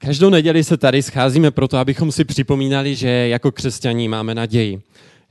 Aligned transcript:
Každou 0.00 0.30
neděli 0.30 0.64
se 0.64 0.76
tady 0.76 1.02
scházíme 1.02 1.50
proto, 1.50 1.78
abychom 1.78 2.12
si 2.12 2.24
připomínali, 2.24 2.94
že 2.94 3.08
jako 3.08 3.52
křesťaní 3.52 4.08
máme 4.08 4.34
naději. 4.34 4.82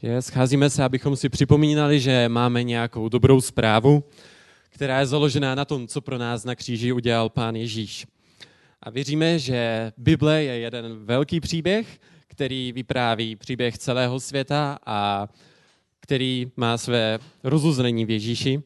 Že 0.03 0.21
scházíme 0.21 0.69
se, 0.69 0.83
abychom 0.83 1.15
si 1.15 1.29
připomínali, 1.29 1.99
že 1.99 2.29
máme 2.29 2.63
nějakou 2.63 3.09
dobrou 3.09 3.41
zprávu, 3.41 4.03
která 4.69 4.99
je 4.99 5.05
založená 5.05 5.55
na 5.55 5.65
tom, 5.65 5.87
co 5.87 6.01
pro 6.01 6.17
nás 6.17 6.43
na 6.43 6.55
kříži 6.55 6.91
udělal 6.91 7.29
Pán 7.29 7.55
Ježíš. 7.55 8.07
A 8.83 8.89
věříme, 8.89 9.39
že 9.39 9.91
Bible 9.97 10.43
je 10.43 10.59
jeden 10.59 11.05
velký 11.05 11.39
příběh, 11.39 11.99
který 12.27 12.71
vypráví 12.71 13.35
příběh 13.35 13.77
celého 13.77 14.19
světa 14.19 14.77
a 14.85 15.27
který 15.99 16.51
má 16.55 16.77
své 16.77 17.19
rozuzlení 17.43 18.05
v 18.05 18.09
Ježíši. 18.09 18.61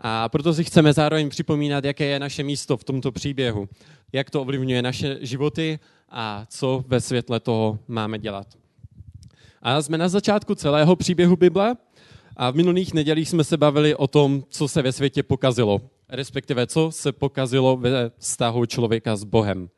A 0.00 0.28
proto 0.28 0.54
si 0.54 0.64
chceme 0.64 0.92
zároveň 0.92 1.28
připomínat, 1.28 1.84
jaké 1.84 2.04
je 2.04 2.18
naše 2.18 2.42
místo 2.42 2.76
v 2.76 2.84
tomto 2.84 3.12
příběhu, 3.12 3.68
jak 4.12 4.30
to 4.30 4.40
ovlivňuje 4.40 4.82
naše 4.82 5.18
životy 5.20 5.78
a 6.08 6.46
co 6.48 6.84
ve 6.86 7.00
světle 7.00 7.40
toho 7.40 7.78
máme 7.88 8.18
dělat. 8.18 8.46
A 9.62 9.82
jsme 9.82 9.98
na 9.98 10.08
začátku 10.08 10.54
celého 10.54 10.96
příběhu 10.96 11.36
Bible 11.36 11.76
a 12.36 12.50
v 12.50 12.54
minulých 12.54 12.94
nedělích 12.94 13.28
jsme 13.28 13.44
se 13.44 13.56
bavili 13.56 13.94
o 13.94 14.06
tom, 14.06 14.44
co 14.48 14.68
se 14.68 14.82
ve 14.82 14.92
světě 14.92 15.22
pokazilo, 15.22 15.80
respektive 16.08 16.66
co 16.66 16.90
se 16.90 17.12
pokazilo 17.12 17.76
ve 17.76 18.10
vztahu 18.18 18.66
člověka 18.66 19.16
s 19.16 19.24
Bohem. 19.24 19.68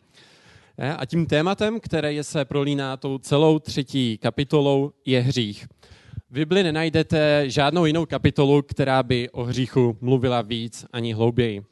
A 0.97 1.07
tím 1.07 1.27
tématem, 1.27 1.81
které 1.81 2.25
se 2.25 2.45
prolíná 2.45 2.97
tou 2.97 3.19
celou 3.19 3.59
třetí 3.59 4.19
kapitolou, 4.19 4.93
je 5.05 5.21
hřích. 5.21 5.67
V 6.31 6.35
Bibli 6.35 6.63
nenajdete 6.63 7.45
žádnou 7.47 7.87
jinou 7.87 8.07
kapitolu, 8.07 8.63
která 8.63 9.03
by 9.03 9.31
o 9.31 9.45
hříchu 9.45 9.99
mluvila 10.01 10.43
víc 10.43 10.87
ani 10.93 11.13
hlouběji. 11.13 11.63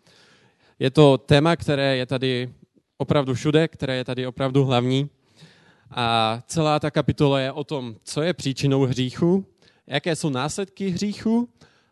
Je 0.81 0.91
to 0.91 1.19
téma, 1.19 1.57
které 1.57 1.97
je 1.97 2.07
tady 2.07 2.51
opravdu 2.99 3.35
všude, 3.35 3.69
které 3.69 3.97
je 3.97 4.05
tady 4.05 4.27
opravdu 4.27 4.65
hlavní. 4.65 5.11
A 5.91 6.39
celá 6.47 6.81
ta 6.81 6.91
kapitola 6.91 7.41
je 7.41 7.53
o 7.53 7.65
tom, 7.65 7.97
co 8.05 8.23
je 8.23 8.35
příčinou 8.35 8.83
hříchu, 8.83 9.47
jaké 9.87 10.17
jsou 10.17 10.31
následky 10.31 10.89
hříchu 10.89 11.49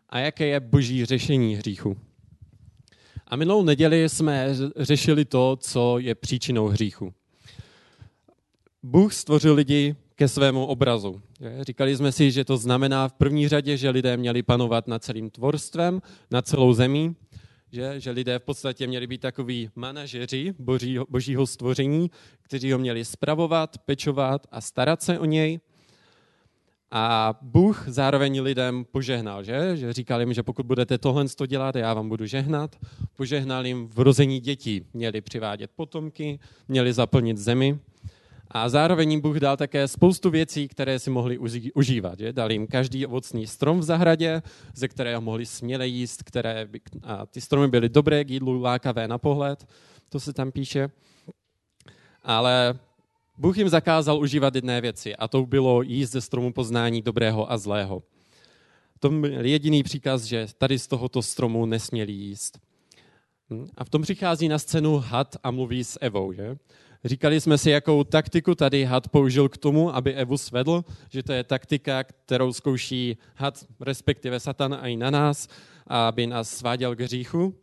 a 0.08 0.19
jaké 0.19 0.47
je 0.47 0.61
boží 0.61 1.05
řešení 1.05 1.56
hříchu. 1.56 1.97
A 3.27 3.36
minulou 3.36 3.64
neděli 3.64 4.08
jsme 4.08 4.48
řešili 4.77 5.25
to, 5.25 5.56
co 5.61 5.98
je 5.98 6.14
příčinou 6.14 6.67
hříchu. 6.67 7.14
Bůh 8.83 9.14
stvořil 9.14 9.55
lidi 9.55 9.97
ke 10.14 10.28
svému 10.28 10.67
obrazu. 10.67 11.20
Říkali 11.61 11.97
jsme 11.97 12.12
si, 12.12 12.30
že 12.30 12.45
to 12.45 12.56
znamená 12.56 13.08
v 13.08 13.12
první 13.12 13.48
řadě, 13.48 13.77
že 13.77 13.91
lidé 13.91 14.17
měli 14.17 14.42
panovat 14.42 14.89
nad 14.89 15.05
celým 15.05 15.30
tvorstvem, 15.30 16.02
nad 16.30 16.47
celou 16.47 16.73
zemí, 16.73 17.17
že, 17.72 18.00
že 18.00 18.11
lidé 18.11 18.38
v 18.38 18.42
podstatě 18.42 18.86
měli 18.86 19.06
být 19.06 19.20
takový 19.20 19.70
manažeři 19.74 20.55
božího, 20.58 21.06
božího 21.08 21.47
stvoření, 21.47 22.11
kteří 22.42 22.72
ho 22.72 22.78
měli 22.78 23.05
spravovat, 23.05 23.78
pečovat 23.78 24.47
a 24.50 24.61
starat 24.61 25.02
se 25.02 25.19
o 25.19 25.24
něj. 25.24 25.61
A 26.91 27.34
Bůh 27.42 27.84
zároveň 27.89 28.41
lidem 28.41 28.84
požehnal, 28.84 29.42
že? 29.42 29.77
že 29.77 29.92
říkal 29.92 30.20
jim, 30.20 30.33
že 30.33 30.42
pokud 30.42 30.66
budete 30.66 30.98
tohle 30.98 31.24
dělat, 31.46 31.77
já 31.77 31.94
vám 31.94 32.08
budu 32.08 32.27
žehnat. 32.27 32.77
Požehnal 33.16 33.66
jim 33.66 33.89
v 33.89 33.98
rození 33.98 34.41
dětí. 34.41 34.84
Měli 34.92 35.20
přivádět 35.20 35.70
potomky, 35.77 36.39
měli 36.69 36.92
zaplnit 36.92 37.39
zemi. 37.39 37.78
A 38.51 38.69
zároveň 38.69 39.11
jim 39.11 39.21
Bůh 39.21 39.37
dal 39.37 39.57
také 39.57 39.89
spoustu 39.89 40.31
věcí, 40.31 40.69
které 40.69 40.99
si 40.99 41.11
mohli 41.11 41.39
užívat. 41.75 42.19
Že? 42.19 42.33
Dal 42.33 42.53
jim 42.53 42.67
každý 42.67 43.07
ovocný 43.07 43.47
strom 43.47 43.79
v 43.79 43.83
zahradě, 43.83 44.43
ze 44.75 44.89
kterého 44.89 45.21
mohli 45.21 45.47
směle 45.47 45.87
jíst, 45.87 46.23
které 46.23 46.67
by, 46.67 46.81
a 47.03 47.27
ty 47.27 47.41
stromy 47.41 47.69
byly 47.69 47.89
dobré 47.89 48.25
k 48.25 48.31
jídlu, 48.31 48.61
lákavé 48.61 49.09
na 49.09 49.19
pohled, 49.19 49.69
to 50.09 50.21
se 50.21 50.33
tam 50.33 50.53
píše. 50.53 50.89
Ale 52.23 52.79
Bůh 53.39 53.59
jim 53.59 53.69
zakázal 53.69 54.21
užívat 54.21 54.55
jedné 54.55 54.81
věci 54.81 55.17
a 55.17 55.29
to 55.29 55.47
bylo 55.47 55.83
jíst 55.83 56.11
ze 56.11 56.21
stromu 56.21 56.53
poznání 56.53 57.03
dobrého 57.03 57.53
a 57.53 57.59
zlého. 57.59 58.03
To 59.01 59.11
byl 59.11 59.47
jediný 59.47 59.83
příkaz, 59.83 60.23
že 60.23 60.47
tady 60.58 60.79
z 60.79 60.87
tohoto 60.87 61.23
stromu 61.23 61.67
nesměli 61.67 62.13
jíst. 62.13 62.58
Hm? 63.51 63.67
A 63.77 63.85
v 63.85 63.91
tom 63.91 64.03
přichází 64.03 64.48
na 64.48 64.58
scénu 64.58 64.98
had 64.98 65.37
a 65.42 65.51
mluví 65.51 65.85
s 65.85 65.98
Evou. 66.01 66.33
Že? 66.33 66.57
Říkali 67.05 67.41
jsme 67.41 67.59
si, 67.59 67.70
jakou 67.70 68.05
taktiku 68.05 68.55
tady 68.55 68.85
had 68.85 69.09
použil 69.09 69.48
k 69.48 69.57
tomu, 69.57 69.95
aby 69.97 70.14
Evu 70.14 70.39
svedl, 70.39 70.85
že 71.11 71.23
to 71.23 71.33
je 71.33 71.45
taktika, 71.45 72.05
kterou 72.05 72.53
zkouší 72.53 73.17
had, 73.36 73.64
respektive 73.81 74.41
Satan 74.41 74.79
i 74.83 74.97
na 74.97 75.11
nás, 75.11 75.48
aby 75.87 76.27
nás 76.27 76.51
sváděl 76.51 76.97
k 76.97 77.01
hříchu. 77.01 77.55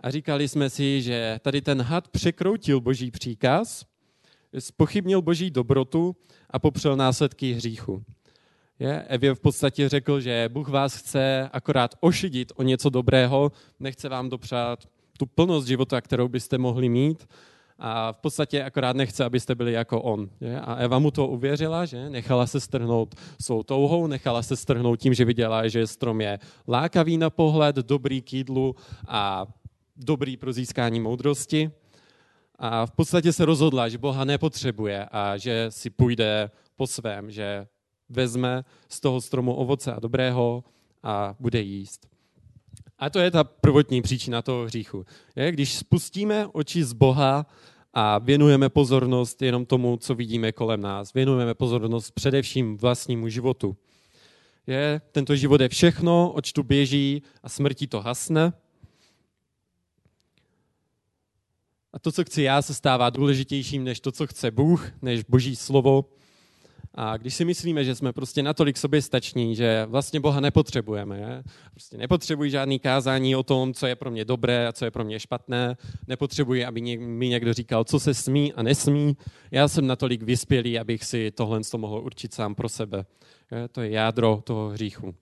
A 0.00 0.10
říkali 0.10 0.48
jsme 0.48 0.70
si, 0.70 1.02
že 1.02 1.40
tady 1.42 1.62
ten 1.62 1.82
had 1.82 2.08
překroutil 2.08 2.80
boží 2.80 3.10
příkaz, 3.10 3.86
spochybnil 4.58 5.22
boží 5.22 5.50
dobrotu 5.50 6.16
a 6.50 6.58
popřel 6.58 6.96
následky 6.96 7.52
hříchu. 7.52 8.04
Je? 8.78 9.02
Evě 9.02 9.34
v 9.34 9.40
podstatě 9.40 9.88
řekl, 9.88 10.20
že 10.20 10.48
Bůh 10.52 10.68
vás 10.68 10.96
chce 10.96 11.50
akorát 11.52 11.94
ošidit 12.00 12.52
o 12.56 12.62
něco 12.62 12.90
dobrého, 12.90 13.52
nechce 13.80 14.08
vám 14.08 14.28
dopřát 14.28 14.88
tu 15.18 15.26
plnost 15.26 15.68
života, 15.68 16.00
kterou 16.00 16.28
byste 16.28 16.58
mohli 16.58 16.88
mít, 16.88 17.26
a 17.82 18.12
v 18.12 18.16
podstatě 18.16 18.64
akorát 18.64 18.96
nechce, 18.96 19.24
abyste 19.24 19.54
byli 19.54 19.72
jako 19.72 20.02
on. 20.02 20.30
Je? 20.40 20.60
A 20.60 20.74
Eva 20.74 20.98
mu 20.98 21.10
to 21.10 21.26
uvěřila, 21.26 21.84
že 21.84 22.10
nechala 22.10 22.46
se 22.46 22.60
strhnout 22.60 23.14
svou 23.40 23.62
touhou, 23.62 24.06
nechala 24.06 24.42
se 24.42 24.56
strhnout 24.56 25.00
tím, 25.00 25.14
že 25.14 25.24
viděla, 25.24 25.68
že 25.68 25.86
strom 25.86 26.20
je 26.20 26.38
lákavý 26.68 27.18
na 27.18 27.30
pohled, 27.30 27.76
dobrý 27.76 28.22
k 28.22 28.32
jídlu 28.32 28.74
a 29.08 29.46
dobrý 29.96 30.36
pro 30.36 30.52
získání 30.52 31.00
moudrosti. 31.00 31.70
A 32.58 32.86
v 32.86 32.90
podstatě 32.90 33.32
se 33.32 33.44
rozhodla, 33.44 33.88
že 33.88 33.98
Boha 33.98 34.24
nepotřebuje 34.24 35.06
a 35.12 35.36
že 35.36 35.66
si 35.68 35.90
půjde 35.90 36.50
po 36.76 36.86
svém, 36.86 37.30
že 37.30 37.66
vezme 38.08 38.64
z 38.88 39.00
toho 39.00 39.20
stromu 39.20 39.54
ovoce 39.54 39.92
a 39.92 40.00
dobrého 40.00 40.64
a 41.02 41.34
bude 41.40 41.60
jíst. 41.60 42.06
A 42.98 43.10
to 43.10 43.18
je 43.18 43.30
ta 43.30 43.44
prvotní 43.44 44.02
příčina 44.02 44.42
toho 44.42 44.64
hříchu. 44.64 45.04
Když 45.50 45.74
spustíme 45.74 46.46
oči 46.46 46.84
z 46.84 46.92
Boha 46.92 47.46
a 47.94 48.18
věnujeme 48.18 48.68
pozornost 48.68 49.42
jenom 49.42 49.66
tomu, 49.66 49.96
co 49.96 50.14
vidíme 50.14 50.52
kolem 50.52 50.80
nás, 50.80 51.12
věnujeme 51.12 51.54
pozornost 51.54 52.10
především 52.10 52.76
vlastnímu 52.76 53.28
životu. 53.28 53.76
Je, 54.66 55.00
tento 55.12 55.36
život 55.36 55.60
je 55.60 55.68
všechno, 55.68 56.32
očtu 56.32 56.62
běží 56.62 57.22
a 57.42 57.48
smrtí 57.48 57.86
to 57.86 58.00
hasne. 58.00 58.52
A 61.92 61.98
to, 61.98 62.12
co 62.12 62.24
chci 62.24 62.42
já, 62.42 62.62
se 62.62 62.74
stává 62.74 63.10
důležitějším 63.10 63.84
než 63.84 64.00
to, 64.00 64.12
co 64.12 64.26
chce 64.26 64.50
Bůh, 64.50 64.90
než 65.02 65.24
Boží 65.24 65.56
slovo 65.56 66.04
a 66.94 67.16
když 67.16 67.34
si 67.34 67.44
myslíme, 67.44 67.84
že 67.84 67.94
jsme 67.94 68.12
prostě 68.12 68.42
natolik 68.42 68.76
soběstační, 68.76 69.56
že 69.56 69.86
vlastně 69.86 70.20
Boha 70.20 70.40
nepotřebujeme, 70.40 71.18
je? 71.18 71.42
prostě 71.70 71.96
nepotřebuji 71.98 72.50
žádný 72.50 72.78
kázání 72.78 73.36
o 73.36 73.42
tom, 73.42 73.74
co 73.74 73.86
je 73.86 73.96
pro 73.96 74.10
mě 74.10 74.24
dobré 74.24 74.66
a 74.66 74.72
co 74.72 74.84
je 74.84 74.90
pro 74.90 75.04
mě 75.04 75.20
špatné, 75.20 75.76
nepotřebuji, 76.08 76.64
aby 76.64 76.98
mi 76.98 77.28
někdo 77.28 77.52
říkal, 77.52 77.84
co 77.84 78.00
se 78.00 78.14
smí 78.14 78.52
a 78.52 78.62
nesmí. 78.62 79.16
Já 79.50 79.68
jsem 79.68 79.86
natolik 79.86 80.22
vyspělý, 80.22 80.78
abych 80.78 81.04
si 81.04 81.30
tohle 81.30 81.60
mohl 81.76 81.98
určit 81.98 82.34
sám 82.34 82.54
pro 82.54 82.68
sebe. 82.68 83.04
Je? 83.52 83.68
To 83.68 83.82
je 83.82 83.90
jádro 83.90 84.42
toho 84.44 84.68
hříchu. 84.68 85.14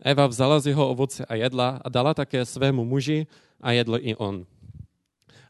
Eva 0.00 0.26
vzala 0.26 0.60
z 0.60 0.66
jeho 0.66 0.88
ovoce 0.88 1.24
a 1.24 1.34
jedla 1.34 1.80
a 1.84 1.88
dala 1.88 2.14
také 2.14 2.44
svému 2.44 2.84
muži 2.84 3.26
a 3.60 3.72
jedl 3.72 3.98
i 4.00 4.16
on. 4.16 4.46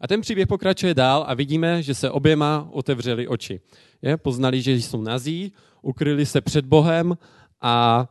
A 0.01 0.09
ten 0.09 0.21
příběh 0.21 0.47
pokračuje 0.47 0.95
dál 0.95 1.25
a 1.29 1.35
vidíme, 1.35 1.83
že 1.83 1.95
se 1.95 2.11
oběma 2.11 2.69
otevřeli 2.73 3.29
oči. 3.29 3.61
Je? 4.03 4.17
Poznali, 4.17 4.63
že 4.63 4.73
jsou 4.73 5.03
nazí, 5.03 5.53
ukryli 5.83 6.27
se 6.27 6.41
před 6.41 6.67
Bohem 6.67 7.19
a 7.61 8.07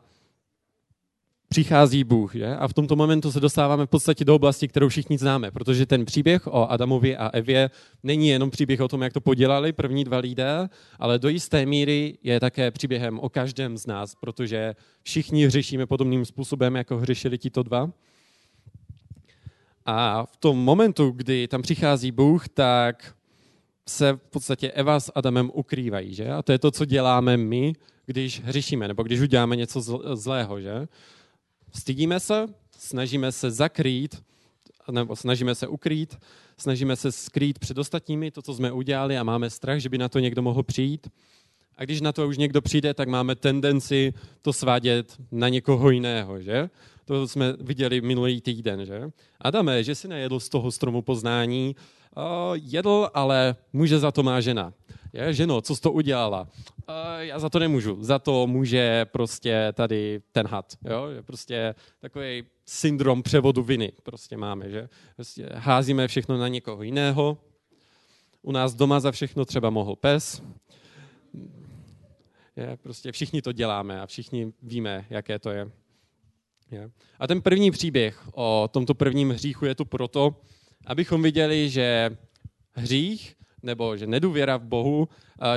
přichází 1.49 2.03
Bůh. 2.03 2.35
Je? 2.35 2.57
A 2.57 2.67
v 2.67 2.73
tomto 2.73 2.95
momentu 2.95 3.31
se 3.31 3.39
dostáváme 3.39 3.85
v 3.85 3.89
podstatě 3.89 4.25
do 4.25 4.35
oblasti, 4.35 4.67
kterou 4.67 4.89
všichni 4.89 5.17
známe, 5.17 5.51
protože 5.51 5.85
ten 5.85 6.05
příběh 6.05 6.47
o 6.47 6.71
Adamovi 6.71 7.17
a 7.17 7.29
Evě 7.33 7.69
není 8.03 8.27
jenom 8.27 8.51
příběh 8.51 8.81
o 8.81 8.87
tom, 8.87 9.01
jak 9.01 9.13
to 9.13 9.21
podělali 9.21 9.73
první 9.73 10.03
dva 10.03 10.17
lidé, 10.17 10.69
ale 10.99 11.19
do 11.19 11.29
jisté 11.29 11.65
míry 11.65 12.17
je 12.23 12.39
také 12.39 12.71
příběhem 12.71 13.19
o 13.19 13.29
každém 13.29 13.77
z 13.77 13.87
nás, 13.87 14.15
protože 14.15 14.75
všichni 15.03 15.45
hřešíme 15.45 15.85
podobným 15.85 16.25
způsobem, 16.25 16.75
jako 16.75 16.97
hřešili 16.97 17.37
tito 17.37 17.63
dva. 17.63 17.89
A 19.85 20.25
v 20.25 20.37
tom 20.37 20.57
momentu, 20.57 21.11
kdy 21.11 21.47
tam 21.47 21.61
přichází 21.61 22.11
Bůh, 22.11 22.49
tak 22.49 23.15
se 23.87 24.13
v 24.13 24.29
podstatě 24.29 24.71
Eva 24.71 24.99
s 24.99 25.11
Adamem 25.15 25.51
ukrývají. 25.53 26.13
Že? 26.13 26.31
A 26.31 26.41
to 26.41 26.51
je 26.51 26.59
to, 26.59 26.71
co 26.71 26.85
děláme 26.85 27.37
my, 27.37 27.73
když 28.05 28.41
hřešíme, 28.41 28.87
nebo 28.87 29.03
když 29.03 29.21
uděláme 29.21 29.55
něco 29.55 29.81
zlého. 30.15 30.61
Že? 30.61 30.87
Stydíme 31.73 32.19
se, 32.19 32.45
snažíme 32.77 33.31
se 33.31 33.51
zakrýt, 33.51 34.23
nebo 34.91 35.15
snažíme 35.15 35.55
se 35.55 35.67
ukrýt, 35.67 36.17
snažíme 36.57 36.95
se 36.95 37.11
skrýt 37.11 37.59
před 37.59 37.77
ostatními 37.77 38.31
to, 38.31 38.41
co 38.41 38.53
jsme 38.53 38.71
udělali 38.71 39.17
a 39.17 39.23
máme 39.23 39.49
strach, 39.49 39.79
že 39.79 39.89
by 39.89 39.97
na 39.97 40.09
to 40.09 40.19
někdo 40.19 40.41
mohl 40.41 40.63
přijít. 40.63 41.07
A 41.77 41.83
když 41.83 42.01
na 42.01 42.11
to 42.11 42.27
už 42.27 42.37
někdo 42.37 42.61
přijde, 42.61 42.93
tak 42.93 43.07
máme 43.07 43.35
tendenci 43.35 44.13
to 44.41 44.53
svádět 44.53 45.17
na 45.31 45.49
někoho 45.49 45.89
jiného, 45.89 46.41
že? 46.41 46.69
To 47.05 47.27
jsme 47.27 47.53
viděli 47.59 48.01
minulý 48.01 48.41
týden, 48.41 48.85
že? 48.85 49.09
Adame, 49.41 49.83
že 49.83 49.95
si 49.95 50.07
nejedl 50.07 50.39
z 50.39 50.49
toho 50.49 50.71
stromu 50.71 51.01
poznání, 51.01 51.75
uh, 52.17 52.23
jedl, 52.53 53.09
ale 53.13 53.55
může 53.73 53.99
za 53.99 54.11
to 54.11 54.23
má 54.23 54.41
žena. 54.41 54.73
Je, 55.13 55.33
ženo, 55.33 55.61
co 55.61 55.75
jsi 55.75 55.81
to 55.81 55.91
udělala? 55.91 56.41
Uh, 56.41 56.95
já 57.19 57.39
za 57.39 57.49
to 57.49 57.59
nemůžu. 57.59 57.97
Za 57.99 58.19
to 58.19 58.47
může 58.47 59.05
prostě 59.05 59.73
tady 59.73 60.21
ten 60.31 60.47
had. 60.47 60.73
Jo? 60.89 61.07
Je 61.07 61.23
prostě 61.23 61.75
takový 61.99 62.43
syndrom 62.65 63.23
převodu 63.23 63.63
viny 63.63 63.91
prostě 64.03 64.37
máme. 64.37 64.69
Že? 64.69 64.89
Prostě 65.15 65.49
házíme 65.53 66.07
všechno 66.07 66.37
na 66.37 66.47
někoho 66.47 66.83
jiného. 66.83 67.37
U 68.41 68.51
nás 68.51 68.75
doma 68.75 68.99
za 68.99 69.11
všechno 69.11 69.45
třeba 69.45 69.69
mohl 69.69 69.95
pes. 69.95 70.41
Je, 72.55 72.77
prostě 72.81 73.11
všichni 73.11 73.41
to 73.41 73.51
děláme 73.51 74.01
a 74.01 74.05
všichni 74.05 74.53
víme, 74.61 75.05
jaké 75.09 75.39
to 75.39 75.49
je. 75.49 75.71
A 77.19 77.27
ten 77.27 77.41
první 77.41 77.71
příběh 77.71 78.27
o 78.33 78.69
tomto 78.71 78.93
prvním 78.93 79.29
hříchu 79.29 79.65
je 79.65 79.75
tu 79.75 79.85
proto, 79.85 80.35
abychom 80.85 81.23
viděli, 81.23 81.69
že 81.69 82.17
hřích 82.71 83.35
nebo 83.63 83.97
že 83.97 84.07
nedůvěra 84.07 84.57
v 84.57 84.63
Bohu, 84.63 85.07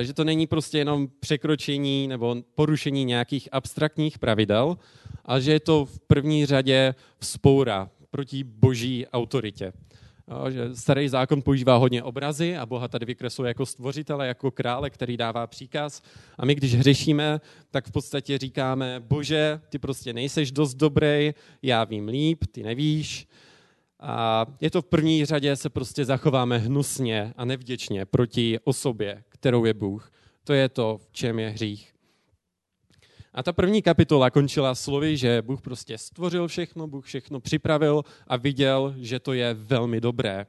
že 0.03 0.15
to 0.15 0.25
není 0.25 0.47
prostě 0.47 0.79
jenom 0.79 1.09
překročení 1.21 2.09
nebo 2.09 2.37
porušení 2.55 3.05
nějakých 3.05 3.49
abstraktních 3.53 4.19
pravidel, 4.19 4.79
ale 5.25 5.43
že 5.43 5.53
je 5.53 5.61
to 5.61 5.85
v 5.85 6.01
první 6.01 6.47
řadě 6.47 6.95
vzpoura 7.19 7.91
proti 8.11 8.45
boží 8.45 9.07
autoritě. 9.07 9.73
Že 10.49 10.75
starý 10.75 11.09
zákon 11.09 11.43
používá 11.43 11.77
hodně 11.77 12.03
obrazy 12.03 12.57
a 12.57 12.67
Boha 12.67 12.89
tady 12.89 13.07
vykresluje 13.07 13.49
jako 13.49 13.67
stvořitele, 13.67 14.27
jako 14.27 14.51
krále, 14.51 14.91
který 14.91 15.17
dává 15.17 15.47
příkaz. 15.47 16.03
A 16.39 16.47
my, 16.47 16.55
když 16.55 16.75
hřešíme, 16.75 17.41
tak 17.71 17.87
v 17.87 17.93
podstatě 17.93 18.39
říkáme, 18.39 19.01
bože, 19.01 19.61
ty 19.69 19.79
prostě 19.79 20.13
nejseš 20.13 20.53
dost 20.53 20.75
dobrý, 20.75 21.31
já 21.63 21.85
vím 21.85 22.09
líp, 22.09 22.45
ty 22.53 22.63
nevíš. 22.63 23.29
A 24.01 24.47
je 24.61 24.71
to 24.71 24.83
v 24.83 24.87
první 24.87 25.25
řadě, 25.25 25.57
se 25.57 25.71
prostě 25.71 26.05
zachováme 26.05 26.59
hnusně 26.59 27.35
a 27.37 27.45
nevděčně 27.45 28.05
proti 28.05 28.59
osobě, 28.65 29.25
kterou 29.29 29.65
je 29.65 29.75
Bůh. 29.75 30.13
To 30.45 30.53
je 30.53 30.69
to, 30.69 30.99
v 30.99 31.13
čem 31.13 31.39
je 31.39 31.49
hřích. 31.49 31.98
A 33.35 33.43
ta 33.43 33.53
první 33.53 33.83
kapitola 33.83 34.31
končila 34.31 34.75
slovy, 34.75 35.17
že 35.17 35.43
Bůh 35.43 35.61
prostě 35.61 35.99
stvořil 35.99 36.49
všechno, 36.49 36.87
Bůh 36.87 37.05
všechno 37.05 37.41
připravil 37.41 38.03
a 38.27 38.37
viděl, 38.37 38.95
že 38.99 39.21
to 39.21 39.33
je 39.33 39.55
velmi 39.55 40.01
dobré. 40.01 40.47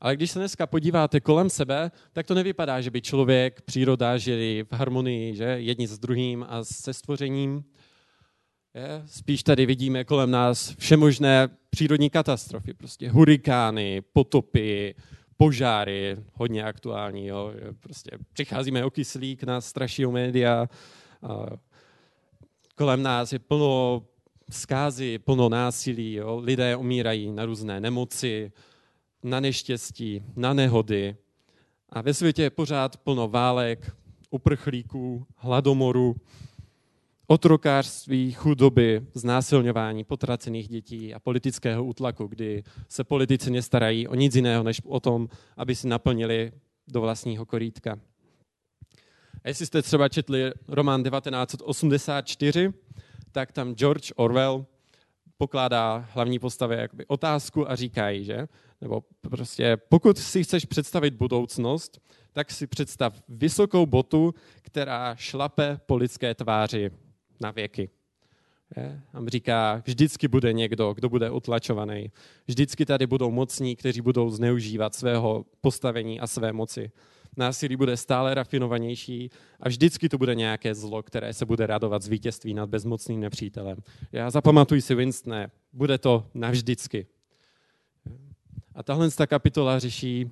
Ale 0.00 0.16
když 0.16 0.30
se 0.30 0.38
dneska 0.38 0.66
podíváte 0.66 1.20
kolem 1.20 1.50
sebe, 1.50 1.90
tak 2.12 2.26
to 2.26 2.34
nevypadá, 2.34 2.80
že 2.80 2.90
by 2.90 3.02
člověk, 3.02 3.62
příroda 3.62 4.18
žili 4.18 4.64
v 4.70 4.76
harmonii, 4.76 5.36
že 5.36 5.44
jedni 5.44 5.86
s 5.86 5.98
druhým 5.98 6.46
a 6.48 6.64
se 6.64 6.94
stvořením. 6.94 7.64
Je? 8.74 9.02
Spíš 9.06 9.42
tady 9.42 9.66
vidíme 9.66 10.04
kolem 10.04 10.30
nás 10.30 10.74
všemožné 10.78 11.48
přírodní 11.70 12.10
katastrofy, 12.10 12.74
prostě 12.74 13.10
hurikány, 13.10 14.02
potopy, 14.12 14.94
požáry, 15.36 16.16
hodně 16.32 16.64
aktuální. 16.64 17.26
Jo? 17.26 17.52
Prostě 17.80 18.10
přicházíme 18.32 18.84
o 18.84 18.90
kyslík, 18.90 19.42
nás 19.42 19.66
straší 19.66 20.06
média, 20.06 20.68
kolem 22.82 23.02
nás 23.02 23.32
je 23.32 23.38
plno 23.38 24.02
zkázy, 24.50 25.18
plno 25.18 25.48
násilí, 25.48 26.12
jo? 26.12 26.40
lidé 26.42 26.76
umírají 26.76 27.32
na 27.32 27.44
různé 27.44 27.80
nemoci, 27.80 28.52
na 29.22 29.40
neštěstí, 29.40 30.22
na 30.36 30.52
nehody. 30.52 31.16
A 31.88 32.00
ve 32.00 32.14
světě 32.14 32.42
je 32.42 32.50
pořád 32.50 32.96
plno 32.96 33.28
válek, 33.28 33.96
uprchlíků, 34.30 35.26
hladomoru, 35.36 36.16
otrokářství, 37.26 38.32
chudoby, 38.32 39.06
znásilňování 39.14 40.04
potracených 40.04 40.68
dětí 40.68 41.14
a 41.14 41.18
politického 41.18 41.84
útlaku, 41.84 42.26
kdy 42.26 42.62
se 42.88 43.04
politici 43.04 43.50
nestarají 43.50 44.08
o 44.08 44.14
nic 44.14 44.34
jiného, 44.34 44.62
než 44.62 44.80
o 44.84 45.00
tom, 45.00 45.28
aby 45.56 45.74
si 45.74 45.88
naplnili 45.88 46.52
do 46.88 47.00
vlastního 47.00 47.46
korítka. 47.46 47.98
A 49.44 49.48
jestli 49.48 49.66
jste 49.66 49.82
třeba 49.82 50.08
četli 50.08 50.52
román 50.68 51.02
1984, 51.02 52.72
tak 53.32 53.52
tam 53.52 53.74
George 53.74 54.12
Orwell 54.16 54.66
pokládá 55.38 56.08
hlavní 56.12 56.38
postavě 56.38 56.78
jakoby 56.78 57.06
otázku 57.06 57.70
a 57.70 57.76
říká 57.76 58.10
jí, 58.10 58.24
že? 58.24 58.48
Nebo 58.80 59.04
prostě, 59.20 59.76
pokud 59.76 60.18
si 60.18 60.44
chceš 60.44 60.64
představit 60.64 61.14
budoucnost, 61.14 62.00
tak 62.32 62.50
si 62.50 62.66
představ 62.66 63.22
vysokou 63.28 63.86
botu, 63.86 64.34
která 64.62 65.14
šlape 65.16 65.80
po 65.86 65.96
lidské 65.96 66.34
tváři 66.34 66.90
na 67.40 67.50
věky. 67.50 67.90
A 69.14 69.18
říká, 69.26 69.82
vždycky 69.86 70.28
bude 70.28 70.52
někdo, 70.52 70.92
kdo 70.92 71.08
bude 71.08 71.30
utlačovaný. 71.30 72.10
Vždycky 72.46 72.86
tady 72.86 73.06
budou 73.06 73.30
mocní, 73.30 73.76
kteří 73.76 74.00
budou 74.00 74.30
zneužívat 74.30 74.94
svého 74.94 75.44
postavení 75.60 76.20
a 76.20 76.26
své 76.26 76.52
moci. 76.52 76.90
Násilí 77.36 77.76
bude 77.76 77.96
stále 77.96 78.34
rafinovanější 78.34 79.30
a 79.60 79.68
vždycky 79.68 80.08
to 80.08 80.18
bude 80.18 80.34
nějaké 80.34 80.74
zlo, 80.74 81.02
které 81.02 81.34
se 81.34 81.46
bude 81.46 81.66
radovat 81.66 82.02
z 82.02 82.08
vítězství 82.08 82.54
nad 82.54 82.68
bezmocným 82.68 83.20
nepřítelem. 83.20 83.78
Já 84.12 84.30
zapamatuji 84.30 84.80
si 84.80 84.94
Winstone, 84.94 85.50
bude 85.72 85.98
to 85.98 86.26
navždycky. 86.34 87.06
A 88.74 88.82
tahle 88.82 89.10
ta 89.10 89.26
kapitola 89.26 89.78
řeší, 89.78 90.30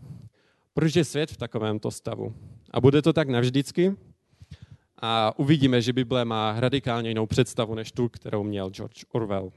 proč 0.75 0.97
je 0.97 1.05
svět 1.05 1.31
v 1.31 1.37
takovémto 1.37 1.91
stavu. 1.91 2.35
A 2.71 2.81
bude 2.81 3.03
to 3.03 3.13
tak 3.13 3.29
navždycky? 3.29 3.97
a 5.01 5.39
uvidíme, 5.39 5.83
že 5.83 5.93
Bible 5.93 6.25
má 6.25 6.61
radikálně 6.61 7.11
jinou 7.11 7.27
představu 7.27 7.75
než 7.75 7.93
tu, 7.93 8.09
kterou 8.09 8.43
měl 8.43 8.71
George 8.71 9.05
Orwell. 9.13 9.53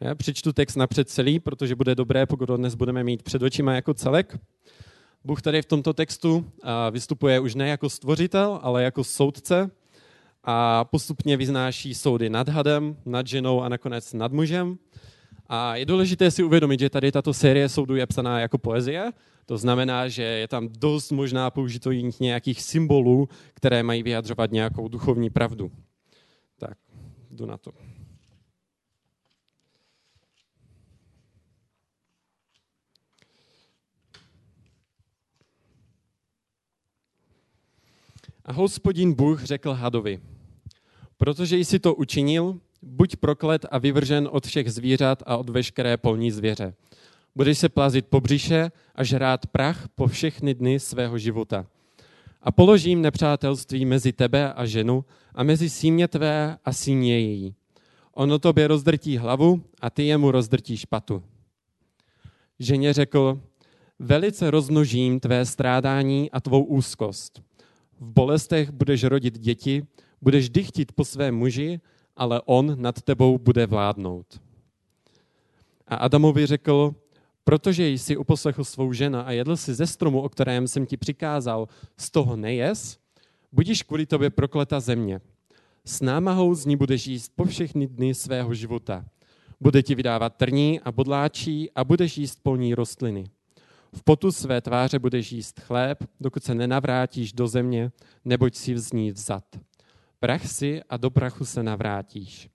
Já 0.00 0.14
přečtu 0.14 0.52
text 0.52 0.76
napřed 0.76 1.08
celý, 1.08 1.40
protože 1.40 1.74
bude 1.74 1.94
dobré, 1.94 2.26
pokud 2.26 2.50
ho 2.50 2.56
dnes 2.56 2.74
budeme 2.74 3.04
mít 3.04 3.22
před 3.22 3.42
očima 3.42 3.74
jako 3.74 3.94
celek. 3.94 4.38
Bůh 5.24 5.42
tady 5.42 5.62
v 5.62 5.66
tomto 5.66 5.92
textu 5.92 6.52
vystupuje 6.90 7.40
už 7.40 7.54
ne 7.54 7.68
jako 7.68 7.90
stvořitel, 7.90 8.60
ale 8.62 8.82
jako 8.82 9.04
soudce 9.04 9.70
a 10.44 10.84
postupně 10.84 11.36
vyznáší 11.36 11.94
soudy 11.94 12.30
nad 12.30 12.48
hadem, 12.48 12.96
nad 13.06 13.26
ženou 13.26 13.62
a 13.62 13.68
nakonec 13.68 14.12
nad 14.12 14.32
mužem. 14.32 14.78
A 15.46 15.76
je 15.76 15.86
důležité 15.86 16.30
si 16.30 16.42
uvědomit, 16.42 16.80
že 16.80 16.90
tady 16.90 17.12
tato 17.12 17.34
série 17.34 17.68
soudů 17.68 17.96
je 17.96 18.06
psaná 18.06 18.40
jako 18.40 18.58
poezie, 18.58 19.12
to 19.46 19.58
znamená, 19.58 20.08
že 20.08 20.22
je 20.22 20.48
tam 20.48 20.68
dost 20.68 21.10
možná 21.12 21.50
použito 21.50 21.92
nějakých 22.20 22.62
symbolů, 22.62 23.28
které 23.54 23.82
mají 23.82 24.02
vyjadřovat 24.02 24.50
nějakou 24.50 24.88
duchovní 24.88 25.30
pravdu. 25.30 25.70
Tak, 26.58 26.78
jdu 27.30 27.46
na 27.46 27.58
to. 27.58 27.70
A 38.44 38.52
hospodin 38.52 39.14
Bůh 39.14 39.42
řekl 39.44 39.72
hadovi, 39.72 40.20
protože 41.18 41.56
jsi 41.56 41.78
to 41.78 41.94
učinil, 41.94 42.60
buď 42.82 43.16
proklet 43.16 43.66
a 43.70 43.78
vyvržen 43.78 44.28
od 44.32 44.46
všech 44.46 44.72
zvířat 44.72 45.22
a 45.26 45.36
od 45.36 45.50
veškeré 45.50 45.96
polní 45.96 46.30
zvěře. 46.30 46.74
Budeš 47.36 47.58
se 47.58 47.68
plazit 47.68 48.06
po 48.06 48.20
břiše 48.20 48.70
a 48.94 49.04
žrát 49.04 49.46
prach 49.46 49.88
po 49.94 50.06
všechny 50.06 50.54
dny 50.54 50.80
svého 50.80 51.18
života. 51.18 51.66
A 52.42 52.52
položím 52.52 53.02
nepřátelství 53.02 53.84
mezi 53.84 54.12
tebe 54.12 54.52
a 54.52 54.66
ženu 54.66 55.04
a 55.34 55.42
mezi 55.42 55.70
símě 55.70 56.08
tvé 56.08 56.58
a 56.64 56.72
símě 56.72 57.20
její. 57.20 57.54
Ono 58.14 58.38
tobě 58.38 58.68
rozdrtí 58.68 59.16
hlavu 59.16 59.62
a 59.80 59.90
ty 59.90 60.06
jemu 60.06 60.30
rozdrtíš 60.30 60.84
patu. 60.84 61.22
Ženě 62.58 62.92
řekl, 62.92 63.40
velice 63.98 64.50
rozmnožím 64.50 65.20
tvé 65.20 65.46
strádání 65.46 66.30
a 66.30 66.40
tvou 66.40 66.64
úzkost. 66.64 67.42
V 68.02 68.04
bolestech 68.04 68.70
budeš 68.70 69.04
rodit 69.04 69.38
děti, 69.38 69.86
budeš 70.22 70.50
dychtit 70.50 70.92
po 70.92 71.04
svém 71.04 71.34
muži, 71.34 71.80
ale 72.16 72.42
on 72.44 72.82
nad 72.82 73.02
tebou 73.02 73.38
bude 73.38 73.66
vládnout. 73.66 74.40
A 75.86 75.94
Adamovi 75.94 76.46
řekl, 76.46 76.94
protože 77.44 77.88
jsi 77.88 78.16
uposlechl 78.16 78.64
svou 78.64 78.92
žena 78.92 79.22
a 79.22 79.30
jedl 79.30 79.56
si 79.56 79.74
ze 79.74 79.86
stromu, 79.86 80.20
o 80.20 80.28
kterém 80.28 80.68
jsem 80.68 80.86
ti 80.86 80.96
přikázal, 80.96 81.68
z 81.96 82.10
toho 82.10 82.36
nejes, 82.36 82.98
budíš 83.52 83.82
kvůli 83.82 84.06
tobě 84.06 84.30
prokleta 84.30 84.80
země. 84.80 85.20
S 85.84 86.00
námahou 86.00 86.54
z 86.54 86.66
ní 86.66 86.76
budeš 86.76 87.06
jíst 87.06 87.32
po 87.36 87.44
všechny 87.44 87.86
dny 87.86 88.14
svého 88.14 88.54
života. 88.54 89.04
Bude 89.60 89.82
ti 89.82 89.94
vydávat 89.94 90.36
trní 90.36 90.80
a 90.80 90.92
bodláčí 90.92 91.70
a 91.70 91.84
budeš 91.84 92.18
jíst 92.18 92.42
polní 92.42 92.74
rostliny. 92.74 93.24
V 93.94 94.02
potu 94.04 94.32
své 94.32 94.60
tváře 94.60 94.98
budeš 94.98 95.32
jíst 95.32 95.60
chléb, 95.60 95.98
dokud 96.20 96.44
se 96.44 96.54
nenavrátíš 96.54 97.32
do 97.32 97.48
země, 97.48 97.92
neboť 98.24 98.54
si 98.54 98.78
z 98.78 98.92
ní 98.92 99.12
vzat. 99.12 99.44
Prach 100.20 100.46
si 100.46 100.82
a 100.88 100.96
do 100.96 101.10
prachu 101.10 101.44
se 101.44 101.62
navrátíš. 101.62 102.48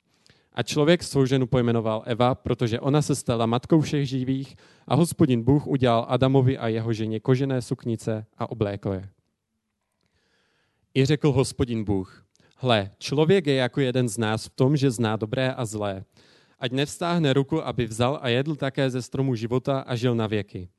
A 0.53 0.63
člověk 0.63 1.03
svou 1.03 1.25
ženu 1.25 1.47
pojmenoval 1.47 2.03
Eva, 2.05 2.35
protože 2.35 2.79
ona 2.79 3.01
se 3.01 3.15
stala 3.15 3.45
matkou 3.45 3.81
všech 3.81 4.09
živých 4.09 4.55
a 4.87 4.95
hospodin 4.95 5.43
Bůh 5.43 5.67
udělal 5.67 6.05
Adamovi 6.09 6.57
a 6.57 6.67
jeho 6.67 6.93
ženě 6.93 7.19
kožené 7.19 7.61
suknice 7.61 8.25
a 8.37 8.51
oblékl 8.51 8.93
je. 8.93 9.09
I 10.95 11.05
řekl 11.05 11.31
hospodin 11.31 11.83
Bůh, 11.83 12.25
hle, 12.55 12.91
člověk 12.97 13.47
je 13.47 13.55
jako 13.55 13.81
jeden 13.81 14.09
z 14.09 14.17
nás 14.17 14.45
v 14.45 14.49
tom, 14.49 14.77
že 14.77 14.91
zná 14.91 15.15
dobré 15.15 15.53
a 15.53 15.65
zlé. 15.65 16.03
Ať 16.59 16.71
nevstáhne 16.71 17.33
ruku, 17.33 17.65
aby 17.65 17.85
vzal 17.85 18.19
a 18.21 18.29
jedl 18.29 18.55
také 18.55 18.89
ze 18.89 19.01
stromu 19.01 19.35
života 19.35 19.79
a 19.79 19.95
žil 19.95 20.15
na 20.15 20.27
věky. 20.27 20.69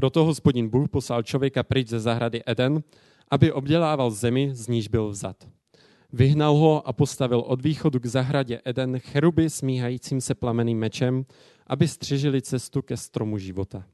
Proto 0.00 0.24
hospodin 0.24 0.68
Bůh 0.68 0.88
poslal 0.88 1.22
člověka 1.22 1.62
pryč 1.62 1.88
ze 1.88 2.00
zahrady 2.00 2.42
Eden, 2.46 2.82
aby 3.30 3.52
obdělával 3.52 4.10
zemi, 4.10 4.50
z 4.54 4.68
níž 4.68 4.88
byl 4.88 5.08
vzat. 5.08 5.48
Vyhnal 6.12 6.54
ho 6.54 6.88
a 6.88 6.92
postavil 6.92 7.40
od 7.40 7.62
východu 7.62 8.00
k 8.00 8.06
zahradě 8.06 8.60
Eden 8.64 8.98
cheruby 8.98 9.50
smíhajícím 9.50 10.20
se 10.20 10.34
plameným 10.34 10.78
mečem, 10.78 11.26
aby 11.66 11.88
střežili 11.88 12.42
cestu 12.42 12.82
ke 12.82 12.96
stromu 12.96 13.38
života. 13.38 13.84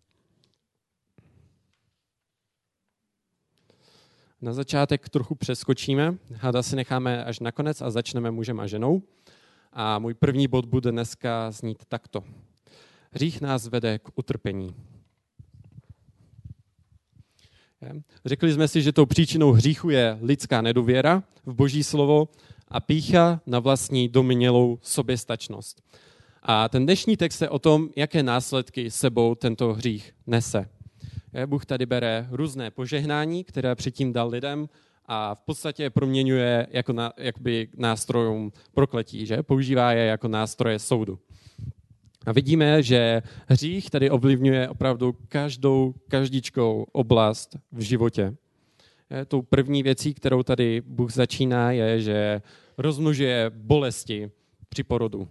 Na 4.40 4.52
začátek 4.52 5.08
trochu 5.08 5.34
přeskočíme, 5.34 6.14
hada 6.34 6.62
si 6.62 6.76
necháme 6.76 7.24
až 7.24 7.40
nakonec 7.40 7.82
a 7.82 7.90
začneme 7.90 8.30
mužem 8.30 8.60
a 8.60 8.66
ženou. 8.66 9.02
A 9.72 9.98
můj 9.98 10.14
první 10.14 10.48
bod 10.48 10.66
bude 10.66 10.92
dneska 10.92 11.50
znít 11.50 11.84
takto. 11.88 12.24
Hřích 13.10 13.40
nás 13.40 13.68
vede 13.68 13.98
k 13.98 14.08
utrpení. 14.14 14.74
Řekli 18.24 18.52
jsme 18.52 18.68
si, 18.68 18.82
že 18.82 18.92
tou 18.92 19.06
příčinou 19.06 19.52
hříchu 19.52 19.90
je 19.90 20.18
lidská 20.22 20.62
nedůvěra 20.62 21.22
v 21.46 21.54
boží 21.54 21.84
slovo 21.84 22.28
a 22.68 22.80
pícha 22.80 23.40
na 23.46 23.58
vlastní 23.58 24.08
dominělou 24.08 24.78
soběstačnost. 24.82 25.82
A 26.42 26.68
ten 26.68 26.84
dnešní 26.84 27.16
text 27.16 27.42
je 27.42 27.48
o 27.48 27.58
tom, 27.58 27.88
jaké 27.96 28.22
následky 28.22 28.90
sebou 28.90 29.34
tento 29.34 29.74
hřích 29.74 30.12
nese. 30.26 30.68
Bůh 31.46 31.66
tady 31.66 31.86
bere 31.86 32.28
různé 32.30 32.70
požehnání, 32.70 33.44
které 33.44 33.74
předtím 33.74 34.12
dal 34.12 34.28
lidem 34.28 34.68
a 35.06 35.34
v 35.34 35.40
podstatě 35.40 35.82
je 35.82 35.90
proměňuje 35.90 36.66
jako 36.70 36.92
na, 36.92 37.12
nástrojům 37.76 38.52
prokletí, 38.74 39.26
že? 39.26 39.42
používá 39.42 39.92
je 39.92 40.06
jako 40.06 40.28
nástroje 40.28 40.78
soudu. 40.78 41.18
A 42.26 42.32
vidíme, 42.32 42.82
že 42.82 43.22
hřích 43.48 43.90
tady 43.90 44.10
ovlivňuje 44.10 44.68
opravdu 44.68 45.16
každou, 45.28 45.94
každičkou 46.08 46.86
oblast 46.92 47.56
v 47.72 47.80
životě. 47.80 48.36
Je, 49.10 49.24
tou 49.24 49.42
první 49.42 49.82
věcí, 49.82 50.14
kterou 50.14 50.42
tady 50.42 50.82
Bůh 50.86 51.12
začíná, 51.12 51.72
je, 51.72 52.00
že 52.00 52.42
rozmnožuje 52.78 53.50
bolesti 53.54 54.30
při 54.68 54.82
porodu. 54.84 55.28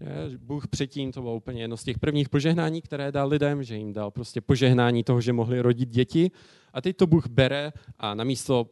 Je, 0.00 0.38
Bůh 0.38 0.68
předtím, 0.68 1.12
to 1.12 1.20
bylo 1.20 1.36
úplně 1.36 1.62
jedno 1.62 1.76
z 1.76 1.84
těch 1.84 1.98
prvních 1.98 2.28
požehnání, 2.28 2.82
které 2.82 3.12
dal 3.12 3.28
lidem, 3.28 3.62
že 3.62 3.76
jim 3.76 3.92
dal 3.92 4.10
prostě 4.10 4.40
požehnání 4.40 5.04
toho, 5.04 5.20
že 5.20 5.32
mohli 5.32 5.60
rodit 5.60 5.88
děti. 5.88 6.30
A 6.72 6.80
teď 6.80 6.96
to 6.96 7.06
Bůh 7.06 7.28
bere 7.28 7.72
a 7.98 8.14
namísto 8.14 8.66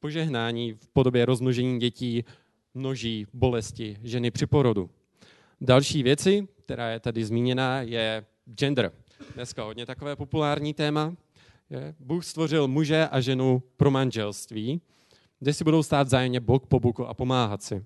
požehnání 0.00 0.72
v 0.72 0.88
podobě 0.88 1.24
rozmnožení 1.24 1.80
dětí 1.80 2.24
množí 2.74 3.26
bolesti 3.32 3.96
ženy 4.02 4.30
při 4.30 4.46
porodu. 4.46 4.90
Další 5.60 6.02
věci, 6.02 6.48
která 6.64 6.90
je 6.90 7.00
tady 7.00 7.24
zmíněna, 7.24 7.80
je 7.80 8.24
gender. 8.44 8.92
Dneska 9.34 9.64
hodně 9.64 9.86
takové 9.86 10.16
populární 10.16 10.74
téma. 10.74 11.16
Je, 11.70 11.94
Bůh 12.00 12.24
stvořil 12.24 12.68
muže 12.68 13.08
a 13.08 13.20
ženu 13.20 13.62
pro 13.76 13.90
manželství, 13.90 14.80
kde 15.38 15.52
si 15.52 15.64
budou 15.64 15.82
stát 15.82 16.08
zájemně 16.08 16.40
bok 16.40 16.66
po 16.66 16.80
boku 16.80 17.06
a 17.06 17.14
pomáhat 17.14 17.62
si. 17.62 17.84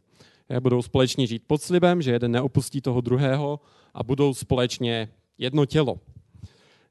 Je, 0.48 0.60
budou 0.60 0.82
společně 0.82 1.26
žít 1.26 1.42
pod 1.46 1.62
slibem, 1.62 2.02
že 2.02 2.10
jeden 2.10 2.32
neopustí 2.32 2.80
toho 2.80 3.00
druhého 3.00 3.60
a 3.94 4.02
budou 4.02 4.34
společně 4.34 5.08
jedno 5.38 5.66
tělo. 5.66 6.00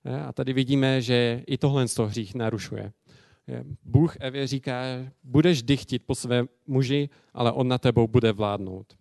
Je, 0.06 0.22
a 0.22 0.34
tady 0.34 0.54
vidíme, 0.54 1.02
že 1.02 1.44
i 1.48 1.58
tohle 1.58 1.88
z 1.88 1.94
toho 1.94 2.08
hřích 2.08 2.36
narušuje. 2.36 2.92
Je, 3.48 3.64
Bůh 3.84 4.16
Evě 4.20 4.48
říká, 4.48 4.84
budeš 5.24 5.64
dychtit 5.64 6.04
po 6.06 6.16
své 6.16 6.46
muži, 6.68 7.10
ale 7.34 7.52
on 7.52 7.68
na 7.68 7.78
tebou 7.78 8.08
bude 8.08 8.32
vládnout. 8.32 8.94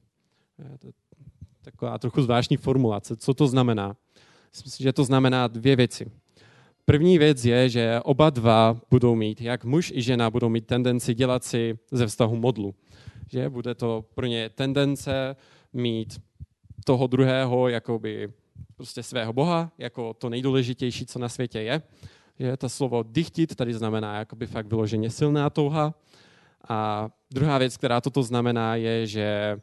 Je, 1.60 1.72
taková 1.72 1.98
trochu 1.98 2.22
zvláštní 2.22 2.56
formulace. 2.56 3.16
Co 3.16 3.34
to 3.34 3.46
znamená? 3.46 3.96
Myslím 4.64 4.84
že 4.84 4.92
to 4.92 5.04
znamená 5.04 5.46
dvě 5.46 5.76
věci. 5.76 6.10
První 6.84 7.18
věc 7.18 7.44
je, 7.44 7.68
že 7.68 8.00
oba 8.04 8.30
dva 8.30 8.80
budou 8.90 9.14
mít, 9.14 9.40
jak 9.40 9.64
muž 9.64 9.92
i 9.94 10.02
žena, 10.02 10.30
budou 10.30 10.48
mít 10.48 10.66
tendenci 10.66 11.14
dělat 11.14 11.44
si 11.44 11.78
ze 11.90 12.06
vztahu 12.06 12.36
modlu. 12.36 12.74
Že 13.30 13.48
bude 13.48 13.74
to 13.74 14.04
pro 14.14 14.26
ně 14.26 14.50
tendence 14.54 15.36
mít 15.72 16.20
toho 16.84 17.06
druhého 17.06 17.68
jakoby 17.68 18.32
prostě 18.76 19.02
svého 19.02 19.32
boha, 19.32 19.72
jako 19.78 20.14
to 20.14 20.28
nejdůležitější, 20.28 21.06
co 21.06 21.18
na 21.18 21.28
světě 21.28 21.60
je. 21.60 21.82
Že 22.38 22.56
to 22.56 22.68
slovo 22.68 23.04
dychtit 23.08 23.54
tady 23.54 23.74
znamená 23.74 24.18
jakoby 24.18 24.46
fakt 24.46 24.66
vyloženě 24.66 25.10
silná 25.10 25.50
touha. 25.50 25.94
A 26.68 27.10
druhá 27.30 27.58
věc, 27.58 27.76
která 27.76 28.00
toto 28.00 28.22
znamená, 28.22 28.76
je, 28.76 29.06
že 29.06 29.56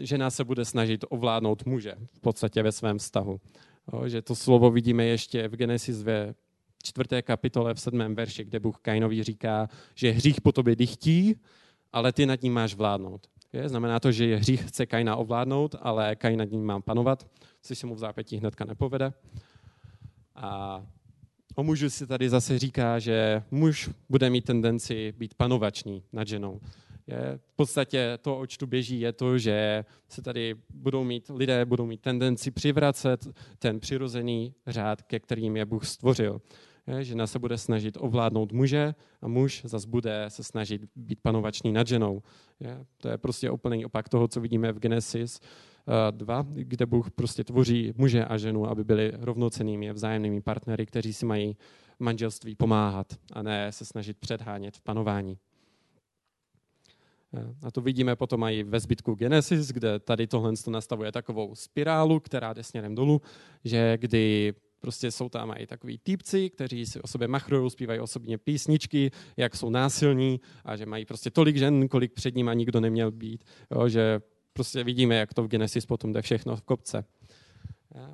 žena 0.00 0.30
se 0.30 0.44
bude 0.44 0.64
snažit 0.64 1.04
ovládnout 1.08 1.66
muže 1.66 1.94
v 2.12 2.20
podstatě 2.20 2.62
ve 2.62 2.72
svém 2.72 2.98
vztahu. 2.98 3.40
O, 3.86 4.08
že 4.08 4.22
to 4.22 4.34
slovo 4.34 4.70
vidíme 4.70 5.04
ještě 5.04 5.48
v 5.48 5.56
Genesis 5.56 6.02
ve 6.02 6.34
čtvrté 6.82 7.22
kapitole 7.22 7.74
v 7.74 7.80
sedmém 7.80 8.14
verši, 8.14 8.44
kde 8.44 8.60
Bůh 8.60 8.78
Kainovi 8.82 9.22
říká, 9.22 9.68
že 9.94 10.10
hřích 10.10 10.40
po 10.40 10.52
tobě 10.52 10.76
dychtí, 10.76 11.40
ale 11.92 12.12
ty 12.12 12.26
nad 12.26 12.42
ním 12.42 12.52
máš 12.52 12.74
vládnout. 12.74 13.26
Je? 13.52 13.68
Znamená 13.68 14.00
to, 14.00 14.12
že 14.12 14.36
hřích 14.36 14.64
chce 14.68 14.86
Kaina 14.86 15.16
ovládnout, 15.16 15.74
ale 15.80 16.16
Kain 16.16 16.38
nad 16.38 16.50
ním 16.50 16.64
má 16.64 16.80
panovat, 16.80 17.26
což 17.62 17.78
se 17.78 17.86
mu 17.86 17.94
v 17.94 17.98
zápětí 17.98 18.36
hnedka 18.36 18.64
nepovede. 18.64 19.12
A 20.34 20.82
o 21.54 21.62
mužu 21.62 21.90
si 21.90 22.06
tady 22.06 22.28
zase 22.28 22.58
říká, 22.58 22.98
že 22.98 23.42
muž 23.50 23.90
bude 24.08 24.30
mít 24.30 24.44
tendenci 24.44 25.14
být 25.18 25.34
panovačný 25.34 26.02
nad 26.12 26.28
ženou 26.28 26.60
je 27.06 27.38
v 27.38 27.52
podstatě 27.56 28.18
to, 28.20 28.38
oč 28.38 28.56
tu 28.56 28.66
běží, 28.66 29.00
je 29.00 29.12
to, 29.12 29.38
že 29.38 29.84
se 30.08 30.22
tady 30.22 30.54
budou 30.74 31.04
mít, 31.04 31.30
lidé 31.34 31.64
budou 31.64 31.86
mít 31.86 32.00
tendenci 32.00 32.50
přivracet 32.50 33.26
ten 33.58 33.80
přirozený 33.80 34.54
řád, 34.66 35.02
ke 35.02 35.20
kterým 35.20 35.56
je 35.56 35.64
Bůh 35.64 35.86
stvořil. 35.86 36.40
Je, 36.86 37.04
žena 37.04 37.26
se 37.26 37.38
bude 37.38 37.58
snažit 37.58 37.98
ovládnout 38.00 38.52
muže 38.52 38.94
a 39.22 39.28
muž 39.28 39.62
zase 39.64 39.88
bude 39.88 40.24
se 40.28 40.44
snažit 40.44 40.82
být 40.96 41.20
panovačný 41.20 41.72
nad 41.72 41.86
ženou. 41.86 42.22
Je, 42.60 42.84
to 42.98 43.08
je 43.08 43.18
prostě 43.18 43.50
úplný 43.50 43.84
opak 43.84 44.08
toho, 44.08 44.28
co 44.28 44.40
vidíme 44.40 44.72
v 44.72 44.78
Genesis 44.78 45.40
2, 46.10 46.40
eh, 46.40 46.64
kde 46.64 46.86
Bůh 46.86 47.10
prostě 47.10 47.44
tvoří 47.44 47.92
muže 47.96 48.24
a 48.24 48.36
ženu, 48.36 48.70
aby 48.70 48.84
byli 48.84 49.12
rovnocenými 49.14 49.92
vzájemnými 49.92 50.40
partnery, 50.40 50.86
kteří 50.86 51.12
si 51.12 51.26
mají 51.26 51.56
manželství 51.98 52.54
pomáhat 52.54 53.06
a 53.32 53.42
ne 53.42 53.72
se 53.72 53.84
snažit 53.84 54.18
předhánět 54.18 54.76
v 54.76 54.80
panování. 54.80 55.38
A 57.62 57.70
to 57.70 57.80
vidíme 57.80 58.16
potom 58.16 58.44
i 58.44 58.62
ve 58.62 58.80
zbytku 58.80 59.14
Genesis, 59.14 59.68
kde 59.68 59.98
tady 59.98 60.26
tohle 60.26 60.52
nastavuje 60.68 61.12
takovou 61.12 61.54
spirálu, 61.54 62.20
která 62.20 62.52
jde 62.52 62.62
směrem 62.62 62.94
dolů, 62.94 63.22
že 63.64 63.98
kdy 64.00 64.54
prostě 64.80 65.10
jsou 65.10 65.28
tam 65.28 65.52
i 65.56 65.66
takový 65.66 65.98
týpci, 65.98 66.50
kteří 66.50 66.86
si 66.86 67.00
o 67.00 67.06
sobě 67.06 67.28
machrují, 67.28 67.70
zpívají 67.70 68.00
osobně 68.00 68.38
písničky, 68.38 69.10
jak 69.36 69.56
jsou 69.56 69.70
násilní 69.70 70.40
a 70.64 70.76
že 70.76 70.86
mají 70.86 71.04
prostě 71.04 71.30
tolik 71.30 71.56
žen, 71.56 71.88
kolik 71.88 72.12
před 72.12 72.34
nimi 72.34 72.50
nikdo 72.54 72.80
neměl 72.80 73.10
být. 73.10 73.44
Jo, 73.70 73.88
že 73.88 74.20
prostě 74.52 74.84
vidíme, 74.84 75.14
jak 75.14 75.34
to 75.34 75.42
v 75.42 75.48
Genesis 75.48 75.86
potom 75.86 76.12
jde 76.12 76.22
všechno 76.22 76.56
v 76.56 76.62
kopce. 76.62 77.04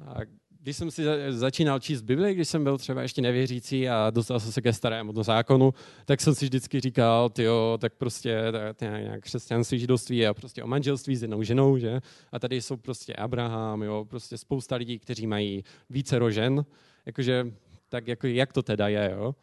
A 0.06 0.20
když 0.62 0.76
jsem 0.76 0.90
si 0.90 1.04
začínal 1.30 1.80
číst 1.80 2.02
Bibli, 2.02 2.34
když 2.34 2.48
jsem 2.48 2.64
byl 2.64 2.78
třeba 2.78 3.02
ještě 3.02 3.22
nevěřící 3.22 3.88
a 3.88 4.10
dostal 4.10 4.40
jsem 4.40 4.52
se 4.52 4.62
ke 4.62 4.72
starému 4.72 5.22
zákonu, 5.22 5.74
tak 6.04 6.20
jsem 6.20 6.34
si 6.34 6.44
vždycky 6.44 6.80
říkal, 6.80 7.30
jo, 7.38 7.78
tak 7.80 7.92
prostě 7.94 8.28
je 8.28 9.02
nějak 9.02 9.22
křesťanství, 9.22 9.78
židovství 9.78 10.26
a 10.26 10.34
prostě 10.34 10.62
o 10.62 10.66
manželství 10.66 11.16
s 11.16 11.22
jednou 11.22 11.42
ženou, 11.42 11.78
že? 11.78 12.00
A 12.32 12.38
tady 12.38 12.62
jsou 12.62 12.76
prostě 12.76 13.14
Abraham, 13.14 13.82
jo, 13.82 14.06
prostě 14.08 14.38
spousta 14.38 14.76
lidí, 14.76 14.98
kteří 14.98 15.26
mají 15.26 15.64
více 15.90 16.18
rožen, 16.18 16.64
jakože 17.06 17.52
tak 17.88 18.06
jako 18.06 18.26
jak 18.26 18.52
to 18.52 18.62
teda 18.62 18.88
je, 18.88 19.12
jo? 19.16 19.34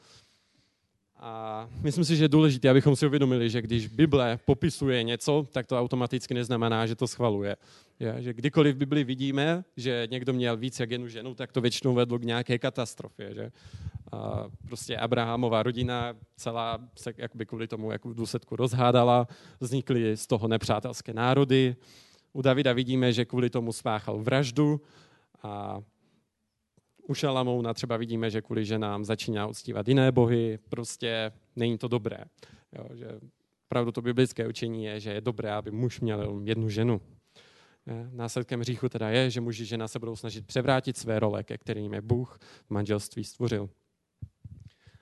A 1.22 1.68
myslím 1.82 2.06
si, 2.06 2.16
že 2.16 2.24
je 2.24 2.28
důležité, 2.28 2.70
abychom 2.70 2.96
si 2.96 3.08
uvědomili, 3.08 3.50
že 3.50 3.62
když 3.62 3.88
Bible 3.88 4.40
popisuje 4.46 5.04
něco, 5.04 5.46
tak 5.52 5.68
to 5.68 5.80
automaticky 5.80 6.34
neznamená, 6.34 6.86
že 6.86 6.96
to 6.96 7.08
schvaluje. 7.08 7.56
Je, 8.00 8.16
že 8.20 8.34
kdykoliv 8.34 8.76
v 8.76 8.80
Bibli 8.80 9.04
vidíme, 9.04 9.64
že 9.78 10.08
někdo 10.12 10.34
měl 10.34 10.58
víc 10.58 10.80
jak 10.80 10.92
jednu 10.92 11.08
ženu, 11.08 11.36
tak 11.36 11.52
to 11.52 11.62
většinou 11.62 11.94
vedlo 11.94 12.20
k 12.20 12.24
nějaké 12.24 12.60
katastrofě. 12.60 13.34
Že? 13.34 13.52
A 14.12 14.46
prostě 14.68 14.98
Abrahamová 14.98 15.64
rodina 15.64 16.14
celá 16.36 16.80
se 16.96 17.14
jakby 17.18 17.46
kvůli 17.46 17.68
tomu 17.68 17.92
jako 17.92 18.10
v 18.10 18.16
důsledku 18.16 18.56
rozhádala, 18.56 19.28
vznikly 19.60 20.18
z 20.18 20.28
toho 20.28 20.48
nepřátelské 20.48 21.14
národy. 21.14 21.76
U 22.34 22.42
Davida 22.42 22.74
vidíme, 22.74 23.14
že 23.14 23.26
kvůli 23.26 23.50
tomu 23.50 23.74
spáchal 23.74 24.24
vraždu 24.24 24.82
a 25.44 25.82
u 27.10 27.14
Šalamouna 27.14 27.74
třeba 27.74 27.98
vidíme, 27.98 28.30
že 28.30 28.42
kvůli 28.42 28.66
ženám 28.66 29.06
začíná 29.06 29.48
uctívat 29.48 29.88
jiné 29.88 30.12
bohy, 30.12 30.60
prostě 30.70 31.32
není 31.56 31.78
to 31.78 31.88
dobré. 31.88 32.18
Jo, 32.78 32.86
že 32.94 33.08
pravdu 33.68 33.92
to 33.92 34.02
biblické 34.02 34.48
učení 34.48 34.86
je, 34.86 35.00
že 35.00 35.12
je 35.12 35.22
dobré, 35.22 35.52
aby 35.52 35.72
muž 35.72 36.00
měl 36.00 36.42
jednu 36.44 36.70
ženu. 36.70 37.02
Následkem 38.12 38.60
hříchu 38.60 38.90
teda 38.90 39.10
je, 39.10 39.30
že 39.30 39.42
muži 39.42 39.66
žena 39.66 39.88
se 39.88 40.00
budou 40.00 40.16
snažit 40.16 40.48
převrátit 40.48 40.98
své 40.98 41.20
role, 41.20 41.44
ke 41.44 41.58
kterým 41.58 41.94
je 41.94 42.02
Bůh 42.02 42.40
v 42.68 42.70
manželství 42.70 43.24
stvořil. 43.24 43.70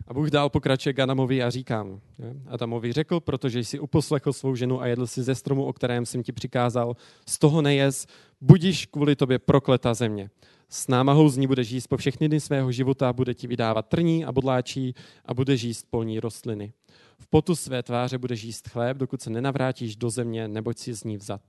A 0.07 0.13
Bůh 0.13 0.29
dál 0.29 0.49
pokračuje 0.49 0.93
k 0.93 0.99
Adamovi 0.99 1.43
a 1.43 1.49
říká 1.49 1.83
mu. 1.83 2.01
Adamovi 2.45 2.93
řekl, 2.93 3.19
protože 3.19 3.59
jsi 3.59 3.79
uposlechl 3.79 4.33
svou 4.33 4.55
ženu 4.55 4.81
a 4.81 4.87
jedl 4.87 5.07
si 5.07 5.23
ze 5.23 5.35
stromu, 5.35 5.65
o 5.65 5.73
kterém 5.73 6.05
jsem 6.05 6.23
ti 6.23 6.31
přikázal, 6.31 6.95
z 7.27 7.39
toho 7.39 7.61
nejez, 7.61 8.07
budíš 8.41 8.85
kvůli 8.85 9.15
tobě 9.15 9.39
prokleta 9.39 9.93
země. 9.93 10.29
S 10.69 10.87
námahou 10.87 11.29
z 11.29 11.37
ní 11.37 11.47
budeš 11.47 11.69
jíst 11.69 11.87
po 11.87 11.97
všechny 11.97 12.27
dny 12.27 12.39
svého 12.39 12.71
života, 12.71 13.13
bude 13.13 13.33
ti 13.33 13.47
vydávat 13.47 13.87
trní 13.87 14.25
a 14.25 14.31
bodláčí 14.31 14.93
a 15.25 15.33
budeš 15.33 15.61
jíst 15.61 15.87
polní 15.89 16.19
rostliny. 16.19 16.73
V 17.19 17.27
potu 17.27 17.55
své 17.55 17.83
tváře 17.83 18.17
budeš 18.17 18.43
jíst 18.43 18.67
chléb, 18.67 18.97
dokud 18.97 19.21
se 19.21 19.29
nenavrátíš 19.29 19.95
do 19.95 20.09
země, 20.09 20.47
neboť 20.47 20.77
si 20.77 20.93
z 20.93 21.03
ní 21.03 21.17
vzat. 21.17 21.41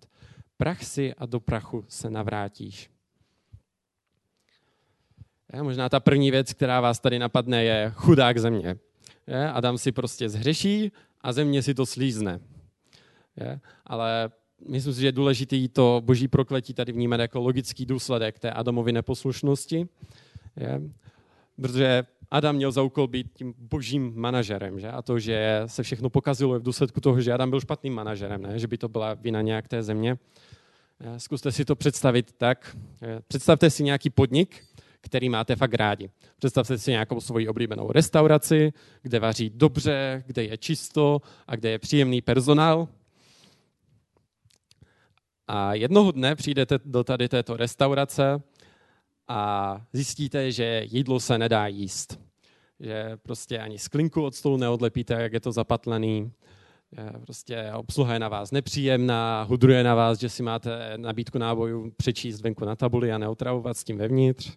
Prach 0.57 0.85
si 0.85 1.15
a 1.15 1.27
do 1.27 1.41
prachu 1.41 1.85
se 1.89 2.11
navrátíš. 2.11 2.91
Je, 5.53 5.63
možná 5.63 5.89
ta 5.89 6.01
první 6.01 6.31
věc, 6.31 6.53
která 6.53 6.81
vás 6.81 7.01
tady 7.01 7.19
napadne, 7.19 7.65
je 7.65 7.93
chudák 7.95 8.39
země. 8.39 8.77
Je, 9.27 9.51
Adam 9.51 9.79
si 9.79 9.93
prostě 9.93 10.29
zhřeší 10.29 10.93
a 11.21 11.33
země 11.33 11.63
si 11.63 11.75
to 11.75 11.87
slízne. 11.87 12.41
Je, 13.37 13.61
ale 13.87 14.31
myslím 14.69 14.95
si, 14.95 15.01
že 15.01 15.07
je 15.07 15.13
důležité 15.13 15.69
to 15.69 16.03
boží 16.05 16.29
prokletí 16.29 16.75
tady 16.75 16.93
vnímat 16.93 17.21
jako 17.21 17.41
logický 17.41 17.87
důsledek 17.87 18.39
té 18.39 18.51
Adamovy 18.51 18.93
neposlušnosti. 18.93 19.89
Je, 20.57 20.81
protože 21.57 22.05
Adam 22.31 22.57
měl 22.57 22.73
za 22.73 22.83
úkol 22.83 23.07
být 23.07 23.27
tím 23.35 23.55
božím 23.59 24.13
manažerem. 24.17 24.81
Že? 24.81 24.89
A 24.89 25.03
to, 25.03 25.19
že 25.19 25.63
se 25.67 25.83
všechno 25.83 26.11
pokazilo 26.11 26.55
je 26.55 26.61
v 26.61 26.63
důsledku 26.63 27.01
toho, 27.01 27.21
že 27.21 27.33
Adam 27.33 27.51
byl 27.51 27.61
špatným 27.61 27.95
manažerem, 27.95 28.43
ne? 28.43 28.59
že 28.59 28.67
by 28.67 28.79
to 28.79 28.89
byla 28.89 29.15
vina 29.15 29.43
nějak 29.43 29.69
té 29.69 29.83
země. 29.83 30.19
Zkuste 31.17 31.53
si 31.53 31.65
to 31.65 31.77
představit 31.77 32.33
tak. 32.33 32.77
Představte 33.29 33.71
si 33.71 33.85
nějaký 33.85 34.11
podnik, 34.11 34.65
který 35.01 35.29
máte 35.29 35.57
fakt 35.57 35.75
rádi. 35.75 36.11
Představte 36.39 36.79
si 36.79 36.91
nějakou 36.91 37.21
svoji 37.21 37.49
oblíbenou 37.49 37.93
restauraci, 37.93 38.73
kde 39.03 39.21
vaří 39.21 39.51
dobře, 39.51 40.25
kde 40.27 40.45
je 40.45 40.59
čisto 40.59 41.23
a 41.47 41.57
kde 41.57 41.71
je 41.71 41.79
příjemný 41.79 42.21
personál. 42.21 42.89
A 45.49 45.75
jednoho 45.75 46.13
dne 46.13 46.35
přijdete 46.35 46.79
do 46.85 47.05
tady 47.05 47.29
této 47.29 47.57
restaurace 47.57 48.43
a 49.29 49.81
zjistíte, 49.93 50.53
že 50.53 50.83
jídlo 50.85 51.21
se 51.21 51.39
nedá 51.39 51.67
jíst. 51.67 52.21
Že 52.81 53.17
prostě 53.23 53.59
ani 53.59 53.79
sklinku 53.79 54.23
od 54.23 54.35
stolu 54.35 54.57
neodlepíte, 54.57 55.15
jak 55.15 55.33
je 55.33 55.41
to 55.41 55.53
zapatlený. 55.53 56.33
Prostě 57.25 57.73
obsluha 57.75 58.13
je 58.13 58.19
na 58.19 58.29
vás 58.29 58.51
nepříjemná, 58.51 59.43
hudruje 59.43 59.85
na 59.85 59.95
vás, 59.95 60.19
že 60.19 60.29
si 60.29 60.43
máte 60.43 60.93
nabídku 60.97 61.39
nábojů 61.39 61.93
přečíst 61.97 62.41
venku 62.41 62.65
na 62.65 62.77
tabuli 62.77 63.13
a 63.13 63.19
neotravovat 63.19 63.77
s 63.77 63.85
tím 63.85 63.99
vevnitř. 63.99 64.57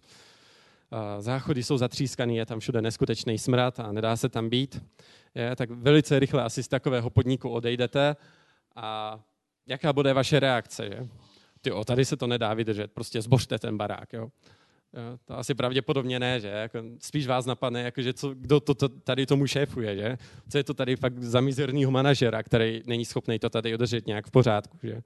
Záchody 1.18 1.62
jsou 1.62 1.78
zatřískaný, 1.78 2.36
je 2.36 2.46
tam 2.46 2.60
všude 2.60 2.82
neskutečný 2.82 3.38
smrad 3.38 3.80
a 3.80 3.92
nedá 3.92 4.16
se 4.16 4.28
tam 4.28 4.48
být. 4.48 4.84
Je, 5.34 5.56
tak 5.56 5.70
velice 5.70 6.18
rychle 6.18 6.42
asi 6.42 6.62
z 6.62 6.68
takového 6.68 7.10
podniku 7.10 7.48
odejdete 7.48 8.16
a 8.76 9.20
jaká 9.66 9.92
bude 9.92 10.12
vaše 10.12 10.40
reakce? 10.40 10.88
Že? 10.88 11.08
Tyjo, 11.60 11.84
tady 11.84 12.04
se 12.04 12.16
to 12.16 12.26
nedá 12.26 12.54
vydržet, 12.54 12.92
prostě 12.92 13.22
zbořte 13.22 13.58
ten 13.58 13.76
barák. 13.76 14.12
Jo? 14.12 14.28
Jo, 14.94 15.18
to 15.24 15.38
asi 15.38 15.54
pravděpodobně 15.54 16.18
ne, 16.18 16.40
že? 16.40 16.48
Jako, 16.48 16.82
spíš 16.98 17.26
vás 17.26 17.46
napadne, 17.46 17.82
jako, 17.82 18.02
že 18.02 18.12
co, 18.12 18.34
kdo 18.34 18.60
to, 18.60 18.74
to, 18.74 18.88
tady 18.88 19.26
tomu 19.26 19.46
šéfuje, 19.46 19.96
že? 19.96 20.18
Co 20.48 20.58
je 20.58 20.64
to 20.64 20.74
tady 20.74 20.96
fakt 20.96 21.22
za 21.22 21.40
mizerního 21.40 21.90
manažera, 21.90 22.42
který 22.42 22.82
není 22.86 23.04
schopný 23.04 23.38
to 23.38 23.50
tady 23.50 23.74
udržet 23.74 24.06
nějak 24.06 24.26
v 24.26 24.30
pořádku, 24.30 24.78
že? 24.82 25.02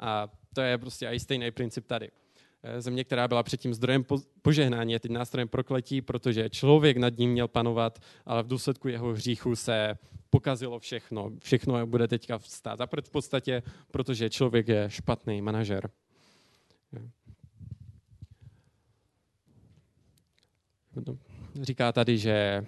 A 0.00 0.28
to 0.54 0.60
je 0.60 0.78
prostě 0.78 1.08
i 1.08 1.20
stejný 1.20 1.50
princip 1.50 1.86
tady. 1.86 2.10
Eh, 2.64 2.80
země, 2.80 3.04
která 3.04 3.28
byla 3.28 3.42
předtím 3.42 3.74
zdrojem 3.74 4.04
požehnání, 4.42 4.92
je 4.92 5.00
teď 5.00 5.10
nástrojem 5.10 5.48
prokletí, 5.48 6.02
protože 6.02 6.50
člověk 6.50 6.96
nad 6.96 7.18
ním 7.18 7.30
měl 7.30 7.48
panovat, 7.48 7.98
ale 8.26 8.42
v 8.42 8.46
důsledku 8.46 8.88
jeho 8.88 9.12
hříchu 9.12 9.56
se 9.56 9.98
pokazilo 10.30 10.78
všechno. 10.78 11.30
Všechno 11.42 11.86
bude 11.86 12.08
teďka 12.08 12.38
stát 12.38 12.78
za 12.78 12.86
v 13.02 13.10
podstatě, 13.10 13.62
protože 13.90 14.30
člověk 14.30 14.68
je 14.68 14.90
špatný 14.90 15.42
manažer. 15.42 15.90
Říká 21.62 21.92
tady, 21.92 22.18
že 22.18 22.66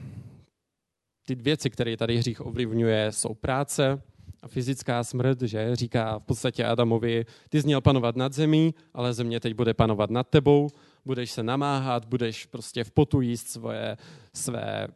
ty 1.26 1.34
věci, 1.34 1.70
které 1.70 1.96
tady 1.96 2.16
hřích 2.16 2.46
ovlivňuje, 2.46 3.12
jsou 3.12 3.34
práce, 3.34 4.02
a 4.44 4.48
fyzická 4.48 5.04
smrt, 5.04 5.42
že? 5.42 5.76
Říká 5.76 6.18
v 6.18 6.22
podstatě 6.22 6.64
Adamovi, 6.64 7.24
ty 7.48 7.60
jsi 7.60 7.66
měl 7.66 7.80
panovat 7.80 8.16
nad 8.16 8.32
zemí, 8.32 8.74
ale 8.94 9.12
země 9.12 9.40
teď 9.40 9.54
bude 9.54 9.74
panovat 9.74 10.10
nad 10.10 10.28
tebou, 10.28 10.68
budeš 11.04 11.30
se 11.30 11.42
namáhat, 11.42 12.04
budeš 12.04 12.46
prostě 12.46 12.84
v 12.84 12.90
potu 12.90 13.20
jíst 13.20 13.48
svoje, 13.48 13.96
své, 14.34 14.88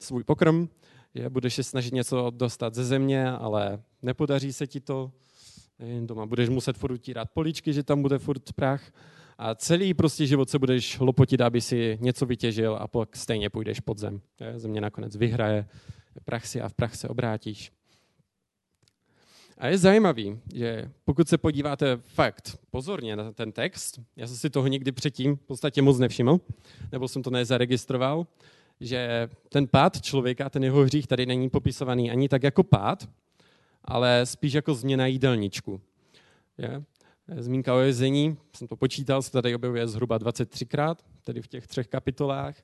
svůj 0.00 0.24
pokrm, 0.24 0.68
je, 1.14 1.30
budeš 1.30 1.54
se 1.54 1.62
snažit 1.62 1.94
něco 1.94 2.30
dostat 2.30 2.74
ze 2.74 2.84
země, 2.84 3.30
ale 3.30 3.82
nepodaří 4.02 4.52
se 4.52 4.66
ti 4.66 4.80
to, 4.80 5.12
doma 6.00 6.26
budeš 6.26 6.48
muset 6.48 6.76
furt 6.76 6.92
utírat 6.92 7.30
poličky, 7.30 7.72
že 7.72 7.82
tam 7.82 8.02
bude 8.02 8.18
furt 8.18 8.52
prach. 8.52 8.92
A 9.38 9.54
celý 9.54 9.94
prostě 9.94 10.26
život 10.26 10.50
se 10.50 10.58
budeš 10.58 10.98
lopotit, 10.98 11.40
aby 11.40 11.60
si 11.60 11.98
něco 12.00 12.26
vytěžil 12.26 12.76
a 12.80 12.88
pak 12.88 13.16
stejně 13.16 13.50
půjdeš 13.50 13.80
pod 13.80 13.98
zem. 13.98 14.20
Země 14.56 14.80
nakonec 14.80 15.16
vyhraje, 15.16 15.66
prach 16.24 16.46
si 16.46 16.60
a 16.60 16.68
v 16.68 16.74
prach 16.74 16.94
se 16.94 17.08
obrátíš. 17.08 17.75
A 19.58 19.66
je 19.66 19.78
zajímavý, 19.78 20.40
že 20.54 20.90
pokud 21.04 21.28
se 21.28 21.38
podíváte 21.38 21.96
fakt 21.96 22.58
pozorně 22.70 23.16
na 23.16 23.32
ten 23.32 23.52
text, 23.52 24.00
já 24.16 24.26
jsem 24.26 24.36
si 24.36 24.50
toho 24.50 24.66
nikdy 24.66 24.92
předtím 24.92 25.36
v 25.36 25.40
podstatě 25.40 25.82
moc 25.82 25.98
nevšiml, 25.98 26.40
nebo 26.92 27.08
jsem 27.08 27.22
to 27.22 27.30
nezaregistroval, 27.30 28.26
že 28.80 29.28
ten 29.48 29.66
pád 29.66 30.02
člověka, 30.02 30.50
ten 30.50 30.64
jeho 30.64 30.82
hřích 30.82 31.06
tady 31.06 31.26
není 31.26 31.50
popisovaný 31.50 32.10
ani 32.10 32.28
tak 32.28 32.42
jako 32.42 32.62
pád, 32.62 33.08
ale 33.84 34.26
spíš 34.26 34.52
jako 34.52 34.74
změna 34.74 35.06
jídelníčku. 35.06 35.80
Je? 36.58 36.82
Zmínka 37.36 37.74
o 37.74 37.78
jezení, 37.78 38.36
jsem 38.56 38.68
to 38.68 38.76
počítal, 38.76 39.22
se 39.22 39.30
tady 39.30 39.54
objevuje 39.54 39.88
zhruba 39.88 40.18
23krát, 40.18 40.96
tedy 41.24 41.42
v 41.42 41.48
těch 41.48 41.66
třech 41.66 41.88
kapitolách. 41.88 42.54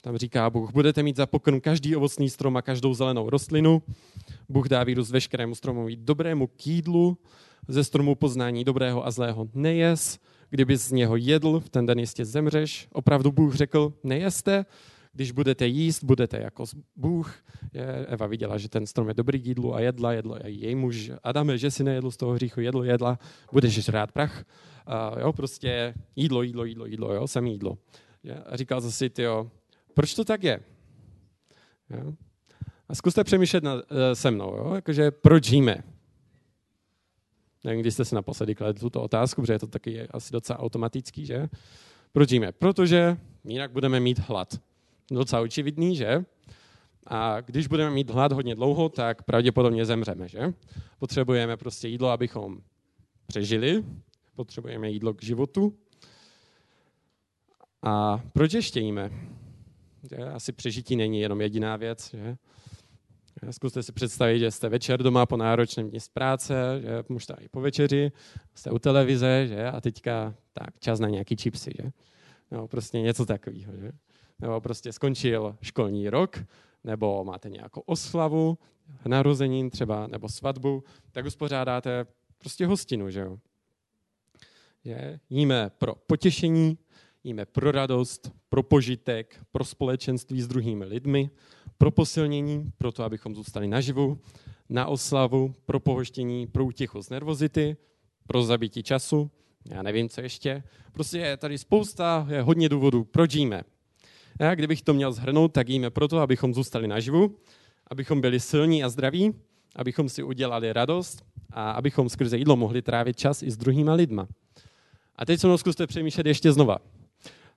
Tam 0.00 0.16
říká 0.16 0.50
Bůh, 0.50 0.72
budete 0.72 1.02
mít 1.02 1.16
za 1.16 1.26
pokrm 1.26 1.60
každý 1.60 1.96
ovocný 1.96 2.30
strom 2.30 2.56
a 2.56 2.62
každou 2.62 2.94
zelenou 2.94 3.30
rostlinu. 3.30 3.82
Bůh 4.48 4.68
dá 4.68 4.84
vírus 4.84 5.10
veškerému 5.10 5.54
stromu 5.54 5.88
jít 5.88 6.00
dobrému 6.00 6.46
kýdlu, 6.46 7.18
ze 7.68 7.84
stromu 7.84 8.14
poznání 8.14 8.64
dobrého 8.64 9.06
a 9.06 9.10
zlého 9.10 9.48
nejez. 9.54 10.18
Kdyby 10.50 10.76
z 10.76 10.92
něho 10.92 11.16
jedl, 11.16 11.60
v 11.60 11.68
ten 11.68 11.86
den 11.86 11.98
jistě 11.98 12.24
zemřeš. 12.24 12.88
Opravdu 12.92 13.32
Bůh 13.32 13.54
řekl, 13.54 13.92
nejeste, 14.04 14.64
když 15.12 15.32
budete 15.32 15.66
jíst, 15.66 16.04
budete 16.04 16.40
jako 16.40 16.64
Bůh. 16.96 17.34
Eva 18.06 18.26
viděla, 18.26 18.58
že 18.58 18.68
ten 18.68 18.86
strom 18.86 19.08
je 19.08 19.14
dobrý 19.14 19.40
k 19.40 19.46
jídlu 19.46 19.74
a 19.74 19.80
jedla, 19.80 20.12
jedla 20.12 20.36
a 20.36 20.46
její 20.46 20.74
muž. 20.74 21.10
Adame, 21.22 21.58
že 21.58 21.70
si 21.70 21.84
nejedl 21.84 22.10
z 22.10 22.16
toho 22.16 22.32
hříchu, 22.32 22.60
jedl, 22.60 22.84
jedla, 22.84 23.18
budeš 23.52 23.84
žrát 23.84 24.12
prach. 24.12 24.44
A 24.86 25.20
jo, 25.20 25.32
prostě 25.32 25.94
jídlo, 26.16 26.42
jídlo, 26.42 26.64
jídlo, 26.64 26.86
jídlo, 26.86 27.14
jo, 27.14 27.26
jídlo. 27.44 27.78
A 28.46 28.56
říkal 28.56 28.80
jsem 28.80 28.90
si, 28.90 29.10
proč 29.94 30.14
to 30.14 30.24
tak 30.24 30.42
je? 30.44 30.60
Jo? 31.90 32.12
A 32.88 32.94
zkuste 32.94 33.24
přemýšlet 33.24 33.64
na, 33.64 33.74
eh, 33.74 34.14
se 34.14 34.30
mnou, 34.30 34.56
jo? 34.56 34.72
Jakože 34.74 35.10
proč 35.10 35.44
žijeme? 35.44 35.82
Nevím, 37.64 37.80
když 37.80 37.94
jste 37.94 38.04
se 38.04 38.14
naposledy 38.14 38.54
kladli 38.54 38.80
tuto 38.80 39.02
otázku, 39.02 39.42
protože 39.42 39.52
je 39.52 39.58
to 39.58 39.66
taky 39.66 40.08
asi 40.08 40.32
docela 40.32 40.58
automatický, 40.58 41.26
že? 41.26 41.48
Proč 42.12 42.28
žijeme? 42.28 42.52
Protože 42.52 43.16
jinak 43.44 43.72
budeme 43.72 44.00
mít 44.00 44.18
hlad. 44.18 44.60
Docela 45.10 45.42
očividný, 45.42 45.96
že? 45.96 46.24
A 47.06 47.40
když 47.40 47.66
budeme 47.66 47.90
mít 47.90 48.10
hlad 48.10 48.32
hodně 48.32 48.54
dlouho, 48.54 48.88
tak 48.88 49.22
pravděpodobně 49.22 49.84
zemřeme, 49.84 50.28
že? 50.28 50.52
Potřebujeme 50.98 51.56
prostě 51.56 51.88
jídlo, 51.88 52.08
abychom 52.08 52.58
přežili, 53.26 53.84
potřebujeme 54.36 54.90
jídlo 54.90 55.14
k 55.14 55.22
životu 55.22 55.78
a 57.82 58.20
proč 58.32 58.52
ještě 58.54 58.80
jíme? 58.80 59.10
Asi 60.34 60.52
přežití 60.52 60.96
není 60.96 61.20
jenom 61.20 61.40
jediná 61.40 61.76
věc. 61.76 62.10
Že? 62.14 62.36
Zkuste 63.50 63.82
si 63.82 63.92
představit, 63.92 64.38
že 64.38 64.50
jste 64.50 64.68
večer 64.68 65.02
doma 65.02 65.26
po 65.26 65.36
náročném 65.36 65.90
dní 65.90 66.00
z 66.00 66.08
práce, 66.08 66.80
že 66.82 67.04
možná 67.08 67.36
i 67.40 67.48
po 67.48 67.60
večeři, 67.60 68.12
jste 68.54 68.70
u 68.70 68.78
televize 68.78 69.46
že? 69.46 69.66
a 69.66 69.80
teďka 69.80 70.34
tak, 70.52 70.80
čas 70.80 71.00
na 71.00 71.08
nějaký 71.08 71.36
čipsy. 71.36 71.70
Že? 71.82 71.90
Nebo 72.50 72.68
prostě 72.68 73.00
něco 73.00 73.26
takového. 73.26 73.72
Že? 73.76 73.92
Nebo 74.38 74.60
prostě 74.60 74.92
skončil 74.92 75.56
školní 75.62 76.10
rok, 76.10 76.44
nebo 76.84 77.24
máte 77.24 77.50
nějakou 77.50 77.80
oslavu, 77.80 78.58
narozenin 79.06 79.70
třeba, 79.70 80.06
nebo 80.06 80.28
svatbu, 80.28 80.84
tak 81.12 81.26
uspořádáte 81.26 82.06
prostě 82.38 82.66
hostinu. 82.66 83.10
Že? 83.10 83.26
Že? 84.84 85.20
Jíme 85.30 85.70
pro 85.78 85.94
potěšení, 85.94 86.78
jíme 87.24 87.46
pro 87.46 87.72
radost, 87.72 88.32
pro 88.48 88.62
požitek, 88.62 89.40
pro 89.52 89.64
společenství 89.64 90.42
s 90.42 90.48
druhými 90.48 90.84
lidmi, 90.84 91.30
pro 91.78 91.90
posilnění, 91.90 92.72
pro 92.78 92.92
to, 92.92 93.04
abychom 93.04 93.34
zůstali 93.34 93.68
naživu, 93.68 94.18
na 94.68 94.86
oslavu, 94.86 95.54
pro 95.66 95.80
pohoštění, 95.80 96.46
pro 96.46 96.64
útěchu 96.64 97.02
z 97.02 97.10
nervozity, 97.10 97.76
pro 98.26 98.42
zabití 98.42 98.82
času, 98.82 99.30
já 99.70 99.82
nevím, 99.82 100.08
co 100.08 100.20
ještě. 100.20 100.62
Prostě 100.92 101.18
je 101.18 101.36
tady 101.36 101.58
spousta, 101.58 102.26
je 102.30 102.42
hodně 102.42 102.68
důvodů, 102.68 103.04
proč 103.04 103.34
jíme. 103.34 103.62
Já, 104.40 104.54
kdybych 104.54 104.82
to 104.82 104.94
měl 104.94 105.12
zhrnout, 105.12 105.52
tak 105.52 105.68
jíme 105.68 105.90
proto, 105.90 106.18
abychom 106.18 106.54
zůstali 106.54 106.88
naživu, 106.88 107.36
abychom 107.90 108.20
byli 108.20 108.40
silní 108.40 108.84
a 108.84 108.88
zdraví, 108.88 109.34
abychom 109.76 110.08
si 110.08 110.22
udělali 110.22 110.72
radost 110.72 111.24
a 111.50 111.70
abychom 111.70 112.08
skrze 112.08 112.38
jídlo 112.38 112.56
mohli 112.56 112.82
trávit 112.82 113.16
čas 113.16 113.42
i 113.42 113.50
s 113.50 113.56
druhýma 113.56 113.94
lidma. 113.94 114.28
A 115.16 115.24
teď 115.24 115.40
se 115.40 115.46
mnou 115.46 115.58
zkuste 115.58 115.86
přemýšlet 115.86 116.26
ještě 116.26 116.52
znova. 116.52 116.78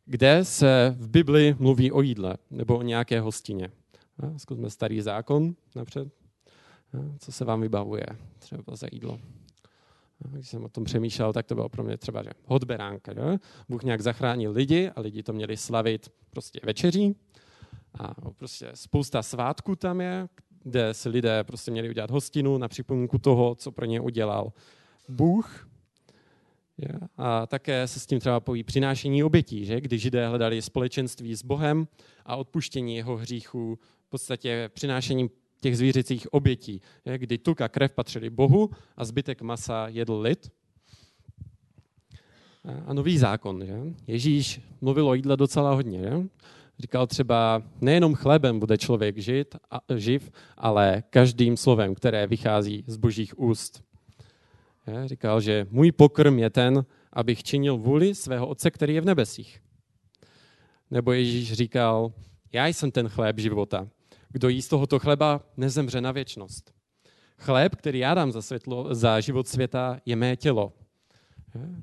Kde 0.08 0.46
se 0.46 0.96
v 1.00 1.10
Bibli 1.10 1.56
mluví 1.60 1.92
o 1.92 2.02
jídle 2.02 2.38
nebo 2.52 2.78
o 2.78 2.82
nějaké 2.82 3.20
hostině? 3.20 3.72
Zkusme 4.38 4.70
starý 4.70 5.02
zákon 5.02 5.56
napřed. 5.76 6.08
Co 7.20 7.32
se 7.32 7.46
vám 7.46 7.62
vybavuje 7.62 8.06
třeba 8.40 8.76
za 8.76 8.88
jídlo? 8.92 9.20
Když 10.32 10.50
jsem 10.50 10.64
o 10.64 10.70
tom 10.70 10.84
přemýšlel, 10.84 11.34
tak 11.34 11.46
to 11.46 11.56
bylo 11.56 11.70
pro 11.70 11.84
mě 11.84 11.98
třeba 11.98 12.24
že 12.24 12.30
hod 12.46 12.64
beránka. 12.64 13.14
Že? 13.14 13.38
Bůh 13.70 13.84
nějak 13.84 14.02
zachránil 14.02 14.52
lidi 14.52 14.90
a 14.96 15.02
lidi 15.02 15.24
to 15.24 15.34
měli 15.34 15.58
slavit 15.58 16.10
prostě 16.30 16.60
večeří. 16.64 17.16
A 18.00 18.14
prostě 18.32 18.72
spousta 18.74 19.24
svátků 19.24 19.76
tam 19.76 20.02
je, 20.02 20.28
kde 20.64 20.94
si 20.94 21.10
lidé 21.10 21.44
prostě 21.44 21.72
měli 21.72 21.90
udělat 21.90 22.12
hostinu 22.12 22.58
na 22.58 22.68
připomínku 22.68 23.18
toho, 23.18 23.56
co 23.56 23.72
pro 23.72 23.86
ně 23.86 24.02
udělal 24.02 24.54
Bůh. 25.10 25.68
A 27.18 27.48
také 27.48 27.88
se 27.88 28.00
s 28.00 28.06
tím 28.06 28.20
třeba 28.20 28.40
pojí 28.40 28.64
přinášení 28.64 29.24
obětí, 29.24 29.66
že? 29.66 29.82
když 29.82 30.02
židé 30.02 30.28
hledali 30.28 30.62
společenství 30.62 31.36
s 31.36 31.44
Bohem 31.44 31.88
a 32.26 32.36
odpuštění 32.36 32.96
jeho 32.96 33.18
hříchů, 33.18 33.80
v 34.08 34.10
podstatě 34.10 34.70
přinášením 34.74 35.30
těch 35.62 35.78
zvířecích 35.78 36.34
obětí, 36.34 36.82
je? 37.06 37.18
kdy 37.18 37.38
tuk 37.38 37.62
a 37.62 37.70
krev 37.70 37.92
patřili 37.92 38.30
Bohu 38.30 38.70
a 38.98 39.06
zbytek 39.06 39.42
masa 39.42 39.88
jedl 39.88 40.20
lid. 40.20 40.52
A 42.86 42.94
nový 42.94 43.18
zákon. 43.18 43.66
Že? 43.66 43.78
Ježíš 44.08 44.62
mluvil 44.82 45.08
o 45.08 45.14
jídle 45.14 45.38
docela 45.38 45.74
hodně. 45.74 46.00
Že? 46.00 46.28
Říkal 46.80 47.08
třeba, 47.08 47.64
nejenom 47.82 48.16
chlebem 48.16 48.60
bude 48.60 48.78
člověk 48.78 49.18
žít, 49.18 49.56
a, 49.72 49.80
živ, 49.96 50.32
ale 50.58 51.04
každým 51.10 51.58
slovem, 51.58 51.96
které 51.96 52.28
vychází 52.28 52.84
z 52.88 52.98
božích 52.98 53.40
úst. 53.40 53.84
Říkal, 55.06 55.42
že 55.42 55.68
můj 55.70 55.92
pokrm 55.92 56.40
je 56.40 56.50
ten, 56.50 56.86
abych 57.14 57.44
činil 57.44 57.78
vůli 57.78 58.16
svého 58.16 58.48
Otce, 58.48 58.72
který 58.72 58.96
je 58.96 59.02
v 59.02 59.06
nebesích. 59.06 59.62
Nebo 60.92 61.12
Ježíš 61.12 61.54
říkal, 61.54 62.14
já 62.54 62.68
jsem 62.68 62.92
ten 62.92 63.10
chléb 63.10 63.40
života. 63.40 63.88
Kdo 64.30 64.50
jí 64.50 64.62
z 64.62 64.68
tohoto 64.68 65.00
chleba, 65.00 65.42
nezemře 65.58 66.02
na 66.02 66.12
věčnost. 66.12 66.74
Chléb, 67.38 67.76
který 67.76 68.00
já 68.00 68.14
dám 68.14 68.32
za, 68.32 68.42
světlo, 68.42 68.96
za 68.96 69.20
život 69.20 69.48
světa, 69.48 70.00
je 70.06 70.16
mé 70.16 70.36
tělo. 70.36 70.74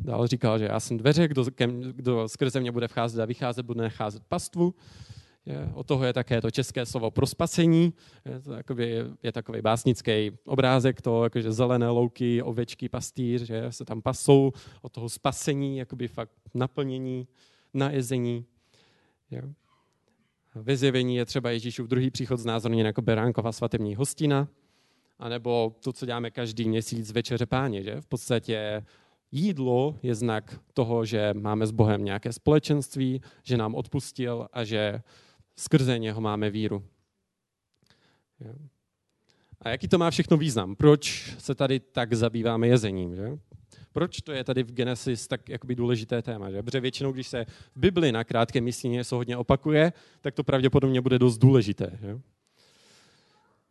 Dál 0.01 0.27
říkal, 0.27 0.59
že 0.59 0.65
já 0.65 0.81
jsem 0.81 0.97
dveře, 0.97 1.29
kdo, 1.29 1.45
kdo 1.93 2.29
skrze 2.29 2.61
mě 2.61 2.73
bude 2.73 2.89
vcházet 2.89 3.23
a 3.23 3.25
vycházet, 3.25 3.67
bude 3.67 3.83
nacházet 3.83 4.23
pastvu. 4.29 4.75
Je, 5.47 5.71
o 5.75 5.85
toho 5.85 6.05
je 6.05 6.13
také 6.13 6.41
to 6.41 6.51
české 6.51 6.87
slovo 6.87 7.11
pro 7.11 7.27
spasení. 7.27 7.93
Je, 8.25 8.41
to 8.41 8.53
jakoby, 8.53 9.05
je 9.23 9.33
takový 9.33 9.63
básnický 9.63 10.31
obrázek, 10.45 11.01
to 11.01 11.25
jakože 11.25 11.53
zelené 11.53 11.89
louky, 11.89 12.43
ovečky, 12.43 12.89
pastýř, 12.89 13.43
že 13.43 13.67
se 13.71 13.85
tam 13.85 14.03
pasou, 14.03 14.53
o 14.83 14.89
toho 14.89 15.09
spasení, 15.09 15.79
jakoby 15.79 16.09
fakt 16.09 16.33
naplnění, 16.55 17.29
najezení. 17.75 18.45
Je. 19.31 19.43
Ve 20.55 20.77
zjevení 20.77 21.17
je 21.17 21.25
třeba 21.25 21.51
Ježíšův 21.51 21.89
druhý 21.89 22.11
příchod 22.11 22.41
znázorněn 22.41 22.87
jako 22.87 23.03
beránková 23.03 23.53
svatební 23.53 23.95
hostina, 23.95 24.49
anebo 25.19 25.77
to, 25.85 25.93
co 25.93 26.07
děláme 26.07 26.31
každý 26.31 26.69
měsíc 26.69 27.13
večeře 27.13 27.47
páně, 27.47 27.83
že? 27.83 28.01
V 28.01 28.07
podstatě 28.07 28.85
jídlo 29.33 29.99
je 30.03 30.15
znak 30.15 30.61
toho, 30.75 31.05
že 31.05 31.35
máme 31.35 31.67
s 31.67 31.71
Bohem 31.71 32.05
nějaké 32.05 32.33
společenství, 32.33 33.21
že 33.43 33.57
nám 33.57 33.75
odpustil 33.75 34.49
a 34.53 34.65
že 34.65 35.03
skrze 35.57 35.99
něho 35.99 36.21
máme 36.21 36.51
víru. 36.51 36.85
A 39.61 39.69
jaký 39.69 39.89
to 39.89 39.99
má 39.99 40.11
všechno 40.11 40.37
význam? 40.37 40.77
Proč 40.77 41.35
se 41.39 41.55
tady 41.55 41.81
tak 41.81 42.13
zabýváme 42.13 42.69
jezením? 42.69 43.17
Že? 43.17 43.39
Proč 43.93 44.21
to 44.21 44.33
je 44.33 44.45
tady 44.45 44.63
v 44.63 44.73
Genesis 44.73 45.29
tak 45.29 45.49
jakoby 45.49 45.75
důležité 45.75 46.23
téma? 46.23 46.51
Že? 46.51 46.63
Protože 46.63 46.81
většinou, 46.81 47.13
když 47.13 47.29
se 47.29 47.45
v 47.45 47.81
Bibli 47.81 48.13
na 48.13 48.25
krátké 48.25 48.61
místě 48.61 48.89
něco 48.89 49.17
hodně 49.17 49.37
opakuje, 49.37 49.93
tak 50.21 50.35
to 50.35 50.45
pravděpodobně 50.45 51.01
bude 51.01 51.19
dost 51.19 51.39
důležité. 51.39 51.99
Že? 52.01 52.21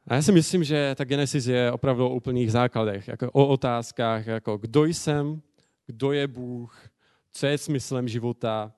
A 0.08 0.16
já 0.16 0.22
si 0.22 0.32
myslím, 0.32 0.64
že 0.64 0.96
ta 0.96 1.04
Genesis 1.04 1.48
je 1.48 1.72
opravdu 1.72 2.06
o 2.06 2.16
úplných 2.16 2.52
základech, 2.52 3.08
jako 3.08 3.32
o 3.32 3.48
otázkách, 3.48 4.28
jako 4.28 4.58
kdo 4.58 4.86
jsem, 4.86 5.42
kdo 5.86 6.12
je 6.12 6.28
Bůh, 6.28 6.90
co 7.32 7.48
je 7.48 7.58
smyslem 7.58 8.08
života. 8.08 8.74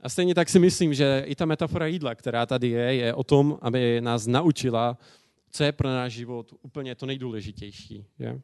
A 0.00 0.08
stejně 0.08 0.34
tak 0.34 0.48
si 0.48 0.58
myslím, 0.58 0.94
že 0.94 1.24
i 1.26 1.34
ta 1.34 1.46
metafora 1.46 1.86
jídla, 1.86 2.14
která 2.14 2.46
tady 2.46 2.68
je, 2.68 2.94
je 2.94 3.14
o 3.14 3.24
tom, 3.24 3.58
aby 3.62 4.00
nás 4.00 4.26
naučila, 4.26 4.98
co 5.50 5.64
je 5.64 5.72
pro 5.72 5.88
náš 5.88 6.12
život 6.12 6.54
úplně 6.62 6.94
to 6.94 7.06
nejdůležitější. 7.06 8.04
Je? 8.18 8.40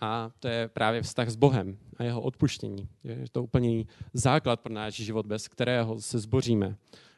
A 0.00 0.30
to 0.40 0.48
je 0.48 0.68
právě 0.68 1.02
vztah 1.02 1.28
s 1.28 1.36
Bohem 1.36 1.78
a 1.96 2.04
jeho 2.04 2.20
odpuštění. 2.20 2.88
Je 3.04 3.24
to 3.32 3.42
úplně 3.42 3.84
základ 4.12 4.60
pro 4.60 4.72
náš 4.72 4.94
život, 4.94 5.26
bez 5.26 5.48
kterého 5.48 6.00
se 6.00 6.18
zboříme. 6.18 6.76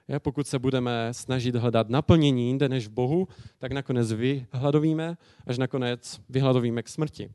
Je, 0.09 0.20
pokud 0.20 0.47
se 0.47 0.59
budeme 0.59 1.09
snažit 1.14 1.57
hledat 1.57 1.88
naplnění 1.88 2.47
jinde 2.47 2.68
než 2.68 2.87
v 2.87 2.90
Bohu, 2.90 3.29
tak 3.59 3.73
nakonec 3.73 4.12
vyhladovíme, 4.12 5.16
až 5.47 5.59
nakonec 5.59 6.20
vyhladovíme 6.29 6.83
k 6.83 6.88
smrti. 6.88 7.31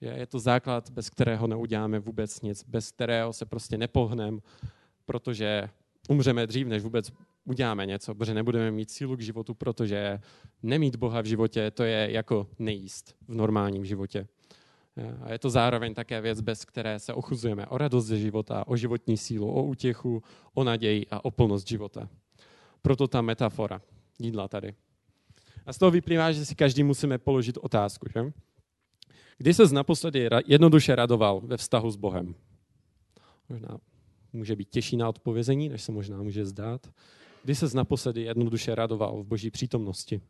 Je, 0.00 0.12
je 0.18 0.26
to 0.26 0.38
základ, 0.38 0.90
bez 0.90 1.10
kterého 1.10 1.46
neuděláme 1.46 1.98
vůbec 1.98 2.40
nic, 2.40 2.64
bez 2.68 2.90
kterého 2.92 3.32
se 3.32 3.46
prostě 3.46 3.78
nepohneme, 3.78 4.38
protože 5.10 5.68
umřeme 6.08 6.46
dřív, 6.46 6.66
než 6.66 6.82
vůbec 6.82 7.12
uděláme 7.44 7.86
něco, 7.86 8.14
protože 8.14 8.34
nebudeme 8.34 8.70
mít 8.70 8.90
sílu 8.90 9.16
k 9.16 9.20
životu, 9.20 9.54
protože 9.54 10.20
nemít 10.62 10.96
Boha 10.96 11.20
v 11.20 11.24
životě, 11.24 11.70
to 11.70 11.82
je 11.82 12.12
jako 12.12 12.46
nejíst 12.58 13.16
v 13.28 13.34
normálním 13.34 13.84
životě. 13.84 14.26
A 15.22 15.32
je 15.32 15.38
to 15.38 15.50
zároveň 15.50 15.94
také 15.94 16.20
věc, 16.20 16.40
bez 16.40 16.64
které 16.64 16.98
se 16.98 17.14
ochuzujeme 17.14 17.66
o 17.66 17.78
radost 17.78 18.06
ze 18.06 18.18
života, 18.18 18.66
o 18.66 18.76
životní 18.76 19.16
sílu, 19.16 19.50
o 19.50 19.62
útěchu, 19.62 20.22
o 20.54 20.64
naději 20.64 21.06
a 21.10 21.24
o 21.24 21.30
plnost 21.30 21.68
života. 21.68 22.08
Proto 22.82 23.08
ta 23.08 23.22
metafora 23.22 23.82
jídla 24.18 24.48
tady. 24.48 24.74
A 25.66 25.72
z 25.72 25.78
toho 25.78 25.90
vyplývá, 25.90 26.32
že 26.32 26.46
si 26.46 26.54
každý 26.54 26.82
musíme 26.82 27.18
položit 27.18 27.58
otázku. 27.58 28.06
Že? 28.14 28.32
Kdy 29.38 29.54
se 29.54 29.74
naposledy 29.74 30.28
jednoduše 30.46 30.94
radoval 30.94 31.40
ve 31.40 31.56
vztahu 31.56 31.90
s 31.90 31.96
Bohem? 31.96 32.34
Možná 33.48 33.78
může 34.32 34.56
být 34.56 34.70
těžší 34.70 34.96
na 34.96 35.08
odpovězení, 35.08 35.68
než 35.68 35.82
se 35.82 35.92
možná 35.92 36.22
může 36.22 36.46
zdát. 36.46 36.92
Kdy 37.44 37.54
se 37.54 37.66
naposledy 37.74 38.22
jednoduše 38.22 38.74
radoval 38.74 39.22
v 39.22 39.26
boží 39.26 39.50
přítomnosti? 39.50 40.20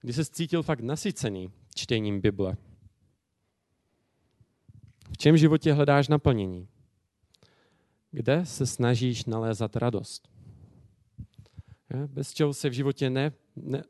Kdy 0.00 0.12
se 0.12 0.24
cítil 0.24 0.62
fakt 0.62 0.80
nasycený 0.80 1.50
čtením 1.74 2.20
Bible? 2.20 2.56
V 5.12 5.18
čem 5.18 5.36
životě 5.36 5.72
hledáš 5.72 6.08
naplnění? 6.08 6.68
Kde 8.10 8.46
se 8.46 8.66
snažíš 8.66 9.24
nalézat 9.24 9.76
radost? 9.76 10.28
Bez 12.06 12.32
čeho 12.32 12.54
se 12.54 12.68
v 12.68 12.72
životě 12.72 13.10
ne, 13.10 13.32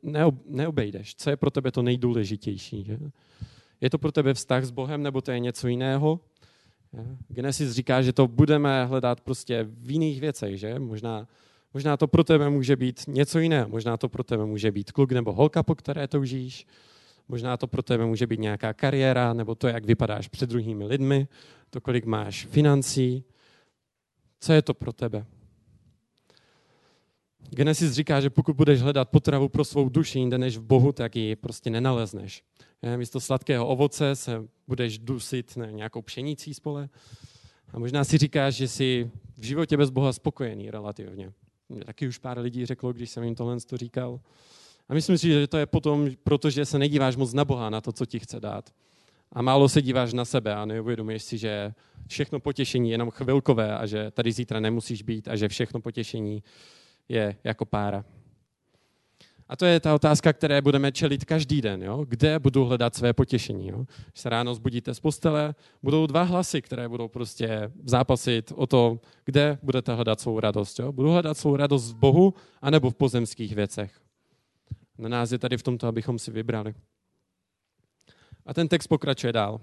ne, 0.03 0.25
neobejdeš. 0.45 1.15
Co 1.15 1.29
je 1.29 1.37
pro 1.37 1.51
tebe 1.51 1.71
to 1.71 1.81
nejdůležitější? 1.81 2.83
Že? 2.83 2.99
Je 3.81 3.89
to 3.89 3.97
pro 3.97 4.11
tebe 4.11 4.33
vztah 4.33 4.63
s 4.63 4.71
Bohem, 4.71 5.03
nebo 5.03 5.21
to 5.21 5.31
je 5.31 5.39
něco 5.39 5.67
jiného? 5.67 6.19
Genesis 7.27 7.71
říká, 7.71 8.01
že 8.01 8.13
to 8.13 8.27
budeme 8.27 8.85
hledat 8.85 9.21
prostě 9.21 9.63
v 9.63 9.91
jiných 9.91 10.21
věcech, 10.21 10.59
že? 10.59 10.79
Možná, 10.79 11.27
možná 11.73 11.97
to 11.97 12.07
pro 12.07 12.23
tebe 12.23 12.49
může 12.49 12.75
být 12.75 13.01
něco 13.07 13.39
jiného. 13.39 13.69
Možná 13.69 13.97
to 13.97 14.09
pro 14.09 14.23
tebe 14.23 14.45
může 14.45 14.71
být 14.71 14.91
kluk 14.91 15.11
nebo 15.11 15.33
holka, 15.33 15.63
po 15.63 15.75
které 15.75 16.07
toužíš. 16.07 16.67
Možná 17.27 17.57
to 17.57 17.67
pro 17.67 17.83
tebe 17.83 18.05
může 18.05 18.27
být 18.27 18.39
nějaká 18.39 18.73
kariéra, 18.73 19.33
nebo 19.33 19.55
to, 19.55 19.67
jak 19.67 19.85
vypadáš 19.85 20.27
před 20.27 20.49
druhými 20.49 20.85
lidmi, 20.85 21.27
to, 21.69 21.81
kolik 21.81 22.05
máš 22.05 22.45
financí. 22.45 23.23
Co 24.39 24.53
je 24.53 24.61
to 24.61 24.73
pro 24.73 24.93
tebe? 24.93 25.25
Genesis 27.49 27.91
říká, 27.91 28.21
že 28.21 28.29
pokud 28.29 28.55
budeš 28.55 28.81
hledat 28.81 29.09
potravu 29.09 29.49
pro 29.49 29.65
svou 29.65 29.89
duši 29.89 30.19
jinde 30.19 30.37
než 30.37 30.57
v 30.57 30.61
Bohu, 30.61 30.91
tak 30.91 31.15
ji 31.15 31.35
prostě 31.35 31.69
nenalezneš. 31.69 32.43
Místo 32.95 33.19
sladkého 33.19 33.67
ovoce 33.67 34.15
se 34.15 34.43
budeš 34.67 34.99
dusit 34.99 35.57
ne, 35.57 35.71
nějakou 35.71 36.01
pšenicí 36.01 36.53
spole. 36.53 36.89
A 37.73 37.79
možná 37.79 38.03
si 38.03 38.17
říkáš, 38.17 38.55
že 38.55 38.67
jsi 38.67 39.11
v 39.37 39.43
životě 39.43 39.77
bez 39.77 39.89
Boha 39.89 40.13
spokojený 40.13 40.71
relativně. 40.71 41.31
Mě 41.69 41.85
taky 41.85 42.07
už 42.07 42.17
pár 42.17 42.39
lidí 42.39 42.65
řeklo, 42.65 42.93
když 42.93 43.09
jsem 43.09 43.23
jim 43.23 43.35
tohle 43.35 43.57
to 43.59 43.77
říkal. 43.77 44.19
A 44.89 44.93
myslím 44.93 45.17
si, 45.17 45.27
že 45.27 45.47
to 45.47 45.57
je 45.57 45.65
potom, 45.65 46.09
protože 46.23 46.65
se 46.65 46.79
nedíváš 46.79 47.15
moc 47.15 47.33
na 47.33 47.45
Boha, 47.45 47.69
na 47.69 47.81
to, 47.81 47.91
co 47.91 48.05
ti 48.05 48.19
chce 48.19 48.39
dát. 48.39 48.69
A 49.31 49.41
málo 49.41 49.69
se 49.69 49.81
díváš 49.81 50.13
na 50.13 50.25
sebe 50.25 50.55
a 50.55 50.65
neuvědomuješ 50.65 51.23
si, 51.23 51.37
že 51.37 51.73
všechno 52.07 52.39
potěšení 52.39 52.89
je 52.89 52.93
jenom 52.93 53.11
chvilkové 53.11 53.77
a 53.77 53.85
že 53.85 54.11
tady 54.11 54.31
zítra 54.31 54.59
nemusíš 54.59 55.01
být 55.01 55.27
a 55.27 55.35
že 55.35 55.47
všechno 55.47 55.81
potěšení 55.81 56.43
je 57.09 57.35
jako 57.43 57.65
pára. 57.65 58.05
A 59.47 59.55
to 59.55 59.65
je 59.65 59.79
ta 59.79 59.95
otázka, 59.95 60.33
které 60.33 60.61
budeme 60.61 60.91
čelit 60.91 61.25
každý 61.25 61.61
den. 61.61 61.83
Jo? 61.83 62.05
Kde 62.09 62.39
budu 62.39 62.65
hledat 62.65 62.95
své 62.95 63.13
potěšení? 63.13 63.67
Jo? 63.67 63.85
Když 64.11 64.21
se 64.21 64.29
ráno 64.29 64.55
zbudíte 64.55 64.93
z 64.93 64.99
postele, 64.99 65.55
budou 65.83 66.07
dva 66.07 66.23
hlasy, 66.23 66.61
které 66.61 66.89
budou 66.89 67.07
prostě 67.07 67.71
zápasit 67.83 68.53
o 68.55 68.67
to, 68.67 68.99
kde 69.25 69.57
budete 69.63 69.93
hledat 69.93 70.19
svou 70.19 70.39
radost. 70.39 70.79
Jo? 70.79 70.91
Budu 70.91 71.11
hledat 71.11 71.37
svou 71.37 71.55
radost 71.55 71.91
v 71.91 71.95
Bohu, 71.95 72.33
anebo 72.61 72.89
v 72.89 72.95
pozemských 72.95 73.55
věcech. 73.55 74.01
Na 74.97 75.09
nás 75.09 75.31
je 75.31 75.39
tady 75.39 75.57
v 75.57 75.63
tomto, 75.63 75.87
abychom 75.87 76.19
si 76.19 76.31
vybrali. 76.31 76.73
A 78.45 78.53
ten 78.53 78.67
text 78.67 78.87
pokračuje 78.87 79.33
dál. 79.33 79.61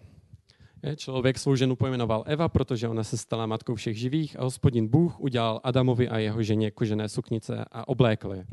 Člověk 0.96 1.38
svou 1.38 1.54
ženu 1.54 1.76
pojmenoval 1.76 2.24
Eva, 2.26 2.48
protože 2.48 2.88
ona 2.88 3.04
se 3.04 3.16
stala 3.16 3.46
matkou 3.46 3.74
všech 3.74 3.98
živých 3.98 4.38
a 4.38 4.42
hospodin 4.42 4.88
Bůh 4.88 5.20
udělal 5.20 5.60
Adamovi 5.64 6.08
a 6.08 6.18
jeho 6.18 6.42
ženě 6.42 6.70
kožené 6.70 7.08
suknice 7.08 7.64
a 7.72 7.88
oblékl 7.88 8.32
je. 8.32 8.46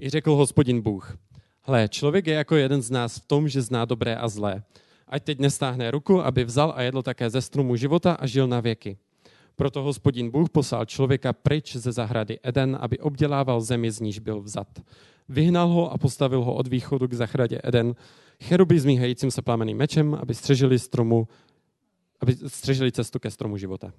I 0.00 0.10
řekl 0.10 0.34
hospodin 0.34 0.80
Bůh, 0.80 1.18
hle, 1.62 1.88
člověk 1.88 2.26
je 2.26 2.34
jako 2.34 2.56
jeden 2.56 2.82
z 2.82 2.90
nás 2.90 3.18
v 3.18 3.26
tom, 3.26 3.48
že 3.48 3.62
zná 3.62 3.84
dobré 3.84 4.16
a 4.16 4.28
zlé. 4.28 4.62
Ať 5.08 5.24
teď 5.24 5.38
nestáhne 5.38 5.90
ruku, 5.90 6.22
aby 6.22 6.44
vzal 6.44 6.72
a 6.76 6.82
jedl 6.82 7.02
také 7.02 7.30
ze 7.30 7.42
stromu 7.42 7.76
života 7.76 8.12
a 8.12 8.26
žil 8.26 8.46
na 8.46 8.60
věky. 8.60 8.98
Proto 9.56 9.82
hospodin 9.82 10.30
Bůh 10.30 10.50
poslal 10.50 10.84
člověka 10.84 11.32
pryč 11.32 11.76
ze 11.76 11.92
zahrady 11.92 12.38
Eden, 12.42 12.78
aby 12.80 12.98
obdělával 12.98 13.60
zemi, 13.60 13.90
z 13.90 14.00
níž 14.00 14.18
byl 14.18 14.40
vzat. 14.40 14.68
Vyhnal 15.28 15.68
ho 15.68 15.92
a 15.92 15.98
postavil 15.98 16.44
ho 16.44 16.54
od 16.54 16.66
východu 16.66 17.08
k 17.08 17.14
zahradě 17.14 17.60
Eden, 17.64 17.94
cheruby 18.42 18.80
zmíhajícím 18.80 19.30
se 19.30 19.42
plameným 19.42 19.76
mečem, 19.76 20.14
aby 20.14 20.34
střežili, 20.34 20.78
stromu, 20.78 21.28
aby 22.20 22.36
střežili 22.46 22.92
cestu 22.92 23.18
ke 23.18 23.30
stromu 23.30 23.56
života. 23.56 23.92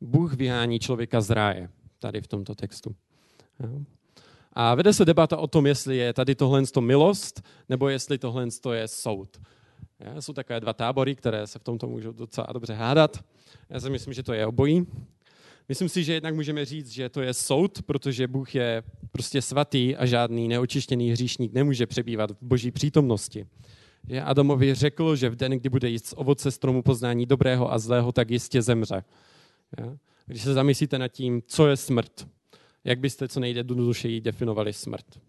Bůh 0.00 0.34
vyhání 0.34 0.78
člověka 0.78 1.20
z 1.20 1.30
ráje, 1.30 1.70
tady 1.98 2.20
v 2.20 2.26
tomto 2.26 2.54
textu. 2.54 2.94
A 4.52 4.74
vede 4.74 4.92
se 4.92 5.04
debata 5.04 5.36
o 5.36 5.46
tom, 5.46 5.66
jestli 5.66 5.96
je 5.96 6.12
tady 6.12 6.34
tohle 6.34 6.62
milost, 6.80 7.42
nebo 7.68 7.88
jestli 7.88 8.18
tohle 8.18 8.48
je 8.72 8.88
soud. 8.88 9.40
Jsou 10.20 10.32
takové 10.32 10.60
dva 10.60 10.72
tábory, 10.72 11.14
které 11.14 11.46
se 11.46 11.58
v 11.58 11.64
tomto 11.64 11.86
můžou 11.86 12.12
docela 12.12 12.46
dobře 12.52 12.74
hádat. 12.74 13.24
Já 13.70 13.80
si 13.80 13.90
myslím, 13.90 14.14
že 14.14 14.22
to 14.22 14.32
je 14.32 14.46
obojí. 14.46 14.86
Myslím 15.68 15.88
si, 15.88 16.04
že 16.04 16.12
jednak 16.12 16.34
můžeme 16.34 16.64
říct, 16.64 16.90
že 16.90 17.08
to 17.08 17.20
je 17.20 17.34
soud, 17.34 17.82
protože 17.82 18.28
Bůh 18.28 18.54
je 18.54 18.82
prostě 19.12 19.42
svatý 19.42 19.96
a 19.96 20.06
žádný 20.06 20.48
neočištěný 20.48 21.10
hříšník 21.10 21.52
nemůže 21.52 21.86
přebývat 21.86 22.30
v 22.30 22.36
boží 22.40 22.70
přítomnosti. 22.70 23.46
Že 24.08 24.22
Adamovi 24.22 24.74
řekl, 24.74 25.16
že 25.16 25.30
v 25.30 25.36
den, 25.36 25.52
kdy 25.52 25.68
bude 25.68 25.88
jíst 25.88 26.06
z 26.06 26.14
ovoce 26.16 26.50
stromu 26.50 26.82
poznání 26.82 27.26
dobrého 27.26 27.72
a 27.72 27.78
zlého, 27.78 28.12
tak 28.12 28.30
jistě 28.30 28.62
zemře. 28.62 29.04
Když 30.26 30.42
se 30.42 30.54
zamyslíte 30.54 30.98
nad 30.98 31.08
tím, 31.08 31.42
co 31.46 31.68
je 31.68 31.76
smrt, 31.76 32.28
jak 32.84 32.98
byste 32.98 33.28
co 33.28 33.40
nejjednodušeji 33.40 34.20
definovali 34.20 34.72
smrt? 34.72 35.20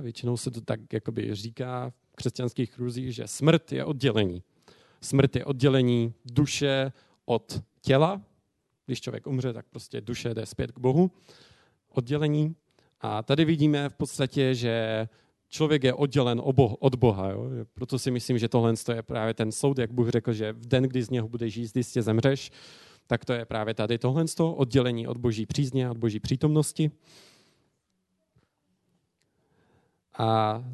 Většinou 0.00 0.36
se 0.36 0.50
to 0.50 0.60
tak 0.60 0.92
jakoby 0.92 1.34
říká 1.34 1.92
v 2.12 2.16
křesťanských 2.16 2.70
kruzích, 2.70 3.14
že 3.14 3.26
smrt 3.26 3.72
je 3.72 3.84
oddělení. 3.84 4.42
Smrt 5.00 5.36
je 5.36 5.44
oddělení 5.44 6.14
duše 6.24 6.92
od 7.24 7.62
těla. 7.82 8.22
Když 8.86 9.00
člověk 9.00 9.26
umře, 9.26 9.52
tak 9.52 9.66
prostě 9.70 10.00
duše 10.00 10.34
jde 10.34 10.46
zpět 10.46 10.72
k 10.72 10.78
Bohu. 10.78 11.10
Oddělení. 11.88 12.54
A 13.00 13.22
tady 13.22 13.44
vidíme 13.44 13.88
v 13.88 13.94
podstatě, 13.94 14.54
že 14.54 15.08
člověk 15.48 15.84
je 15.84 15.94
oddělen 15.94 16.42
od 16.80 16.94
Boha. 16.94 17.30
Jo? 17.30 17.44
Proto 17.74 17.98
si 17.98 18.10
myslím, 18.10 18.38
že 18.38 18.48
tohle 18.48 18.74
je 18.94 19.02
právě 19.02 19.34
ten 19.34 19.52
soud, 19.52 19.78
jak 19.78 19.92
Bůh 19.92 20.08
řekl, 20.08 20.32
že 20.32 20.52
v 20.52 20.66
den, 20.66 20.84
kdy 20.84 21.02
z 21.02 21.10
něho 21.10 21.28
budeš 21.28 21.56
jíst, 21.56 21.76
jistě 21.76 22.02
zemřeš 22.02 22.50
tak 23.10 23.24
to 23.24 23.32
je 23.32 23.44
právě 23.44 23.74
tady 23.74 23.98
tohle 23.98 24.24
oddělení 24.38 25.06
od 25.06 25.16
boží 25.16 25.46
přízně, 25.46 25.90
od 25.90 25.96
boží 25.96 26.20
přítomnosti. 26.20 26.90
A 30.18 30.64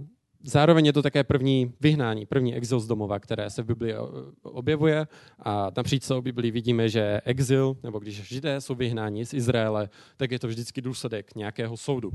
zároveň 0.43 0.87
je 0.87 0.93
to 0.93 1.03
také 1.03 1.25
první 1.25 1.73
vyhnání, 1.81 2.27
první 2.27 2.55
exil 2.55 2.81
z 2.81 2.87
domova, 2.87 3.19
které 3.19 3.51
se 3.51 3.63
v 3.63 3.67
Biblii 3.67 3.95
objevuje. 4.43 5.07
A 5.39 5.71
napříč 5.77 6.03
celou 6.03 6.23
Biblii 6.23 6.51
vidíme, 6.51 6.89
že 6.89 7.21
exil, 7.25 7.77
nebo 7.83 7.99
když 7.99 8.23
židé 8.23 8.61
jsou 8.61 8.75
vyhnáni 8.75 9.27
z 9.27 9.35
Izraele, 9.35 9.89
tak 10.17 10.31
je 10.31 10.39
to 10.39 10.49
vždycky 10.49 10.83
důsledek 10.83 11.35
nějakého 11.35 11.77
soudu. 11.77 12.13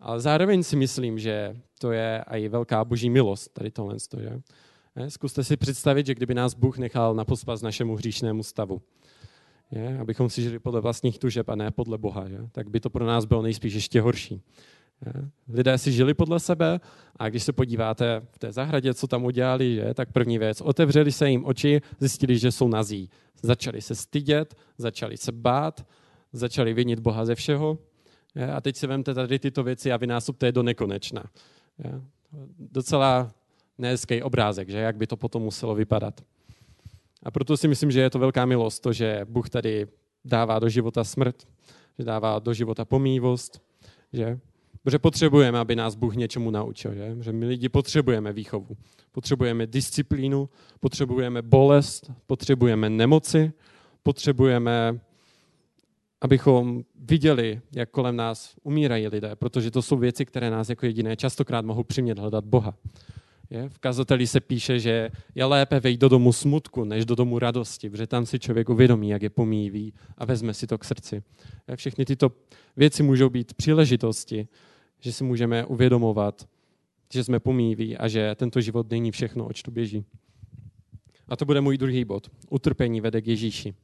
Ale 0.00 0.20
zároveň 0.20 0.62
si 0.62 0.76
myslím, 0.76 1.18
že 1.18 1.56
to 1.78 1.92
je 1.92 2.24
i 2.26 2.48
velká 2.48 2.84
boží 2.84 3.10
milost, 3.10 3.52
tady 3.52 3.70
tohle. 3.70 3.96
Že? 4.20 4.40
Zkuste 5.08 5.44
si 5.44 5.56
představit, 5.56 6.06
že 6.06 6.14
kdyby 6.14 6.34
nás 6.34 6.54
Bůh 6.54 6.78
nechal 6.78 7.14
na 7.14 7.24
pospas 7.24 7.62
našemu 7.62 7.96
hříšnému 7.96 8.42
stavu, 8.42 8.82
je, 9.70 9.98
abychom 9.98 10.30
si 10.30 10.42
žili 10.42 10.58
podle 10.58 10.80
vlastních 10.80 11.18
tužeb 11.18 11.48
a 11.48 11.54
ne 11.54 11.70
podle 11.70 11.98
Boha, 11.98 12.28
je, 12.28 12.48
tak 12.52 12.70
by 12.70 12.80
to 12.80 12.90
pro 12.90 13.06
nás 13.06 13.24
bylo 13.24 13.42
nejspíš 13.42 13.74
ještě 13.74 14.00
horší. 14.00 14.42
Lidé 15.48 15.78
si 15.78 15.92
žili 15.92 16.14
podle 16.14 16.40
sebe 16.40 16.80
a 17.16 17.28
když 17.28 17.42
se 17.42 17.52
podíváte 17.52 18.22
v 18.30 18.38
té 18.38 18.52
zahradě, 18.52 18.94
co 18.94 19.06
tam 19.06 19.24
udělali, 19.24 19.72
je, 19.72 19.94
tak 19.94 20.12
první 20.12 20.38
věc, 20.38 20.60
otevřeli 20.60 21.12
se 21.12 21.30
jim 21.30 21.44
oči, 21.44 21.80
zjistili, 21.98 22.38
že 22.38 22.52
jsou 22.52 22.68
nazí. 22.68 23.10
Začali 23.42 23.82
se 23.82 23.94
stydět, 23.94 24.54
začali 24.78 25.16
se 25.16 25.32
bát, 25.32 25.86
začali 26.32 26.74
vinit 26.74 27.00
Boha 27.00 27.24
ze 27.24 27.34
všeho. 27.34 27.78
A 28.54 28.60
teď 28.60 28.76
si 28.76 28.86
vemte 28.86 29.14
tady 29.14 29.38
tyto 29.38 29.62
věci 29.62 29.92
a 29.92 29.96
vynásobte 29.96 30.46
je 30.46 30.52
do 30.52 30.62
nekonečna. 30.62 31.24
Docela 32.58 33.30
nehezký 33.78 34.22
obrázek, 34.22 34.68
že 34.68 34.78
jak 34.78 34.96
by 34.96 35.06
to 35.06 35.16
potom 35.16 35.42
muselo 35.42 35.74
vypadat. 35.74 36.20
A 37.22 37.30
proto 37.30 37.56
si 37.56 37.68
myslím, 37.68 37.90
že 37.90 38.00
je 38.00 38.10
to 38.10 38.18
velká 38.18 38.44
milost, 38.44 38.82
to, 38.82 38.92
že 38.92 39.20
Bůh 39.24 39.50
tady 39.50 39.86
dává 40.24 40.58
do 40.58 40.68
života 40.68 41.04
smrt, 41.04 41.46
že 41.98 42.04
dává 42.04 42.38
do 42.38 42.54
života 42.54 42.84
pomývost, 42.84 43.62
že? 44.12 44.38
Protože 44.84 44.98
potřebujeme, 44.98 45.58
aby 45.58 45.76
nás 45.76 45.94
Bůh 45.94 46.16
něčemu 46.16 46.50
naučil. 46.50 46.94
Že? 46.94 47.16
že 47.20 47.32
my 47.32 47.46
lidi 47.46 47.68
potřebujeme 47.68 48.32
výchovu. 48.32 48.76
Potřebujeme 49.12 49.66
disciplínu, 49.66 50.48
potřebujeme 50.80 51.42
bolest, 51.42 52.10
potřebujeme 52.26 52.90
nemoci, 52.90 53.52
potřebujeme, 54.02 55.00
abychom 56.20 56.84
viděli, 57.00 57.60
jak 57.72 57.90
kolem 57.90 58.16
nás 58.16 58.54
umírají 58.62 59.08
lidé, 59.08 59.36
protože 59.36 59.70
to 59.70 59.82
jsou 59.82 59.96
věci, 59.96 60.24
které 60.24 60.50
nás 60.50 60.68
jako 60.68 60.86
jediné 60.86 61.16
častokrát 61.16 61.64
mohou 61.64 61.82
přimět 61.82 62.18
hledat 62.18 62.44
Boha. 62.44 62.74
Je? 63.50 63.68
V 63.68 63.78
kazateli 63.78 64.26
se 64.26 64.40
píše, 64.40 64.78
že 64.78 65.10
je 65.34 65.44
lépe 65.44 65.80
vejít 65.80 66.00
do 66.00 66.08
domu 66.08 66.32
smutku, 66.32 66.84
než 66.84 67.04
do 67.04 67.14
domu 67.14 67.38
radosti, 67.38 67.90
protože 67.90 68.06
tam 68.06 68.26
si 68.26 68.38
člověk 68.38 68.68
uvědomí, 68.68 69.08
jak 69.08 69.22
je 69.22 69.30
pomývý 69.30 69.94
a 70.18 70.24
vezme 70.24 70.54
si 70.54 70.66
to 70.66 70.78
k 70.78 70.84
srdci. 70.84 71.22
Je? 71.68 71.76
Všechny 71.76 72.04
tyto 72.04 72.32
věci 72.76 73.02
můžou 73.02 73.28
být 73.28 73.54
příležitosti, 73.54 74.48
že 75.04 75.12
si 75.12 75.24
můžeme 75.24 75.64
uvědomovat, 75.64 76.48
že 77.12 77.24
jsme 77.24 77.40
pomýví 77.40 77.96
a 77.96 78.08
že 78.08 78.34
tento 78.34 78.60
život 78.60 78.90
není 78.90 79.10
všechno, 79.10 79.46
oč 79.46 79.62
tu 79.62 79.70
běží. 79.70 80.04
A 81.28 81.36
to 81.36 81.44
bude 81.44 81.60
můj 81.60 81.78
druhý 81.78 82.04
bod. 82.04 82.30
Utrpení 82.50 83.00
vede 83.00 83.22
k 83.22 83.26
Ježíši. 83.26 83.74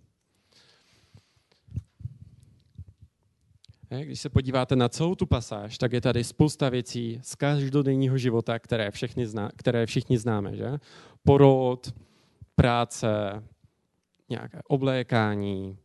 Když 4.02 4.20
se 4.20 4.28
podíváte 4.28 4.76
na 4.76 4.88
celou 4.88 5.14
tu 5.14 5.26
pasáž, 5.26 5.78
tak 5.78 5.92
je 5.92 6.00
tady 6.00 6.24
spousta 6.24 6.68
věcí 6.68 7.20
z 7.22 7.34
každodenního 7.34 8.18
života, 8.18 8.58
které, 8.58 8.90
všechny 8.90 9.26
zná, 9.26 9.50
které 9.56 9.86
všichni 9.86 10.18
známe. 10.18 10.56
Že? 10.56 10.78
Porod, 11.22 11.94
práce, 12.54 13.08
nějaké 14.28 14.60
oblékání, 14.68 15.78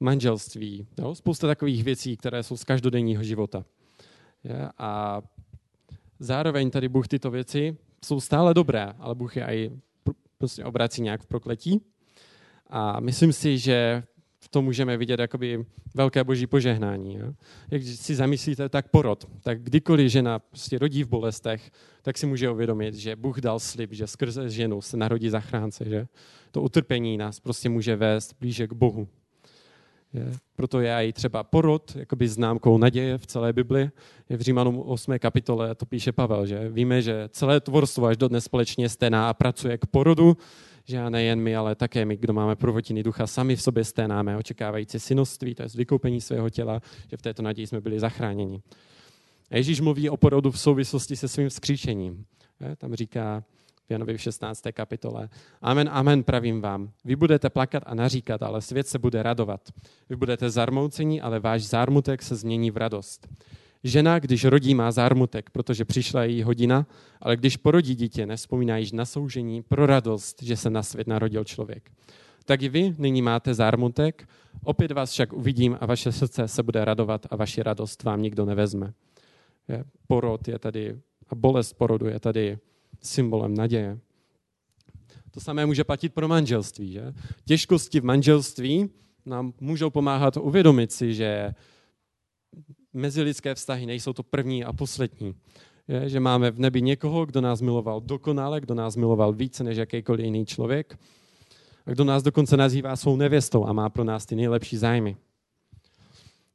manželství. 0.00 0.86
Jo? 0.98 1.14
Spousta 1.14 1.46
takových 1.46 1.84
věcí, 1.84 2.16
které 2.16 2.42
jsou 2.42 2.56
z 2.56 2.64
každodenního 2.64 3.22
života. 3.22 3.64
Je? 4.44 4.68
A 4.78 5.22
zároveň 6.18 6.70
tady 6.70 6.88
Bůh 6.88 7.08
tyto 7.08 7.30
věci 7.30 7.76
jsou 8.04 8.20
stále 8.20 8.54
dobré, 8.54 8.92
ale 8.98 9.14
Bůh 9.14 9.36
je 9.36 9.44
i 9.44 9.70
prostě 10.38 10.64
obrací 10.64 11.02
nějak 11.02 11.22
v 11.22 11.26
prokletí. 11.26 11.80
A 12.66 13.00
myslím 13.00 13.32
si, 13.32 13.58
že 13.58 14.02
v 14.40 14.48
tom 14.48 14.64
můžeme 14.64 14.96
vidět 14.96 15.20
jakoby 15.20 15.66
velké 15.94 16.24
boží 16.24 16.46
požehnání. 16.46 17.14
Jo? 17.14 17.32
Jak 17.70 17.82
si 17.82 18.14
zamyslíte, 18.14 18.68
tak 18.68 18.88
porod. 18.88 19.28
Tak 19.42 19.62
kdykoliv 19.62 20.12
žena 20.12 20.38
prostě 20.38 20.78
rodí 20.78 21.04
v 21.04 21.08
bolestech, 21.08 21.70
tak 22.02 22.18
si 22.18 22.26
může 22.26 22.50
uvědomit, 22.50 22.94
že 22.94 23.16
Bůh 23.16 23.40
dal 23.40 23.60
slib, 23.60 23.92
že 23.92 24.06
skrze 24.06 24.50
ženu 24.50 24.82
se 24.82 24.96
narodí 24.96 25.30
zachránce. 25.30 25.84
Že? 25.84 26.06
To 26.50 26.62
utrpení 26.62 27.16
nás 27.16 27.40
prostě 27.40 27.68
může 27.68 27.96
vést 27.96 28.36
blíže 28.40 28.66
k 28.66 28.72
Bohu. 28.72 29.08
Proto 30.56 30.80
je 30.80 30.92
i 30.94 31.12
třeba 31.12 31.42
porod 31.42 31.96
jakoby 31.96 32.28
známkou 32.28 32.78
naděje 32.78 33.18
v 33.18 33.26
celé 33.26 33.52
Bibli. 33.52 33.90
Je 34.28 34.36
v 34.36 34.40
Římanům 34.40 34.78
8. 34.78 35.18
kapitole 35.18 35.74
to 35.74 35.86
píše 35.86 36.12
Pavel, 36.12 36.46
že 36.46 36.68
víme, 36.68 37.02
že 37.02 37.28
celé 37.28 37.60
tvorstvo 37.60 38.06
až 38.06 38.16
dodnes 38.16 38.44
společně 38.44 38.88
sténá 38.88 39.30
a 39.30 39.34
pracuje 39.34 39.78
k 39.78 39.86
porodu, 39.86 40.36
že 40.84 40.98
a 40.98 41.10
nejen 41.10 41.40
my, 41.40 41.56
ale 41.56 41.74
také 41.74 42.04
my, 42.04 42.16
kdo 42.16 42.32
máme 42.32 42.56
prvotiny 42.56 43.02
ducha, 43.02 43.26
sami 43.26 43.56
v 43.56 43.62
sobě 43.62 43.84
sténáme, 43.84 44.36
očekávající 44.36 45.00
synoství, 45.00 45.54
to 45.54 45.62
je 45.62 45.68
vykoupení 45.74 46.20
svého 46.20 46.50
těla, 46.50 46.80
že 47.10 47.16
v 47.16 47.22
této 47.22 47.42
naději 47.42 47.66
jsme 47.66 47.80
byli 47.80 48.00
zachráněni. 48.00 48.62
Ježíš 49.50 49.80
mluví 49.80 50.10
o 50.10 50.16
porodu 50.16 50.50
v 50.50 50.60
souvislosti 50.60 51.16
se 51.16 51.28
svým 51.28 51.48
vzkříšením. 51.48 52.24
Tam 52.78 52.94
říká, 52.94 53.44
v 53.86 53.90
Janovi 53.90 54.16
v 54.16 54.20
16. 54.20 54.62
kapitole. 54.72 55.28
Amen, 55.62 55.88
amen, 55.92 56.22
pravím 56.22 56.60
vám. 56.60 56.90
Vy 57.04 57.16
budete 57.16 57.50
plakat 57.50 57.82
a 57.86 57.94
naříkat, 57.94 58.42
ale 58.42 58.62
svět 58.62 58.88
se 58.88 58.98
bude 58.98 59.22
radovat. 59.22 59.60
Vy 60.08 60.16
budete 60.16 60.50
zarmoucení, 60.50 61.20
ale 61.20 61.40
váš 61.40 61.62
zármutek 61.62 62.22
se 62.22 62.36
změní 62.36 62.70
v 62.70 62.76
radost. 62.76 63.28
Žena, 63.84 64.18
když 64.18 64.44
rodí, 64.44 64.74
má 64.74 64.90
zármutek, 64.90 65.50
protože 65.50 65.84
přišla 65.84 66.24
její 66.24 66.42
hodina, 66.42 66.86
ale 67.20 67.36
když 67.36 67.56
porodí 67.56 67.94
dítě, 67.94 68.26
nespomíná 68.26 68.76
již 68.76 68.92
na 68.92 69.04
soužení 69.04 69.62
pro 69.62 69.86
radost, 69.86 70.42
že 70.42 70.56
se 70.56 70.70
na 70.70 70.82
svět 70.82 71.06
narodil 71.06 71.44
člověk. 71.44 71.90
Tak 72.44 72.62
i 72.62 72.68
vy 72.68 72.94
nyní 72.98 73.22
máte 73.22 73.54
zármutek, 73.54 74.28
opět 74.64 74.92
vás 74.92 75.10
však 75.10 75.32
uvidím 75.32 75.78
a 75.80 75.86
vaše 75.86 76.12
srdce 76.12 76.48
se 76.48 76.62
bude 76.62 76.84
radovat 76.84 77.26
a 77.30 77.36
vaši 77.36 77.62
radost 77.62 78.02
vám 78.02 78.22
nikdo 78.22 78.44
nevezme. 78.44 78.92
Porod 80.06 80.48
je 80.48 80.58
tady, 80.58 81.00
a 81.28 81.34
bolest 81.34 81.72
porodu 81.72 82.06
je 82.06 82.20
tady 82.20 82.58
symbolem 83.06 83.54
naděje. 83.54 83.98
To 85.30 85.40
samé 85.40 85.66
může 85.66 85.84
platit 85.84 86.14
pro 86.14 86.28
manželství. 86.28 86.92
Že? 86.92 87.12
Těžkosti 87.44 88.00
v 88.00 88.04
manželství 88.04 88.90
nám 89.26 89.52
můžou 89.60 89.90
pomáhat 89.90 90.36
uvědomit 90.36 90.92
si, 90.92 91.14
že 91.14 91.54
mezilidské 92.92 93.54
vztahy 93.54 93.86
nejsou 93.86 94.12
to 94.12 94.22
první 94.22 94.64
a 94.64 94.72
poslední. 94.72 95.34
Je, 95.88 96.08
že 96.08 96.20
máme 96.20 96.50
v 96.50 96.58
nebi 96.58 96.82
někoho, 96.82 97.26
kdo 97.26 97.40
nás 97.40 97.60
miloval 97.60 98.00
dokonale, 98.00 98.60
kdo 98.60 98.74
nás 98.74 98.96
miloval 98.96 99.32
více 99.32 99.64
než 99.64 99.76
jakýkoliv 99.76 100.24
jiný 100.24 100.46
člověk 100.46 100.98
a 101.86 101.90
kdo 101.90 102.04
nás 102.04 102.22
dokonce 102.22 102.56
nazývá 102.56 102.96
svou 102.96 103.16
nevěstou 103.16 103.66
a 103.66 103.72
má 103.72 103.88
pro 103.88 104.04
nás 104.04 104.26
ty 104.26 104.36
nejlepší 104.36 104.76
zájmy. 104.76 105.16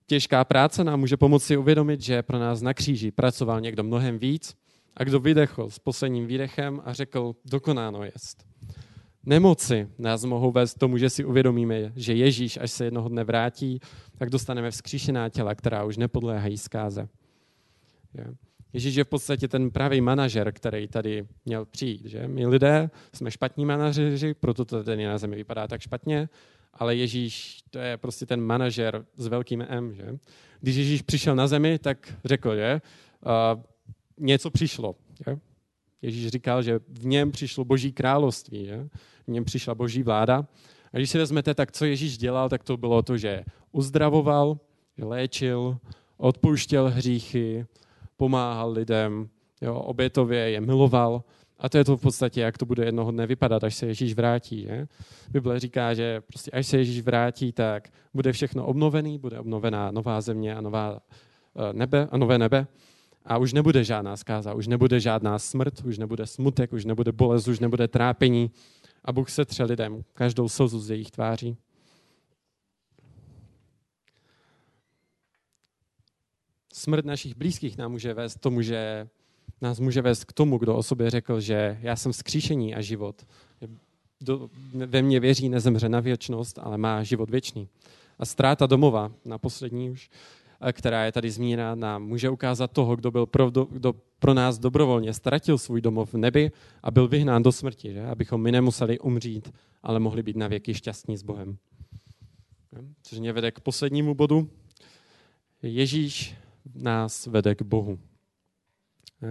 Těžká 0.07 0.45
práce 0.45 0.83
nám 0.83 0.99
může 0.99 1.17
pomoci 1.17 1.57
uvědomit, 1.57 2.01
že 2.01 2.23
pro 2.23 2.39
nás 2.39 2.61
na 2.61 2.73
kříži 2.73 3.11
pracoval 3.11 3.61
někdo 3.61 3.83
mnohem 3.83 4.19
víc 4.19 4.55
a 4.97 5.03
kdo 5.03 5.19
vydechl 5.19 5.69
s 5.69 5.79
posledním 5.79 6.27
výdechem 6.27 6.81
a 6.85 6.93
řekl, 6.93 7.35
dokonáno 7.45 8.03
jest. 8.03 8.45
Nemoci 9.25 9.87
nás 9.99 10.25
mohou 10.25 10.51
vést 10.51 10.73
k 10.73 10.79
tomu, 10.79 10.97
že 10.97 11.09
si 11.09 11.25
uvědomíme, 11.25 11.91
že 11.95 12.13
Ježíš, 12.13 12.57
až 12.57 12.71
se 12.71 12.85
jednoho 12.85 13.09
dne 13.09 13.23
vrátí, 13.23 13.79
tak 14.17 14.29
dostaneme 14.29 14.71
vzkříšená 14.71 15.29
těla, 15.29 15.55
která 15.55 15.83
už 15.83 15.97
nepodléhají 15.97 16.57
zkáze. 16.57 17.07
Ježíš 18.73 18.95
je 18.95 19.03
v 19.03 19.07
podstatě 19.07 19.47
ten 19.47 19.71
pravý 19.71 20.01
manažer, 20.01 20.51
který 20.51 20.87
tady 20.87 21.27
měl 21.45 21.65
přijít. 21.65 22.05
Že? 22.05 22.27
My 22.27 22.47
lidé 22.47 22.89
jsme 23.13 23.31
špatní 23.31 23.65
manažeři, 23.65 24.33
proto 24.33 24.65
to 24.65 24.83
tady 24.83 25.05
na 25.05 25.17
zemi 25.17 25.35
vypadá 25.35 25.67
tak 25.67 25.81
špatně, 25.81 26.29
ale 26.73 26.95
Ježíš 26.95 27.63
to 27.69 27.79
je 27.79 27.97
prostě 27.97 28.25
ten 28.25 28.41
manažer 28.41 29.05
s 29.17 29.27
velkým 29.27 29.65
M. 29.69 29.93
Že? 29.93 30.17
Když 30.61 30.75
Ježíš 30.75 31.01
přišel 31.01 31.35
na 31.35 31.47
zemi, 31.47 31.79
tak 31.79 32.13
řekl, 32.25 32.55
že 32.55 32.81
něco 34.21 34.49
přišlo. 34.49 34.95
Že? 35.25 35.37
Ježíš 36.01 36.27
říkal, 36.27 36.63
že 36.63 36.79
v 36.87 37.05
něm 37.05 37.31
přišlo 37.31 37.65
boží 37.65 37.91
království, 37.91 38.65
že? 38.65 38.87
v 39.27 39.31
něm 39.31 39.45
přišla 39.45 39.75
boží 39.75 40.03
vláda. 40.03 40.47
A 40.93 40.97
když 40.97 41.09
si 41.09 41.17
vezmete, 41.17 41.53
tak 41.53 41.71
co 41.71 41.85
Ježíš 41.85 42.17
dělal, 42.17 42.49
tak 42.49 42.63
to 42.63 42.77
bylo 42.77 43.01
to, 43.01 43.17
že 43.17 43.43
uzdravoval, 43.71 44.59
léčil, 45.01 45.77
odpouštěl 46.17 46.89
hříchy, 46.89 47.65
pomáhal 48.17 48.71
lidem, 48.71 49.29
jo, 49.61 49.75
obětově 49.75 50.49
je 50.49 50.61
miloval. 50.61 51.23
A 51.59 51.69
to 51.69 51.77
je 51.77 51.85
to 51.85 51.97
v 51.97 52.01
podstatě, 52.01 52.41
jak 52.41 52.57
to 52.57 52.65
bude 52.65 52.85
jednoho 52.85 53.11
dne 53.11 53.27
vypadat, 53.27 53.63
až 53.63 53.75
se 53.75 53.85
Ježíš 53.85 54.13
vrátí. 54.13 54.61
Že? 54.61 54.87
Bible 55.29 55.59
říká, 55.59 55.93
že 55.93 56.21
prostě 56.21 56.51
až 56.51 56.67
se 56.67 56.77
Ježíš 56.77 57.01
vrátí, 57.01 57.51
tak 57.51 57.89
bude 58.13 58.31
všechno 58.31 58.65
obnovený, 58.65 59.19
bude 59.19 59.39
obnovená 59.39 59.91
nová 59.91 60.21
země 60.21 60.55
a 60.55 60.61
nová 60.61 60.99
eh, 60.99 61.73
nebe 61.73 62.07
a 62.11 62.17
nové 62.17 62.37
nebe. 62.37 62.67
A 63.25 63.37
už 63.37 63.53
nebude 63.53 63.83
žádná 63.83 64.17
zkáza, 64.17 64.53
už 64.53 64.67
nebude 64.67 64.99
žádná 64.99 65.39
smrt, 65.39 65.81
už 65.85 65.97
nebude 65.97 66.27
smutek, 66.27 66.73
už 66.73 66.85
nebude 66.85 67.11
bolest, 67.11 67.47
už 67.47 67.59
nebude 67.59 67.87
trápení. 67.87 68.51
A 69.05 69.11
Bůh 69.11 69.29
se 69.29 69.45
tře 69.45 69.63
lidem 69.63 70.03
každou 70.13 70.49
slzu 70.49 70.79
z 70.79 70.89
jejich 70.89 71.11
tváří. 71.11 71.57
Smrt 76.73 77.05
našich 77.05 77.35
blízkých 77.35 77.77
nám 77.77 77.91
může 77.91 78.13
vést 78.13 78.39
tomu, 78.39 78.61
že 78.61 79.07
nás 79.61 79.79
může 79.79 80.01
vést 80.01 80.25
k 80.25 80.33
tomu, 80.33 80.57
kdo 80.57 80.75
o 80.75 80.83
sobě 80.83 81.09
řekl, 81.09 81.39
že 81.39 81.77
já 81.81 81.95
jsem 81.95 82.13
skříšení 82.13 82.75
a 82.75 82.81
život. 82.81 83.25
Do, 84.21 84.49
ve 84.73 85.01
mně 85.01 85.19
věří, 85.19 85.49
nezemře 85.49 85.89
na 85.89 85.99
věčnost, 85.99 86.59
ale 86.59 86.77
má 86.77 87.03
život 87.03 87.29
věčný. 87.29 87.67
A 88.19 88.25
ztráta 88.25 88.65
domova, 88.65 89.11
na 89.25 89.37
poslední 89.37 89.89
už, 89.89 90.09
která 90.71 91.05
je 91.05 91.11
tady 91.11 91.31
zmíněna, 91.31 91.75
nám 91.75 92.03
může 92.03 92.29
ukázat 92.29 92.71
toho, 92.71 92.95
kdo, 92.95 93.11
byl 93.11 93.25
pro, 93.25 93.51
kdo 93.51 93.93
pro 94.19 94.33
nás 94.33 94.59
dobrovolně 94.59 95.13
ztratil 95.13 95.57
svůj 95.57 95.81
domov 95.81 96.13
v 96.13 96.17
nebi 96.17 96.51
a 96.83 96.91
byl 96.91 97.07
vyhnán 97.07 97.43
do 97.43 97.51
smrti, 97.51 97.93
že? 97.93 98.05
abychom 98.05 98.41
my 98.41 98.51
nemuseli 98.51 98.99
umřít, 98.99 99.53
ale 99.83 99.99
mohli 99.99 100.23
být 100.23 100.35
navěky 100.35 100.73
šťastní 100.73 101.17
s 101.17 101.23
Bohem. 101.23 101.57
Což 103.03 103.19
mě 103.19 103.33
vede 103.33 103.51
k 103.51 103.59
poslednímu 103.59 104.15
bodu. 104.15 104.49
Ježíš 105.61 106.35
nás 106.75 107.27
vede 107.27 107.55
k 107.55 107.61
Bohu. 107.61 107.99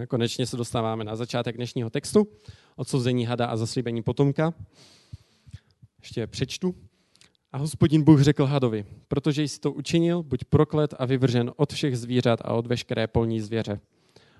Konečně 0.07 0.45
se 0.45 0.57
dostáváme 0.57 1.03
na 1.03 1.15
začátek 1.15 1.55
dnešního 1.55 1.89
textu, 1.89 2.27
odsouzení 2.75 3.25
hada 3.25 3.45
a 3.45 3.57
zaslíbení 3.57 4.03
potomka. 4.03 4.53
Ještě 5.99 6.27
přečtu. 6.27 6.75
A 7.53 7.57
hospodin 7.57 8.03
Bůh 8.03 8.21
řekl 8.21 8.45
hadovi, 8.45 8.85
protože 9.07 9.43
jsi 9.43 9.59
to 9.59 9.71
učinil, 9.71 10.23
buď 10.23 10.43
proklet 10.43 10.93
a 10.99 11.05
vyvržen 11.05 11.51
od 11.55 11.73
všech 11.73 11.97
zvířat 11.97 12.39
a 12.43 12.53
od 12.53 12.67
veškeré 12.67 13.07
polní 13.07 13.41
zvěře. 13.41 13.79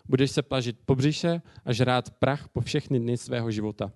Budeš 0.05 0.31
se 0.31 0.41
plažit 0.41 0.77
po 0.85 0.95
břiše 0.95 1.41
a 1.65 1.73
žrát 1.73 2.09
prach 2.09 2.47
po 2.47 2.61
všechny 2.61 2.99
dny 2.99 3.17
svého 3.17 3.51
života. 3.51 3.91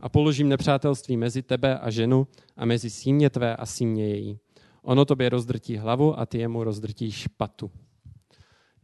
A 0.00 0.08
položím 0.08 0.48
nepřátelství 0.48 1.16
mezi 1.16 1.42
tebe 1.42 1.78
a 1.78 1.90
ženu 1.90 2.26
a 2.56 2.64
mezi 2.64 2.90
símě 2.90 3.30
tvé 3.30 3.56
a 3.56 3.66
símě 3.66 4.08
její. 4.08 4.38
Ono 4.82 5.04
tobě 5.04 5.28
rozdrtí 5.28 5.76
hlavu 5.76 6.18
a 6.20 6.26
ty 6.26 6.38
jemu 6.38 6.64
rozdrtí 6.64 7.12
špatu. 7.12 7.70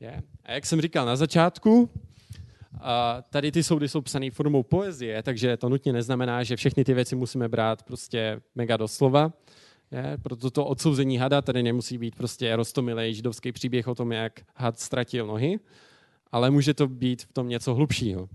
Je. 0.00 0.22
A 0.44 0.52
jak 0.52 0.66
jsem 0.66 0.80
říkal 0.80 1.06
na 1.06 1.16
začátku, 1.16 1.90
a 2.80 3.22
tady 3.30 3.52
ty 3.52 3.62
soudy 3.62 3.88
jsou 3.88 4.00
psané 4.00 4.30
formou 4.30 4.62
poezie, 4.62 5.22
takže 5.22 5.56
to 5.56 5.68
nutně 5.68 5.92
neznamená, 5.92 6.42
že 6.42 6.56
všechny 6.56 6.84
ty 6.84 6.94
věci 6.94 7.16
musíme 7.16 7.48
brát 7.48 7.82
prostě 7.82 8.40
mega 8.54 8.76
doslova. 8.76 9.32
Je, 9.92 10.18
proto 10.22 10.50
to 10.50 10.66
odsouzení 10.66 11.18
hada 11.18 11.42
tady 11.42 11.62
nemusí 11.62 11.98
být 11.98 12.16
prostě 12.16 12.56
rostomilý 12.56 13.14
židovský 13.14 13.52
příběh 13.52 13.88
o 13.88 13.94
tom, 13.94 14.12
jak 14.12 14.40
had 14.56 14.80
ztratil 14.80 15.26
nohy, 15.26 15.58
ale 16.32 16.50
může 16.50 16.74
to 16.74 16.88
být 16.88 17.22
v 17.22 17.32
tom 17.32 17.48
něco 17.48 17.74
hlubšího. 17.74 18.28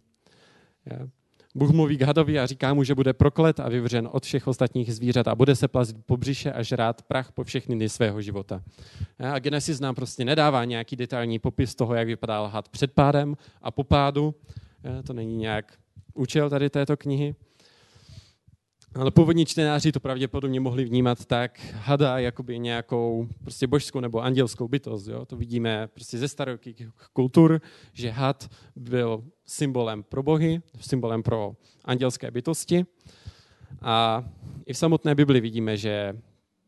Je. 0.85 1.09
Bůh 1.55 1.71
mluví 1.71 1.97
k 1.97 2.01
hadovi 2.01 2.39
a 2.39 2.45
říká 2.45 2.73
mu, 2.73 2.83
že 2.83 2.95
bude 2.95 3.13
proklet 3.13 3.59
a 3.59 3.69
vyvřen 3.69 4.09
od 4.11 4.23
všech 4.23 4.47
ostatních 4.47 4.95
zvířat 4.95 5.27
a 5.27 5.35
bude 5.35 5.55
se 5.55 5.67
plazit 5.67 5.97
po 6.05 6.17
břiše 6.17 6.51
a 6.51 6.63
žrát 6.63 7.01
prach 7.01 7.31
po 7.31 7.43
všechny 7.43 7.75
dny 7.75 7.89
svého 7.89 8.21
života. 8.21 8.63
A 9.19 9.39
Genesis 9.39 9.79
nám 9.79 9.95
prostě 9.95 10.25
nedává 10.25 10.65
nějaký 10.65 10.95
detailní 10.95 11.39
popis 11.39 11.75
toho, 11.75 11.95
jak 11.95 12.07
vypadal 12.07 12.47
had 12.47 12.69
před 12.69 12.91
pádem 12.91 13.37
a 13.61 13.71
po 13.71 13.83
pádu. 13.83 14.35
To 15.07 15.13
není 15.13 15.35
nějak 15.35 15.73
účel 16.13 16.49
tady 16.49 16.69
této 16.69 16.97
knihy. 16.97 17.35
Ale 18.95 19.11
původní 19.11 19.45
čtenáři 19.45 19.91
to 19.91 19.99
pravděpodobně 19.99 20.59
mohli 20.59 20.85
vnímat 20.85 21.25
tak 21.25 21.59
hada 21.73 22.19
jakoby 22.19 22.59
nějakou 22.59 23.27
prostě 23.41 23.67
božskou 23.67 23.99
nebo 23.99 24.21
andělskou 24.21 24.67
bytost. 24.67 25.07
Jo? 25.07 25.25
To 25.25 25.37
vidíme 25.37 25.87
prostě 25.93 26.17
ze 26.17 26.27
starokých 26.27 26.87
kultur, 27.13 27.61
že 27.93 28.09
had 28.09 28.49
byl 28.75 29.23
symbolem 29.45 30.03
pro 30.03 30.23
bohy, 30.23 30.61
symbolem 30.79 31.23
pro 31.23 31.55
andělské 31.85 32.31
bytosti. 32.31 32.85
A 33.81 34.25
i 34.65 34.73
v 34.73 34.77
samotné 34.77 35.15
Bibli 35.15 35.41
vidíme, 35.41 35.77
že 35.77 36.13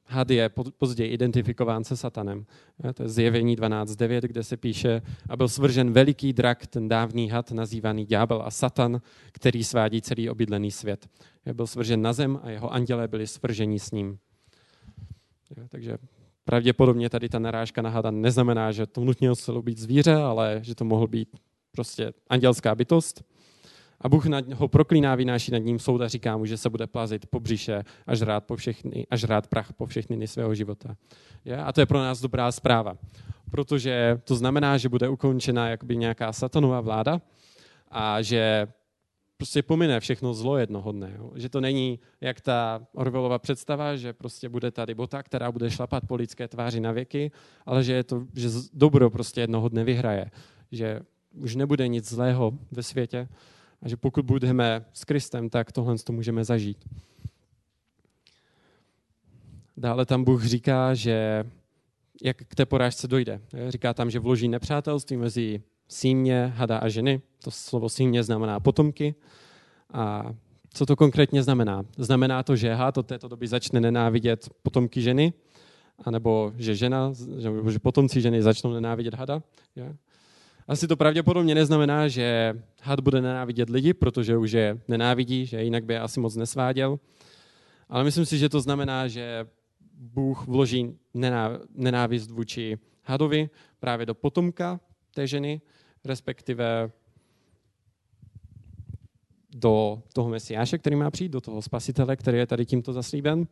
had 0.07 0.29
je 0.29 0.49
později 0.77 1.11
identifikován 1.11 1.83
se 1.83 1.97
satanem. 1.97 2.45
To 2.93 3.03
je 3.03 3.09
zjevení 3.09 3.57
12.9, 3.57 4.21
kde 4.21 4.43
se 4.43 4.57
píše, 4.57 5.01
a 5.29 5.37
byl 5.37 5.49
svržen 5.49 5.91
veliký 5.93 6.33
drak, 6.33 6.67
ten 6.67 6.87
dávný 6.87 7.29
had, 7.29 7.51
nazývaný 7.51 8.05
ďábel 8.05 8.41
a 8.45 8.51
satan, 8.51 9.01
který 9.31 9.63
svádí 9.63 10.01
celý 10.01 10.29
obydlený 10.29 10.71
svět. 10.71 11.07
Byl 11.53 11.67
svržen 11.67 12.01
na 12.01 12.13
zem 12.13 12.39
a 12.43 12.49
jeho 12.49 12.73
andělé 12.73 13.07
byli 13.07 13.27
svrženi 13.27 13.79
s 13.79 13.91
ním. 13.91 14.17
Takže 15.69 15.97
pravděpodobně 16.43 17.09
tady 17.09 17.29
ta 17.29 17.39
narážka 17.39 17.81
na 17.81 17.89
hada 17.89 18.11
neznamená, 18.11 18.71
že 18.71 18.85
to 18.85 19.01
nutně 19.01 19.29
muselo 19.29 19.61
být 19.61 19.77
zvíře, 19.77 20.15
ale 20.15 20.59
že 20.61 20.75
to 20.75 20.85
mohl 20.85 21.07
být 21.07 21.29
prostě 21.71 22.13
andělská 22.29 22.75
bytost. 22.75 23.23
A 24.01 24.09
Bůh 24.09 24.25
ho 24.55 24.67
proklíná, 24.67 25.15
vynáší 25.15 25.51
nad 25.51 25.57
ním 25.57 25.79
soud 25.79 26.01
a 26.01 26.07
říká 26.07 26.37
mu, 26.37 26.45
že 26.45 26.57
se 26.57 26.69
bude 26.69 26.87
plazit 26.87 27.25
po 27.25 27.39
břiše 27.39 27.83
a 28.07 28.15
žrát, 28.15 28.43
po 28.43 28.55
všechny, 28.55 29.07
a 29.09 29.15
žrát 29.15 29.47
prach 29.47 29.73
po 29.73 29.85
všechny 29.85 30.15
dny 30.15 30.27
svého 30.27 30.55
života. 30.55 30.95
Je? 31.45 31.57
A 31.57 31.71
to 31.71 31.81
je 31.81 31.85
pro 31.85 31.97
nás 31.97 32.21
dobrá 32.21 32.51
zpráva, 32.51 32.97
protože 33.51 34.21
to 34.23 34.35
znamená, 34.35 34.77
že 34.77 34.89
bude 34.89 35.09
ukončena 35.09 35.69
jakoby 35.69 35.97
nějaká 35.97 36.33
satanová 36.33 36.81
vláda 36.81 37.21
a 37.91 38.21
že 38.21 38.67
prostě 39.37 39.63
pomine 39.63 39.99
všechno 39.99 40.33
zlo 40.33 40.57
jednoho 40.57 40.91
dne. 40.91 41.13
Jo? 41.17 41.31
Že 41.35 41.49
to 41.49 41.61
není 41.61 41.99
jak 42.21 42.41
ta 42.41 42.81
Orwellova 42.93 43.39
představa, 43.39 43.95
že 43.95 44.13
prostě 44.13 44.49
bude 44.49 44.71
tady 44.71 44.93
bota, 44.95 45.23
která 45.23 45.51
bude 45.51 45.71
šlapat 45.71 46.03
po 46.07 46.15
lidské 46.15 46.47
tváři 46.47 46.79
na 46.79 46.91
věky, 46.91 47.31
ale 47.65 47.83
že, 47.83 47.93
je 47.93 48.03
to, 48.03 48.25
že 48.33 48.49
dobro 48.73 49.09
prostě 49.09 49.41
jednoho 49.41 49.69
dne 49.69 49.83
vyhraje. 49.83 50.31
Že 50.71 50.99
už 51.33 51.55
nebude 51.55 51.87
nic 51.87 52.09
zlého 52.09 52.51
ve 52.71 52.83
světě, 52.83 53.27
A 53.85 53.89
že 53.89 53.97
pokud 53.97 54.25
budeme 54.25 54.85
s 54.93 55.03
Kristem, 55.03 55.49
tak 55.49 55.71
tohle 55.71 55.95
to 55.97 56.13
můžeme 56.13 56.43
zažít. 56.43 56.85
Dále 59.77 60.05
tam 60.05 60.23
Bůh 60.23 60.43
říká, 60.43 60.93
že 60.93 61.43
jak 62.23 62.37
k 62.37 62.55
té 62.55 62.65
porážce 62.65 63.07
dojde. 63.07 63.41
Říká 63.69 63.93
tam, 63.93 64.09
že 64.09 64.19
vloží 64.19 64.47
nepřátelství 64.47 65.17
mezi 65.17 65.61
símě, 65.87 66.53
hada 66.55 66.77
a 66.77 66.89
ženy. 66.89 67.21
To 67.43 67.51
slovo 67.51 67.89
símě 67.89 68.23
znamená 68.23 68.59
potomky. 68.59 69.15
A 69.93 70.33
co 70.73 70.85
to 70.85 70.95
konkrétně 70.95 71.43
znamená? 71.43 71.85
Znamená 71.97 72.43
to, 72.43 72.55
že 72.55 72.73
had 72.73 72.97
od 72.97 73.07
této 73.07 73.27
doby 73.27 73.47
začne 73.47 73.79
nenávidět 73.79 74.49
potomky 74.63 75.01
ženy, 75.01 75.33
anebo 76.03 76.53
že 76.57 76.75
žena, 76.75 77.13
že, 77.69 77.79
potomci 77.79 78.21
ženy 78.21 78.41
začnou 78.41 78.73
nenávidět 78.73 79.13
hada. 79.13 79.43
Asi 80.67 80.87
to 80.87 80.97
pravděpodobně 80.97 81.55
neznamená, 81.55 82.07
že 82.07 82.53
had 82.81 82.99
bude 82.99 83.21
nenávidět 83.21 83.69
lidi, 83.69 83.93
protože 83.93 84.37
už 84.37 84.51
je 84.51 84.79
nenávidí, 84.87 85.45
že 85.45 85.63
jinak 85.63 85.85
by 85.85 85.93
je 85.93 85.99
asi 85.99 86.19
moc 86.19 86.35
nesváděl. 86.35 86.99
Ale 87.89 88.03
myslím 88.03 88.25
si, 88.25 88.37
že 88.37 88.49
to 88.49 88.61
znamená, 88.61 89.07
že 89.07 89.47
Bůh 89.93 90.47
vloží 90.47 90.97
nenávist 91.75 92.31
vůči 92.31 92.77
hadovi 93.03 93.49
právě 93.79 94.05
do 94.05 94.15
potomka 94.15 94.79
té 95.13 95.27
ženy, 95.27 95.61
respektive 96.05 96.91
do 99.55 100.03
toho 100.13 100.29
mesiáše, 100.29 100.77
který 100.77 100.95
má 100.95 101.11
přijít, 101.11 101.31
do 101.31 101.41
toho 101.41 101.61
spasitele, 101.61 102.15
který 102.15 102.37
je 102.37 102.47
tady 102.47 102.65
tímto 102.65 102.93
zaslíben. 102.93 103.47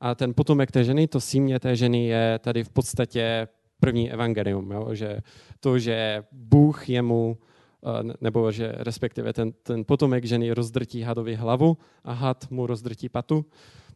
A 0.00 0.14
ten 0.14 0.34
potomek 0.34 0.70
té 0.70 0.84
ženy, 0.84 1.08
to 1.08 1.20
símě 1.20 1.60
té 1.60 1.76
ženy 1.76 2.06
je 2.06 2.38
tady 2.38 2.64
v 2.64 2.68
podstatě 2.68 3.48
první 3.80 4.12
evangelium. 4.12 4.70
Jo? 4.70 4.94
Že 4.94 5.20
to, 5.60 5.78
že 5.78 6.22
Bůh 6.32 6.88
jemu, 6.88 7.38
eh, 7.86 8.12
nebo 8.20 8.52
že 8.52 8.72
respektive 8.76 9.32
ten, 9.32 9.52
ten 9.62 9.84
potomek 9.84 10.24
ženy 10.24 10.52
rozdrtí 10.52 11.02
hadovi 11.02 11.34
hlavu 11.34 11.76
a 12.04 12.12
had 12.12 12.50
mu 12.50 12.66
rozdrtí 12.66 13.08
patu, 13.08 13.44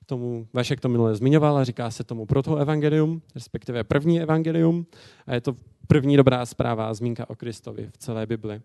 tomu 0.06 0.46
Vašek 0.52 0.80
to 0.80 0.88
minule 0.88 1.14
zmiňoval 1.14 1.56
a 1.58 1.64
říká 1.64 1.90
se 1.90 2.04
tomu 2.04 2.26
proto 2.26 2.56
evangelium, 2.56 3.22
respektive 3.34 3.84
první 3.84 4.20
evangelium 4.20 4.86
a 5.26 5.34
je 5.34 5.40
to 5.40 5.56
první 5.86 6.16
dobrá 6.16 6.46
zpráva 6.46 6.88
a 6.88 6.94
zmínka 6.94 7.30
o 7.30 7.34
Kristovi 7.34 7.88
v 7.92 7.98
celé 7.98 8.26
Bibli. 8.26 8.60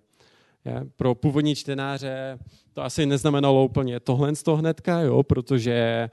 Je, 0.65 0.86
pro 0.95 1.15
původní 1.15 1.55
čtenáře 1.55 2.39
to 2.74 2.84
asi 2.84 3.05
neznamenalo 3.05 3.65
úplně 3.65 3.99
tohle 3.99 4.36
z 4.36 4.43
toho 4.43 4.57
hnedka, 4.57 4.99
jo, 4.99 5.24
protože 5.24 6.09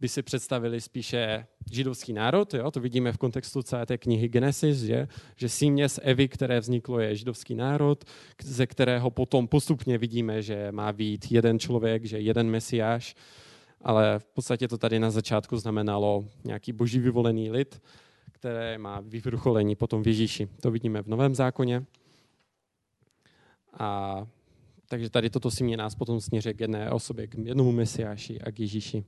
by 0.00 0.08
si 0.08 0.22
představili 0.22 0.80
spíše 0.80 1.46
židovský 1.70 2.12
národ, 2.12 2.54
jo? 2.54 2.70
to 2.70 2.80
vidíme 2.80 3.12
v 3.12 3.18
kontextu 3.18 3.62
celé 3.62 3.86
té 3.86 3.98
knihy 3.98 4.28
Genesis, 4.28 4.78
že, 4.78 5.08
že 5.36 5.48
símě 5.48 5.88
z 5.88 6.00
Evy, 6.02 6.28
které 6.28 6.60
vzniklo, 6.60 7.00
je 7.00 7.16
židovský 7.16 7.54
národ, 7.54 8.04
ze 8.42 8.66
kterého 8.66 9.10
potom 9.10 9.48
postupně 9.48 9.98
vidíme, 9.98 10.42
že 10.42 10.72
má 10.72 10.92
být 10.92 11.32
jeden 11.32 11.58
člověk, 11.58 12.04
že 12.04 12.20
jeden 12.20 12.50
mesiáš, 12.50 13.14
ale 13.80 14.18
v 14.18 14.24
podstatě 14.24 14.68
to 14.68 14.78
tady 14.78 14.98
na 14.98 15.10
začátku 15.10 15.56
znamenalo 15.56 16.24
nějaký 16.44 16.72
boží 16.72 16.98
vyvolený 16.98 17.50
lid, 17.50 17.82
které 18.32 18.78
má 18.78 19.00
vyvrcholení 19.00 19.76
potom 19.76 20.02
v 20.02 20.06
Ježíši. 20.06 20.48
To 20.60 20.70
vidíme 20.70 21.02
v 21.02 21.06
Novém 21.06 21.34
zákoně. 21.34 21.84
A 23.78 24.26
takže 24.88 25.10
tady 25.10 25.30
toto 25.30 25.50
si 25.50 25.64
mě 25.64 25.76
nás 25.76 25.94
potom 25.94 26.20
směřuje 26.20 26.54
k 26.54 26.60
jedné 26.60 26.90
osobě, 26.90 27.26
k 27.26 27.34
jednomu 27.38 27.72
mesiáši 27.72 28.40
a 28.40 28.52
k 28.52 28.60
Ježíši. 28.60 29.04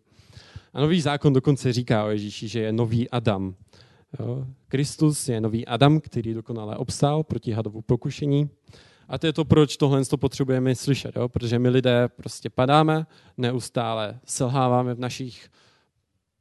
A 0.72 0.80
nový 0.80 1.00
zákon 1.00 1.32
dokonce 1.32 1.72
říká 1.72 2.04
o 2.04 2.08
Ježíši, 2.08 2.48
že 2.48 2.60
je 2.60 2.72
nový 2.72 3.10
Adam. 3.10 3.54
Jo? 4.20 4.46
Kristus 4.68 5.28
je 5.28 5.40
nový 5.40 5.66
Adam, 5.66 6.00
který 6.00 6.34
dokonale 6.34 6.76
obstál 6.76 7.22
proti 7.22 7.52
hadovu 7.52 7.82
pokušení. 7.82 8.50
A 9.08 9.18
to 9.18 9.26
je 9.26 9.32
to, 9.32 9.44
proč 9.44 9.76
tohle 9.76 10.04
to 10.04 10.16
potřebujeme 10.16 10.74
slyšet, 10.74 11.16
jo? 11.16 11.28
protože 11.28 11.58
my 11.58 11.68
lidé 11.68 12.08
prostě 12.08 12.50
padáme, 12.50 13.06
neustále 13.36 14.20
selháváme 14.24 14.94
v 14.94 15.00
našich 15.00 15.48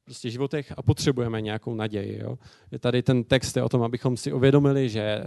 prostě 0.06 0.30
životech 0.30 0.74
a 0.78 0.82
potřebujeme 0.82 1.42
nějakou 1.42 1.76
naději. 1.76 2.20
Jo? 2.20 2.38
Je 2.72 2.80
tady 2.80 3.04
ten 3.04 3.24
text 3.24 3.58
je 3.58 3.64
o 3.64 3.70
tom, 3.70 3.84
abychom 3.84 4.18
si 4.18 4.34
uvědomili, 4.34 4.90
že 4.90 5.24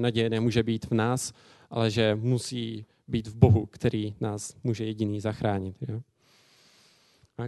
naděje 0.00 0.30
nemůže 0.30 0.62
být 0.62 0.86
v 0.90 0.94
nás, 0.94 1.32
ale 1.70 1.90
že 1.90 2.14
musí 2.14 2.86
být 3.08 3.26
v 3.26 3.36
Bohu, 3.36 3.66
který 3.66 4.14
nás 4.20 4.56
může 4.64 4.84
jediný 4.84 5.20
zachránit. 5.20 5.76
Jo? 5.88 6.00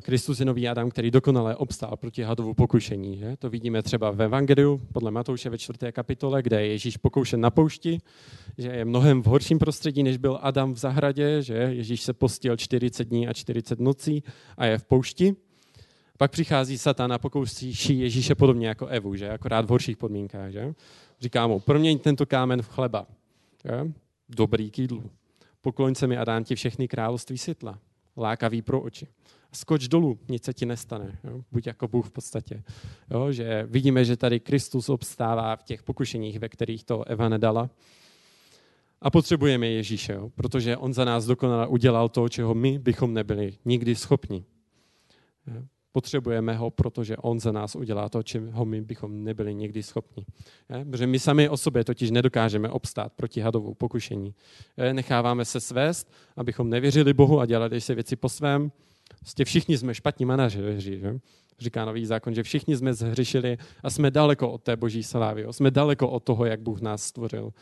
Kristus 0.00 0.40
je 0.40 0.46
nový 0.46 0.68
Adam, 0.68 0.90
který 0.90 1.10
dokonale 1.10 1.56
obstál 1.56 1.96
proti 1.96 2.22
hadovu 2.22 2.54
pokušení. 2.54 3.18
Že? 3.18 3.36
To 3.36 3.50
vidíme 3.50 3.82
třeba 3.82 4.10
v 4.10 4.22
Evangeliu 4.22 4.80
podle 4.92 5.10
Matouše 5.10 5.50
ve 5.50 5.58
čtvrté 5.58 5.92
kapitole, 5.92 6.42
kde 6.42 6.60
je 6.60 6.72
Ježíš 6.72 6.96
pokoušen 6.96 7.40
na 7.40 7.50
poušti, 7.50 7.98
že 8.58 8.68
je 8.68 8.84
mnohem 8.84 9.22
v 9.22 9.26
horším 9.26 9.58
prostředí, 9.58 10.02
než 10.02 10.16
byl 10.16 10.38
Adam 10.42 10.72
v 10.72 10.78
zahradě, 10.78 11.42
že 11.42 11.54
Ježíš 11.54 12.02
se 12.02 12.12
postil 12.12 12.56
40 12.56 13.04
dní 13.04 13.28
a 13.28 13.32
40 13.32 13.80
nocí 13.80 14.22
a 14.56 14.66
je 14.66 14.78
v 14.78 14.84
poušti. 14.84 15.36
Pak 16.18 16.30
přichází 16.30 16.78
Satan 16.78 17.12
a 17.12 17.18
pokouší 17.18 17.98
Ježíše 17.98 18.34
podobně 18.34 18.68
jako 18.68 18.86
Evu, 18.86 19.16
že? 19.16 19.30
akorát 19.30 19.64
v 19.64 19.68
horších 19.68 19.96
podmínkách. 19.96 20.52
Že? 20.52 20.74
Říká 21.20 21.46
mu, 21.46 21.60
proměň 21.60 21.98
tento 21.98 22.26
kámen 22.26 22.62
v 22.62 22.68
chleba. 22.68 23.06
Že? 23.64 23.92
Dobrý 24.28 24.70
k 24.70 24.78
jídlu. 24.78 25.10
Pokloň 25.60 25.94
se 25.94 26.06
mi 26.06 26.16
a 26.16 26.24
dám 26.24 26.44
ti 26.44 26.54
všechny 26.54 26.88
království 26.88 27.38
světla. 27.38 27.78
Lákavý 28.18 28.62
pro 28.62 28.80
oči 28.80 29.08
skoč 29.52 29.88
dolů, 29.88 30.18
nic 30.28 30.44
se 30.44 30.54
ti 30.54 30.66
nestane. 30.66 31.18
Jo? 31.24 31.40
Buď 31.52 31.66
jako 31.66 31.88
Bůh 31.88 32.06
v 32.06 32.10
podstatě. 32.10 32.62
Jo? 33.10 33.32
Že 33.32 33.66
vidíme, 33.70 34.04
že 34.04 34.16
tady 34.16 34.40
Kristus 34.40 34.88
obstává 34.88 35.56
v 35.56 35.62
těch 35.62 35.82
pokušeních, 35.82 36.38
ve 36.38 36.48
kterých 36.48 36.84
to 36.84 37.04
Eva 37.04 37.28
nedala. 37.28 37.70
A 39.00 39.10
potřebujeme 39.10 39.66
Ježíše, 39.66 40.12
jo? 40.12 40.30
protože 40.34 40.76
on 40.76 40.94
za 40.94 41.04
nás 41.04 41.26
dokonale 41.26 41.66
udělal 41.66 42.08
to, 42.08 42.28
čeho 42.28 42.54
my 42.54 42.78
bychom 42.78 43.14
nebyli 43.14 43.54
nikdy 43.64 43.94
schopni. 43.94 44.44
Jo? 45.46 45.62
Potřebujeme 45.92 46.54
ho, 46.54 46.70
protože 46.70 47.16
on 47.16 47.40
za 47.40 47.52
nás 47.52 47.76
udělá 47.76 48.08
to, 48.08 48.22
čeho 48.22 48.64
my 48.64 48.80
bychom 48.80 49.24
nebyli 49.24 49.54
nikdy 49.54 49.82
schopni. 49.82 50.26
Protože 50.90 51.06
my 51.06 51.18
sami 51.18 51.48
o 51.48 51.56
sobě 51.56 51.84
totiž 51.84 52.10
nedokážeme 52.10 52.70
obstát 52.70 53.12
proti 53.12 53.40
hadovou 53.40 53.74
pokušení. 53.74 54.34
Necháváme 54.92 55.44
se 55.44 55.60
svést, 55.60 56.12
abychom 56.36 56.70
nevěřili 56.70 57.14
Bohu 57.14 57.40
a 57.40 57.46
dělali 57.46 57.80
si 57.80 57.94
věci 57.94 58.16
po 58.16 58.28
svém, 58.28 58.72
Prostě 59.20 59.44
všichni 59.44 59.78
jsme 59.78 59.94
špatní 59.94 60.26
manažeři, 60.26 60.98
že? 61.00 61.18
říká 61.58 61.84
nový 61.84 62.06
zákon, 62.06 62.34
že 62.34 62.42
všichni 62.42 62.76
jsme 62.76 62.94
zhřešili 62.94 63.58
a 63.82 63.90
jsme 63.90 64.10
daleko 64.10 64.50
od 64.50 64.62
té 64.62 64.76
boží 64.76 65.02
slávy, 65.02 65.46
jsme 65.50 65.70
daleko 65.70 66.08
od 66.08 66.24
toho, 66.24 66.44
jak 66.44 66.60
Bůh 66.60 66.80
nás 66.80 67.02
stvořil. 67.02 67.52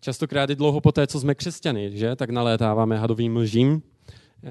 Častokrát 0.00 0.50
i 0.50 0.56
dlouho 0.56 0.80
po 0.80 0.92
té, 0.92 1.06
co 1.06 1.20
jsme 1.20 1.34
křesťany, 1.34 1.96
že? 1.96 2.16
tak 2.16 2.30
nalétáváme 2.30 2.98
hadovým 2.98 3.36
lžím. 3.36 3.82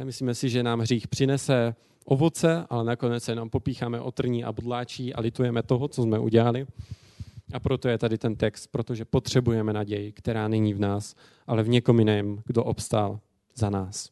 Myslíme 0.04 0.36
si, 0.36 0.50
že 0.50 0.64
nám 0.64 0.80
hřích 0.80 1.08
přinese 1.08 1.76
ovoce, 2.06 2.66
ale 2.70 2.84
nakonec 2.84 3.24
se 3.24 3.36
nám 3.36 3.50
popícháme 3.50 4.02
otrní 4.02 4.44
a 4.44 4.52
budláčí 4.52 5.14
a 5.14 5.22
litujeme 5.22 5.64
toho, 5.64 5.88
co 5.88 6.04
jsme 6.04 6.20
udělali. 6.20 6.68
A 7.54 7.60
proto 7.60 7.90
je 7.90 7.98
tady 7.98 8.18
ten 8.18 8.36
text, 8.36 8.68
protože 8.68 9.06
potřebujeme 9.06 9.74
naději, 9.74 10.12
která 10.12 10.48
není 10.48 10.74
v 10.74 10.80
nás, 10.80 11.16
ale 11.48 11.64
v 11.64 11.70
někom 11.70 12.00
jiném, 12.00 12.42
kdo 12.46 12.64
obstál 12.64 13.20
za 13.56 13.70
nás. 13.70 14.10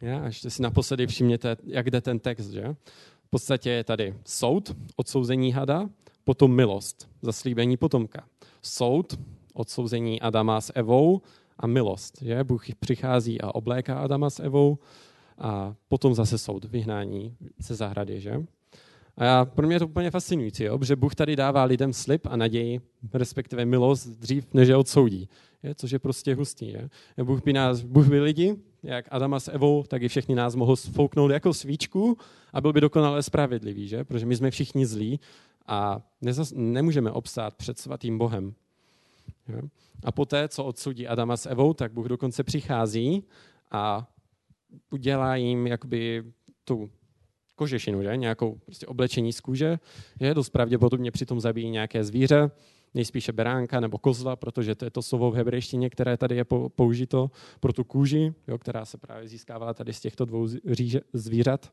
Ja, 0.00 0.18
a 0.18 0.26
ještě 0.26 0.50
si 0.50 0.62
naposledy 0.62 1.06
všimněte, 1.06 1.56
jak 1.64 1.90
jde 1.90 2.00
ten 2.00 2.18
text. 2.18 2.50
Že? 2.50 2.76
V 3.24 3.30
podstatě 3.30 3.70
je 3.70 3.84
tady 3.84 4.14
soud, 4.24 4.76
odsouzení 4.96 5.52
hada, 5.52 5.88
potom 6.24 6.54
milost, 6.54 7.08
zaslíbení 7.22 7.76
potomka. 7.76 8.24
Soud, 8.62 9.18
odsouzení 9.54 10.20
Adama 10.20 10.60
s 10.60 10.72
Evou 10.74 11.20
a 11.60 11.66
milost. 11.66 12.22
Že? 12.22 12.44
Bůh 12.44 12.64
přichází 12.80 13.40
a 13.40 13.54
obléká 13.54 13.98
Adama 13.98 14.30
s 14.30 14.40
Evou 14.40 14.78
a 15.38 15.74
potom 15.88 16.14
zase 16.14 16.38
soud, 16.38 16.64
vyhnání 16.64 17.36
ze 17.58 17.74
zahrady. 17.74 18.20
Že? 18.20 18.44
A 19.16 19.24
já, 19.24 19.44
pro 19.44 19.66
mě 19.66 19.76
je 19.76 19.80
to 19.80 19.86
úplně 19.86 20.10
fascinující, 20.10 20.64
jo? 20.64 20.78
že 20.82 20.96
Bůh 20.96 21.14
tady 21.14 21.36
dává 21.36 21.64
lidem 21.64 21.92
slib 21.92 22.26
a 22.30 22.36
naději, 22.36 22.80
respektive 23.14 23.64
milost 23.64 24.08
dřív, 24.08 24.54
než 24.54 24.68
je 24.68 24.76
odsoudí. 24.76 25.28
Je? 25.62 25.74
Což 25.74 25.90
je 25.90 25.98
prostě 25.98 26.34
hustý. 26.34 26.68
Je? 26.68 26.88
Bůh 27.24 27.42
by 27.44 27.52
nás, 27.52 27.82
Bůh 27.82 28.08
by 28.08 28.20
lidi, 28.20 28.56
jak 28.82 29.06
Adama 29.10 29.40
s 29.40 29.50
Evou, 29.50 29.82
tak 29.82 30.02
i 30.02 30.08
všechny 30.08 30.34
nás 30.34 30.54
mohl 30.54 30.76
sfouknout 30.76 31.30
jako 31.30 31.54
svíčku 31.54 32.16
a 32.52 32.60
byl 32.60 32.72
by 32.72 32.80
dokonale 32.80 33.22
spravedlivý, 33.22 33.88
že? 33.88 34.04
protože 34.04 34.26
my 34.26 34.36
jsme 34.36 34.50
všichni 34.50 34.86
zlí 34.86 35.20
a 35.66 36.00
nezas, 36.20 36.52
nemůžeme 36.56 37.10
obstát 37.10 37.54
před 37.54 37.78
svatým 37.78 38.18
Bohem. 38.18 38.54
Je? 39.50 39.62
A 40.04 40.12
poté, 40.12 40.48
co 40.48 40.64
odsoudí 40.64 41.06
Adama 41.06 41.36
s 41.36 41.46
Evou, 41.46 41.74
tak 41.74 41.92
Bůh 41.92 42.06
dokonce 42.06 42.44
přichází 42.44 43.24
a 43.70 44.08
udělá 44.90 45.36
jim 45.36 45.66
jakoby 45.66 46.24
tu 46.64 46.90
kožešinu, 47.54 48.02
že? 48.02 48.16
nějakou 48.16 48.54
prostě 48.64 48.86
oblečení 48.86 49.32
z 49.32 49.40
kůže, 49.40 49.78
že 50.20 50.34
dost 50.34 50.50
pravděpodobně 50.50 51.10
přitom 51.10 51.40
zabijí 51.40 51.70
nějaké 51.70 52.04
zvíře, 52.04 52.50
nejspíše 52.94 53.32
beránka 53.32 53.80
nebo 53.80 53.98
kozla, 53.98 54.36
protože 54.36 54.74
to 54.74 54.84
je 54.84 54.90
to 54.90 55.02
slovo 55.02 55.30
v 55.30 55.34
hebrejštině, 55.34 55.90
které 55.90 56.16
tady 56.16 56.36
je 56.36 56.44
použito 56.74 57.30
pro 57.60 57.72
tu 57.72 57.84
kůži, 57.84 58.34
jo, 58.48 58.58
která 58.58 58.84
se 58.84 58.98
právě 58.98 59.28
získává 59.28 59.74
tady 59.74 59.92
z 59.92 60.00
těchto 60.00 60.24
dvou 60.24 60.48
zvířat. 61.12 61.72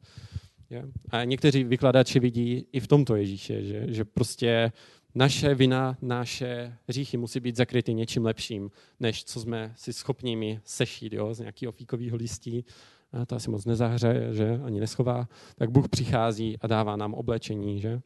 Je? 0.69 0.83
A 1.09 1.23
někteří 1.23 1.63
vykladači 1.63 2.19
vidí 2.19 2.65
i 2.71 2.79
v 2.79 2.87
tomto 2.87 3.15
Ježíše, 3.15 3.63
že, 3.63 3.85
že 3.87 4.05
prostě 4.05 4.71
naše 5.17 5.55
vina, 5.55 5.97
naše 6.01 6.77
hříchy 6.87 7.17
musí 7.17 7.39
být 7.39 7.55
zakryty 7.55 7.93
něčím 7.93 8.25
lepším, 8.25 8.71
než 8.99 9.23
co 9.23 9.39
jsme 9.39 9.73
si 9.75 9.93
schopni 9.93 10.59
sešít 10.63 11.13
jo, 11.13 11.33
z 11.33 11.39
nějakého 11.39 11.71
fíkového 11.71 12.17
listí. 12.17 12.65
A 13.13 13.25
to 13.25 13.35
asi 13.35 13.49
moc 13.49 13.65
nezahře, 13.65 14.27
že 14.31 14.59
ani 14.63 14.79
neschová. 14.79 15.27
Tak 15.55 15.71
Bůh 15.71 15.89
přichází 15.89 16.57
a 16.61 16.67
dává 16.67 16.95
nám 16.95 17.13
oblečení, 17.13 17.81
že? 17.81 18.01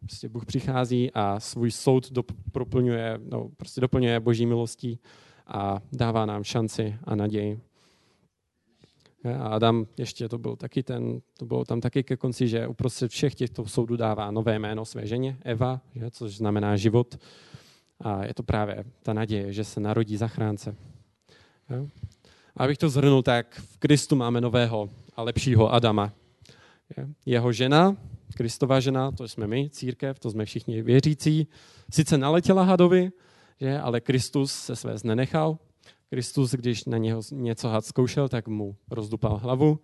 Prostě 0.00 0.28
Bůh 0.28 0.46
přichází 0.46 1.10
a 1.14 1.40
svůj 1.40 1.70
soud 1.70 2.12
dop- 2.12 2.36
proplňuje, 2.52 3.18
no, 3.30 3.48
prostě 3.56 3.80
doplňuje 3.80 4.20
boží 4.20 4.46
milostí 4.46 4.98
a 5.46 5.82
dává 5.92 6.26
nám 6.26 6.44
šanci 6.44 6.96
a 7.04 7.16
naději. 7.16 7.60
A 9.34 9.48
Adam 9.48 9.86
ještě 9.96 10.28
to 10.28 10.38
byl 10.38 10.56
taky 10.56 10.82
ten, 10.82 11.20
to 11.38 11.46
bylo 11.46 11.64
tam 11.64 11.80
taky 11.80 12.02
ke 12.02 12.16
konci, 12.16 12.48
že 12.48 12.66
uprostřed 12.66 13.10
všech 13.10 13.34
těchto 13.34 13.66
soudů 13.66 13.96
dává 13.96 14.30
nové 14.30 14.58
jméno 14.58 14.84
své 14.84 15.06
ženě, 15.06 15.38
Eva, 15.42 15.80
že, 15.94 16.10
což 16.10 16.36
znamená 16.36 16.76
život. 16.76 17.18
A 18.00 18.24
je 18.24 18.34
to 18.34 18.42
právě 18.42 18.84
ta 19.02 19.12
naděje, 19.12 19.52
že 19.52 19.64
se 19.64 19.80
narodí 19.80 20.16
zachránce. 20.16 20.76
A 22.56 22.64
abych 22.64 22.78
to 22.78 22.88
zhrnul, 22.88 23.22
tak 23.22 23.54
v 23.54 23.78
Kristu 23.78 24.16
máme 24.16 24.40
nového 24.40 24.90
a 25.16 25.22
lepšího 25.22 25.72
Adama. 25.72 26.12
Jeho 27.26 27.52
žena, 27.52 27.96
Kristova 28.36 28.80
žena, 28.80 29.10
to 29.12 29.28
jsme 29.28 29.46
my, 29.46 29.70
církev, 29.70 30.18
to 30.18 30.30
jsme 30.30 30.44
všichni 30.44 30.82
věřící, 30.82 31.46
sice 31.90 32.18
naletěla 32.18 32.62
hadovi, 32.62 33.10
že, 33.60 33.78
ale 33.78 34.00
Kristus 34.00 34.52
se 34.52 34.76
své 34.76 34.94
nenechal, 35.04 35.58
Kristus, 36.10 36.52
když 36.52 36.84
na 36.84 36.98
něho 36.98 37.22
něco 37.32 37.68
had 37.68 37.84
zkoušel, 37.84 38.28
tak 38.28 38.48
mu 38.48 38.76
rozdupal 38.90 39.36
hlavu. 39.36 39.78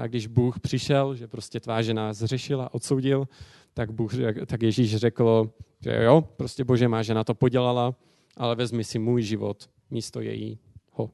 A 0.00 0.06
když 0.06 0.26
Bůh 0.26 0.60
přišel, 0.60 1.14
že 1.14 1.28
prostě 1.28 1.60
tvá 1.60 1.82
žena 1.82 2.12
zřešila, 2.12 2.74
odsoudil, 2.74 3.28
tak, 3.74 3.92
Bůh, 3.92 4.12
tak 4.46 4.62
Ježíš 4.62 4.96
řekl, 4.96 5.52
že 5.80 6.02
jo, 6.02 6.28
prostě 6.36 6.64
Bože, 6.64 6.88
má 6.88 7.02
žena 7.02 7.24
to 7.24 7.34
podělala, 7.34 7.94
ale 8.36 8.56
vezmi 8.56 8.84
si 8.84 8.98
můj 8.98 9.22
život 9.22 9.70
místo 9.90 10.20
jejího. 10.20 11.10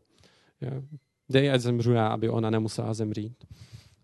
Je? 0.61 0.82
Dej, 1.28 1.51
ať 1.51 1.61
zemřu 1.61 1.93
já, 1.93 2.09
aby 2.09 2.28
ona 2.28 2.51
nemusela 2.51 2.95
zemřít. 2.95 3.45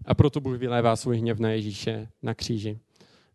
A 0.04 0.14
proto 0.14 0.40
Bůh 0.40 0.58
vylévá 0.58 0.96
svůj 0.96 1.18
hněv 1.18 1.38
na 1.38 1.50
Ježíše 1.50 2.08
na 2.22 2.34
kříži. 2.34 2.78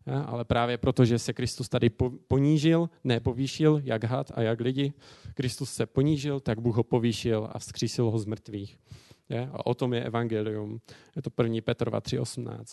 Ja, 0.06 0.20
ale 0.20 0.44
právě 0.44 0.78
proto, 0.78 1.04
že 1.04 1.18
se 1.18 1.32
Kristus 1.32 1.68
tady 1.68 1.90
ponížil, 2.28 2.90
ne 3.04 3.20
povýšil, 3.20 3.80
jak 3.84 4.04
had 4.04 4.32
a 4.34 4.42
jak 4.42 4.60
lidi, 4.60 4.92
Kristus 5.34 5.72
se 5.72 5.86
ponížil, 5.86 6.40
tak 6.40 6.60
Bůh 6.60 6.76
ho 6.76 6.82
povýšil 6.82 7.48
a 7.52 7.58
vzkřísil 7.58 8.10
ho 8.10 8.18
z 8.18 8.24
mrtvých. 8.24 8.78
A 9.52 9.66
o 9.66 9.74
tom 9.74 9.94
je 9.94 10.04
evangelium. 10.04 10.80
Je 11.16 11.22
to 11.22 11.30
1. 11.42 11.60
Petrova 11.64 12.00
3.18. 12.00 12.64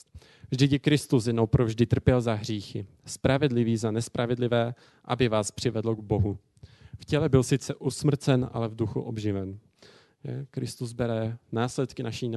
Vždyť 0.52 0.82
Kristus 0.82 1.28
jednou 1.28 1.48
provždy 1.48 1.86
trpěl 1.86 2.22
za 2.22 2.34
hříchy, 2.34 2.86
spravedlivý 3.06 3.78
za 3.78 3.92
nespravedlivé, 3.92 4.76
aby 5.06 5.28
vás 5.28 5.52
přivedl 5.52 5.96
k 5.96 6.00
Bohu. 6.00 6.38
V 7.00 7.06
těle 7.06 7.30
byl 7.30 7.44
sice 7.44 7.76
usmrcen, 7.76 8.50
ale 8.54 8.68
v 8.68 8.76
duchu 8.76 9.02
obživen. 9.02 9.60
Kristus 10.52 10.94
bere 10.94 11.38
následky 11.52 12.04
naší 12.04 12.32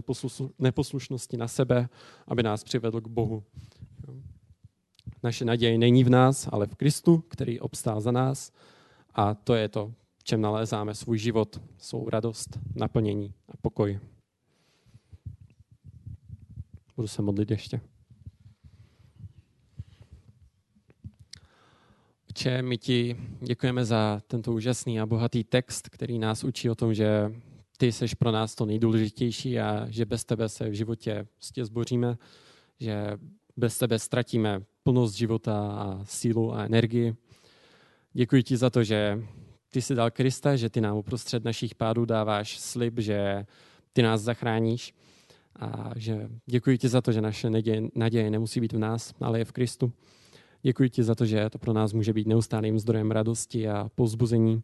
neposlušnosti 0.58 1.36
na 1.36 1.48
sebe, 1.48 1.88
aby 2.26 2.42
nás 2.42 2.64
přivedl 2.64 3.00
k 3.00 3.08
Bohu. 3.08 3.44
Naše 5.22 5.44
naděje 5.44 5.78
není 5.78 6.04
v 6.04 6.10
nás, 6.10 6.48
ale 6.52 6.66
v 6.66 6.74
Kristu, 6.74 7.18
který 7.18 7.60
obstál 7.60 8.00
za 8.00 8.12
nás. 8.12 8.52
A 9.14 9.34
to 9.34 9.54
je 9.54 9.68
to, 9.68 9.92
v 10.18 10.24
čem 10.24 10.40
nalézáme 10.40 10.94
svůj 10.94 11.18
život, 11.18 11.60
svou 11.78 12.08
radost, 12.10 12.58
naplnění 12.74 13.34
a 13.48 13.52
pokoj. 13.62 14.00
Budu 16.96 17.08
se 17.08 17.22
modlit 17.22 17.50
ještě. 17.50 17.80
Če, 22.34 22.62
my 22.62 22.78
ti 22.78 23.16
děkujeme 23.40 23.84
za 23.84 24.22
tento 24.26 24.52
úžasný 24.52 25.00
a 25.00 25.06
bohatý 25.06 25.44
text, 25.44 25.88
který 25.88 26.18
nás 26.18 26.44
učí 26.44 26.70
o 26.70 26.74
tom, 26.74 26.94
že 26.94 27.32
ty 27.78 27.92
jsi 27.92 28.16
pro 28.18 28.30
nás 28.30 28.54
to 28.54 28.66
nejdůležitější 28.66 29.60
a 29.60 29.86
že 29.90 30.04
bez 30.04 30.24
tebe 30.24 30.48
se 30.48 30.68
v 30.68 30.72
životě 30.72 31.26
prostě 31.34 31.64
zboříme, 31.64 32.18
že 32.80 33.18
bez 33.56 33.78
tebe 33.78 33.98
ztratíme 33.98 34.62
plnost 34.82 35.14
života 35.14 35.72
a 35.72 36.04
sílu 36.04 36.54
a 36.54 36.64
energii. 36.64 37.14
Děkuji 38.12 38.42
ti 38.42 38.56
za 38.56 38.70
to, 38.70 38.84
že 38.84 39.22
ty 39.72 39.82
jsi 39.82 39.94
dal 39.94 40.10
Krista, 40.10 40.56
že 40.56 40.70
ty 40.70 40.80
nám 40.80 40.96
uprostřed 40.96 41.44
našich 41.44 41.74
pádů 41.74 42.04
dáváš 42.04 42.58
slib, 42.58 42.98
že 42.98 43.46
ty 43.92 44.02
nás 44.02 44.20
zachráníš. 44.20 44.94
A 45.56 45.90
že 45.96 46.28
děkuji 46.46 46.78
ti 46.78 46.88
za 46.88 47.00
to, 47.00 47.12
že 47.12 47.20
naše 47.20 47.50
naděje, 47.50 47.82
naděje 47.94 48.30
nemusí 48.30 48.60
být 48.60 48.72
v 48.72 48.78
nás, 48.78 49.14
ale 49.20 49.38
je 49.38 49.44
v 49.44 49.52
Kristu. 49.52 49.92
Děkuji 50.62 50.90
ti 50.90 51.02
za 51.02 51.14
to, 51.14 51.26
že 51.26 51.50
to 51.50 51.58
pro 51.58 51.72
nás 51.72 51.92
může 51.92 52.12
být 52.12 52.26
neustálým 52.26 52.78
zdrojem 52.78 53.10
radosti 53.10 53.68
a 53.68 53.90
pozbuzení. 53.94 54.62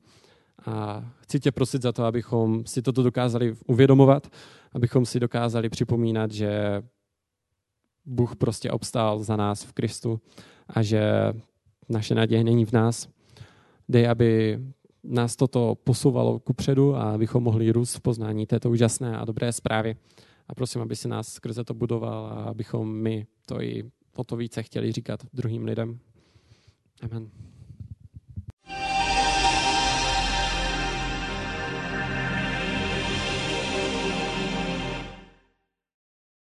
A 0.67 1.05
chci 1.19 1.41
tě 1.41 1.53
prosit 1.53 1.83
za 1.83 1.93
to, 1.93 2.05
abychom 2.05 2.67
si 2.67 2.83
toto 2.83 3.03
dokázali 3.03 3.57
uvědomovat, 3.67 4.33
abychom 4.73 5.07
si 5.07 5.21
dokázali 5.21 5.69
připomínat, 5.69 6.31
že 6.31 6.83
Bůh 8.07 8.37
prostě 8.37 8.71
obstál 8.71 9.23
za 9.23 9.37
nás 9.37 9.63
v 9.63 9.73
Kristu 9.73 10.21
a 10.69 10.83
že 10.83 11.33
naše 11.89 12.15
naděje 12.15 12.45
není 12.45 12.65
v 12.65 12.73
nás. 12.73 13.09
Dej, 13.89 14.09
aby 14.09 14.61
nás 15.05 15.37
toto 15.37 15.75
posouvalo 15.75 16.39
ku 16.39 16.53
předu 16.53 16.97
a 16.97 17.13
abychom 17.13 17.43
mohli 17.43 17.73
růst 17.73 17.95
v 17.95 18.01
poznání 18.01 18.47
této 18.47 18.71
úžasné 18.71 19.17
a 19.17 19.25
dobré 19.25 19.53
zprávy. 19.53 19.97
A 20.49 20.55
prosím, 20.55 20.83
aby 20.83 20.97
si 20.97 21.09
nás 21.09 21.29
skrze 21.29 21.65
to 21.65 21.75
budoval 21.75 22.27
a 22.27 22.45
abychom 22.45 22.95
my 22.95 23.27
to 23.47 23.63
i 23.63 23.83
o 24.17 24.25
to 24.25 24.37
více 24.37 24.63
chtěli 24.63 24.93
říkat 24.93 25.21
druhým 25.33 25.65
lidem. 25.65 25.99
Amen. 27.03 27.56